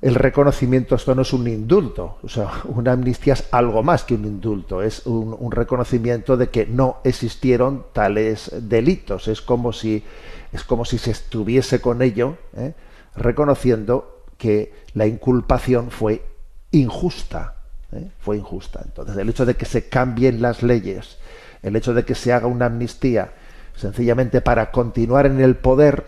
el 0.00 0.14
reconocimiento 0.14 0.94
esto 0.94 1.14
no 1.14 1.22
es 1.22 1.32
un 1.32 1.46
indulto 1.46 2.18
o 2.22 2.28
sea 2.28 2.50
una 2.64 2.92
amnistía 2.92 3.34
es 3.34 3.48
algo 3.50 3.82
más 3.82 4.04
que 4.04 4.14
un 4.14 4.24
indulto 4.24 4.82
es 4.82 5.06
un, 5.06 5.50
reconocimiento 5.52 6.36
de 6.36 6.48
que 6.48 6.66
no 6.66 6.98
existieron 7.04 7.86
tales 7.92 8.50
delitos 8.62 9.28
es 9.28 9.42
como 9.42 9.72
si 9.72 10.04
es 10.52 10.64
como 10.64 10.84
si 10.84 10.98
se 10.98 11.10
estuviese 11.10 11.80
con 11.80 12.00
ello 12.00 12.38
¿eh? 12.56 12.72
reconociendo 13.14 14.24
que 14.38 14.72
la 14.94 15.06
inculpación 15.06 15.90
fue 15.90 16.22
injusta 16.70 17.63
¿eh? 17.94 18.10
fue 18.18 18.36
injusta. 18.36 18.80
Entonces, 18.84 19.16
el 19.16 19.28
hecho 19.28 19.46
de 19.46 19.54
que 19.54 19.64
se 19.64 19.88
cambien 19.88 20.42
las 20.42 20.62
leyes, 20.62 21.18
el 21.62 21.76
hecho 21.76 21.94
de 21.94 22.04
que 22.04 22.14
se 22.14 22.32
haga 22.32 22.46
una 22.46 22.66
amnistía, 22.66 23.32
sencillamente 23.74 24.40
para 24.40 24.70
continuar 24.70 25.26
en 25.26 25.40
el 25.40 25.56
poder, 25.56 26.06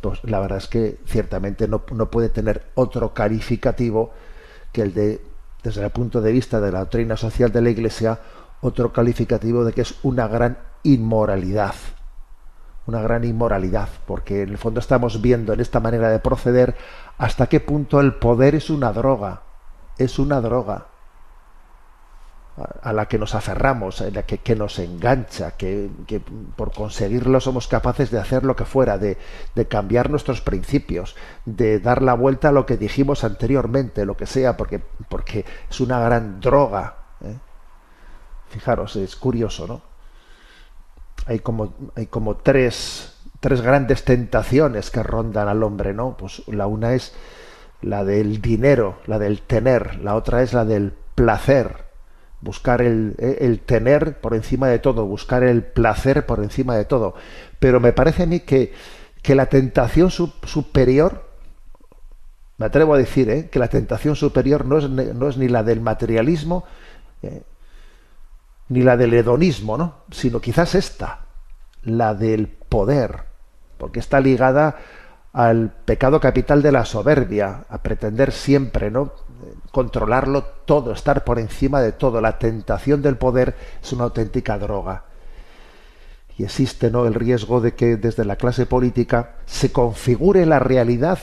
pues 0.00 0.22
la 0.24 0.40
verdad 0.40 0.58
es 0.58 0.68
que 0.68 0.98
ciertamente 1.06 1.68
no, 1.68 1.80
puede 1.80 2.28
tener 2.28 2.62
otro 2.74 3.14
calificativo 3.14 4.12
que 4.72 4.82
el 4.82 4.94
de, 4.94 5.20
desde 5.62 5.84
el 5.84 5.90
punto 5.90 6.20
de 6.20 6.32
vista 6.32 6.60
de 6.60 6.72
la 6.72 6.80
doctrina 6.80 7.16
social 7.16 7.52
de 7.52 7.62
la 7.62 7.70
Iglesia, 7.70 8.18
otro 8.60 8.92
calificativo 8.92 9.64
de 9.64 9.72
que 9.72 9.82
es 9.82 9.94
una 10.02 10.28
gran 10.28 10.58
inmoralidad. 10.82 11.74
Una 12.86 13.00
gran 13.00 13.24
inmoralidad, 13.24 13.88
porque 14.06 14.42
en 14.42 14.50
el 14.50 14.58
fondo 14.58 14.78
estamos 14.78 15.22
viendo 15.22 15.54
en 15.54 15.60
esta 15.60 15.80
manera 15.80 16.10
de 16.10 16.18
proceder 16.18 16.74
hasta 17.16 17.46
qué 17.46 17.60
punto 17.60 17.98
el 17.98 18.14
poder 18.14 18.54
es 18.54 18.68
una 18.68 18.92
droga 18.92 19.40
es 19.98 20.18
una 20.18 20.40
droga 20.40 20.86
a 22.82 22.92
la 22.92 23.06
que 23.06 23.18
nos 23.18 23.34
aferramos, 23.34 24.00
a 24.00 24.10
la 24.10 24.22
que, 24.22 24.54
nos 24.54 24.78
engancha, 24.78 25.52
que, 25.56 25.90
por 26.54 26.72
conseguirlo 26.72 27.40
somos 27.40 27.66
capaces 27.66 28.12
de 28.12 28.20
hacer 28.20 28.44
lo 28.44 28.54
que 28.54 28.64
fuera, 28.64 28.96
de, 28.96 29.18
cambiar 29.68 30.08
nuestros 30.08 30.40
principios, 30.40 31.16
de 31.44 31.80
dar 31.80 32.00
la 32.00 32.14
vuelta 32.14 32.50
a 32.50 32.52
lo 32.52 32.64
que 32.64 32.76
dijimos 32.76 33.24
anteriormente, 33.24 34.06
lo 34.06 34.16
que 34.16 34.26
sea, 34.26 34.56
porque, 34.56 34.80
porque 35.08 35.44
es 35.68 35.80
una 35.80 35.98
gran 35.98 36.40
droga. 36.40 36.96
¿eh? 37.22 37.36
Fijaros, 38.50 38.94
es 38.96 39.16
curioso, 39.16 39.66
¿no? 39.66 39.82
Hay 41.26 41.40
como, 41.40 41.74
hay 41.96 42.06
como 42.06 42.36
tres, 42.36 43.16
tres 43.40 43.62
grandes 43.62 44.04
tentaciones 44.04 44.90
que 44.90 45.02
rondan 45.02 45.48
al 45.48 45.62
hombre, 45.64 45.92
¿no? 45.92 46.16
Pues 46.16 46.46
la 46.46 46.68
una 46.68 46.94
es 46.94 47.14
la 47.84 48.02
del 48.02 48.40
dinero, 48.40 48.98
la 49.06 49.18
del 49.18 49.42
tener, 49.42 50.00
la 50.00 50.14
otra 50.14 50.42
es 50.42 50.54
la 50.54 50.64
del 50.64 50.92
placer, 51.14 51.84
buscar 52.40 52.80
el, 52.80 53.14
eh, 53.18 53.60
tener 53.66 54.20
por 54.20 54.34
encima 54.34 54.68
de 54.68 54.78
todo, 54.78 55.04
buscar 55.04 55.42
el 55.42 55.62
placer 55.62 56.24
por 56.24 56.42
encima 56.42 56.76
de 56.76 56.86
todo. 56.86 57.14
Pero 57.58 57.80
me 57.80 57.92
parece 57.92 58.22
a 58.22 58.26
mí 58.26 58.40
que, 58.40 58.72
que 59.22 59.34
la 59.34 59.46
tentación 59.46 60.10
superior, 60.10 61.28
me 62.56 62.66
atrevo 62.66 62.94
a 62.94 62.98
decir, 62.98 63.28
¿eh? 63.28 63.50
que 63.50 63.58
la 63.58 63.68
tentación 63.68 64.16
superior 64.16 64.64
no 64.64 64.78
es, 64.78 64.88
no 64.88 65.28
es, 65.28 65.36
ni 65.36 65.48
la 65.48 65.62
del 65.62 65.82
materialismo, 65.82 66.64
eh, 67.22 67.42
ni 68.70 68.82
la 68.82 68.96
del 68.96 69.12
hedonismo, 69.12 69.76
¿no? 69.76 69.96
sino 70.10 70.40
quizás 70.40 70.74
esta, 70.74 71.26
la 71.82 72.14
del 72.14 72.48
poder, 72.48 73.24
porque 73.76 74.00
está 74.00 74.20
ligada 74.20 74.78
al 75.34 75.72
pecado 75.84 76.20
capital 76.20 76.62
de 76.62 76.70
la 76.70 76.84
soberbia, 76.84 77.64
a 77.68 77.78
pretender 77.82 78.30
siempre, 78.30 78.90
¿no? 78.90 79.12
controlarlo 79.72 80.44
todo, 80.44 80.92
estar 80.92 81.24
por 81.24 81.40
encima 81.40 81.80
de 81.80 81.90
todo. 81.90 82.20
La 82.20 82.38
tentación 82.38 83.02
del 83.02 83.16
poder 83.16 83.56
es 83.82 83.92
una 83.92 84.04
auténtica 84.04 84.56
droga. 84.58 85.02
y 86.38 86.44
existe 86.44 86.90
¿no? 86.90 87.06
el 87.06 87.14
riesgo 87.14 87.60
de 87.60 87.74
que 87.74 87.96
desde 87.96 88.24
la 88.24 88.36
clase 88.36 88.64
política 88.64 89.34
se 89.44 89.72
configure 89.72 90.46
la 90.46 90.60
realidad 90.60 91.18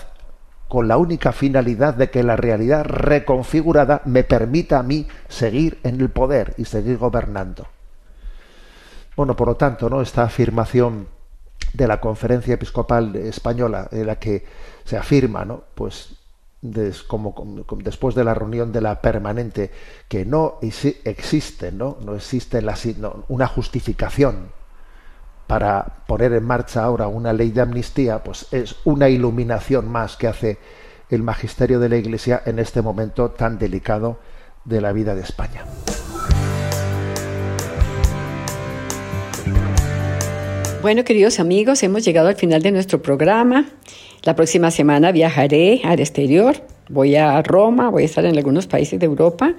con 0.68 0.88
la 0.88 0.97
única 0.97 1.32
finalidad 1.32 1.93
de 1.93 2.09
que 2.09 2.24
la 2.24 2.36
realidad 2.36 2.86
reconfigurada 2.86 4.01
me 4.05 4.24
permita 4.24 4.80
a 4.80 4.84
mí 4.84 5.07
seguir 5.28 5.80
en 5.84 5.99
el 5.99 6.09
poder 6.09 6.53
y 6.57 6.66
seguir 6.66 6.97
gobernando. 6.97 7.68
Bueno, 9.16 9.36
por 9.36 9.47
lo 9.49 9.55
tanto, 9.55 9.89
¿no? 9.89 10.01
esta 10.01 10.24
afirmación 10.24 11.07
de 11.74 11.88
la 11.88 11.99
Conferencia 11.99 12.55
Episcopal 12.55 13.15
Española, 13.15 13.88
en 13.91 14.07
la 14.07 14.17
que 14.17 14.45
se 14.84 14.97
afirma, 14.97 15.45
¿no? 15.45 15.63
pues 15.76 16.22
como, 17.07 17.34
después 17.84 18.13
de 18.13 18.24
la 18.24 18.34
reunión 18.34 18.72
de 18.72 18.82
la 18.82 19.01
permanente, 19.01 19.72
que 20.07 20.26
no 20.26 20.59
existe, 20.61 21.72
no, 21.72 21.97
no 22.05 22.15
existe 22.15 22.61
la, 22.61 22.78
una 23.30 23.47
justificación 23.47 24.49
para 25.47 25.84
poner 26.07 26.34
en 26.34 26.45
marcha 26.45 26.84
ahora 26.84 27.07
una 27.07 27.34
ley 27.34 27.51
de 27.51 27.61
amnistía, 27.61 28.24
pues 28.24 28.47
es 28.51 28.76
una 28.86 29.09
iluminación 29.09 29.89
más 29.89 30.15
que 30.15 30.28
hace 30.28 30.59
el 31.09 31.24
magisterio 31.24 31.80
de 31.80 31.89
la 31.89 31.97
Iglesia 31.97 32.41
en 32.45 32.59
este 32.59 32.82
momento 32.82 33.32
tan 33.32 33.57
delicado 33.57 34.19
de 34.63 34.80
la 34.80 34.93
vida 34.93 35.15
de 35.15 35.22
España. 35.22 35.65
Bueno, 40.82 41.03
queridos 41.03 41.39
amigos, 41.39 41.84
hemos 41.84 42.03
llegado 42.03 42.27
al 42.27 42.36
final 42.36 42.63
de 42.63 42.71
nuestro 42.71 43.03
programa. 43.03 43.67
La 44.23 44.36
próxima 44.36 44.71
semana 44.71 45.11
viajaré 45.11 45.82
al 45.84 45.99
exterior. 45.99 46.55
Voy 46.89 47.15
a 47.15 47.39
Roma, 47.43 47.89
voy 47.89 48.01
a 48.01 48.05
estar 48.07 48.25
en 48.25 48.36
algunos 48.36 48.65
países 48.65 48.99
de 48.99 49.05
Europa 49.05 49.53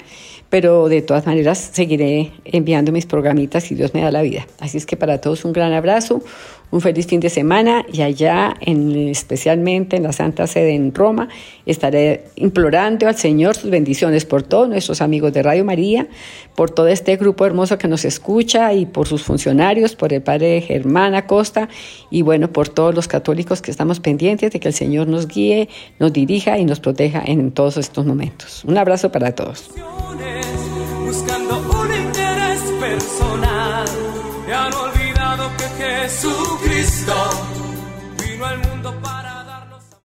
pero 0.52 0.90
de 0.90 1.00
todas 1.00 1.24
maneras 1.24 1.70
seguiré 1.72 2.30
enviando 2.44 2.92
mis 2.92 3.06
programitas 3.06 3.64
si 3.64 3.74
Dios 3.74 3.94
me 3.94 4.02
da 4.02 4.10
la 4.10 4.20
vida. 4.20 4.46
Así 4.60 4.76
es 4.76 4.84
que 4.84 4.98
para 4.98 5.18
todos 5.18 5.46
un 5.46 5.54
gran 5.54 5.72
abrazo, 5.72 6.20
un 6.72 6.80
feliz 6.80 7.06
fin 7.06 7.20
de 7.20 7.30
semana 7.30 7.84
y 7.92 8.00
allá, 8.00 8.54
en, 8.60 9.08
especialmente 9.08 9.96
en 9.96 10.02
la 10.02 10.12
Santa 10.12 10.46
Sede 10.46 10.74
en 10.74 10.92
Roma, 10.92 11.28
estaré 11.66 12.24
implorando 12.34 13.06
al 13.06 13.14
Señor 13.14 13.54
sus 13.54 13.70
bendiciones 13.70 14.24
por 14.24 14.42
todos 14.42 14.68
nuestros 14.68 15.02
amigos 15.02 15.34
de 15.34 15.42
Radio 15.42 15.64
María, 15.64 16.08
por 16.56 16.70
todo 16.70 16.88
este 16.88 17.16
grupo 17.16 17.44
hermoso 17.44 17.76
que 17.76 17.88
nos 17.88 18.06
escucha 18.06 18.72
y 18.72 18.86
por 18.86 19.06
sus 19.06 19.22
funcionarios, 19.22 19.94
por 19.94 20.14
el 20.14 20.22
Padre 20.22 20.62
Germán 20.62 21.14
Acosta 21.14 21.68
y 22.10 22.22
bueno, 22.22 22.50
por 22.50 22.70
todos 22.70 22.94
los 22.94 23.06
católicos 23.06 23.60
que 23.60 23.70
estamos 23.70 24.00
pendientes 24.00 24.50
de 24.50 24.58
que 24.58 24.68
el 24.68 24.74
Señor 24.74 25.08
nos 25.08 25.28
guíe, 25.28 25.68
nos 25.98 26.12
dirija 26.12 26.58
y 26.58 26.64
nos 26.64 26.80
proteja 26.80 27.22
en 27.24 27.52
todos 27.52 27.76
estos 27.76 28.06
momentos. 28.06 28.64
Un 28.64 28.78
abrazo 28.78 29.12
para 29.12 29.34
todos. 29.34 29.70
Jesu 36.22 36.71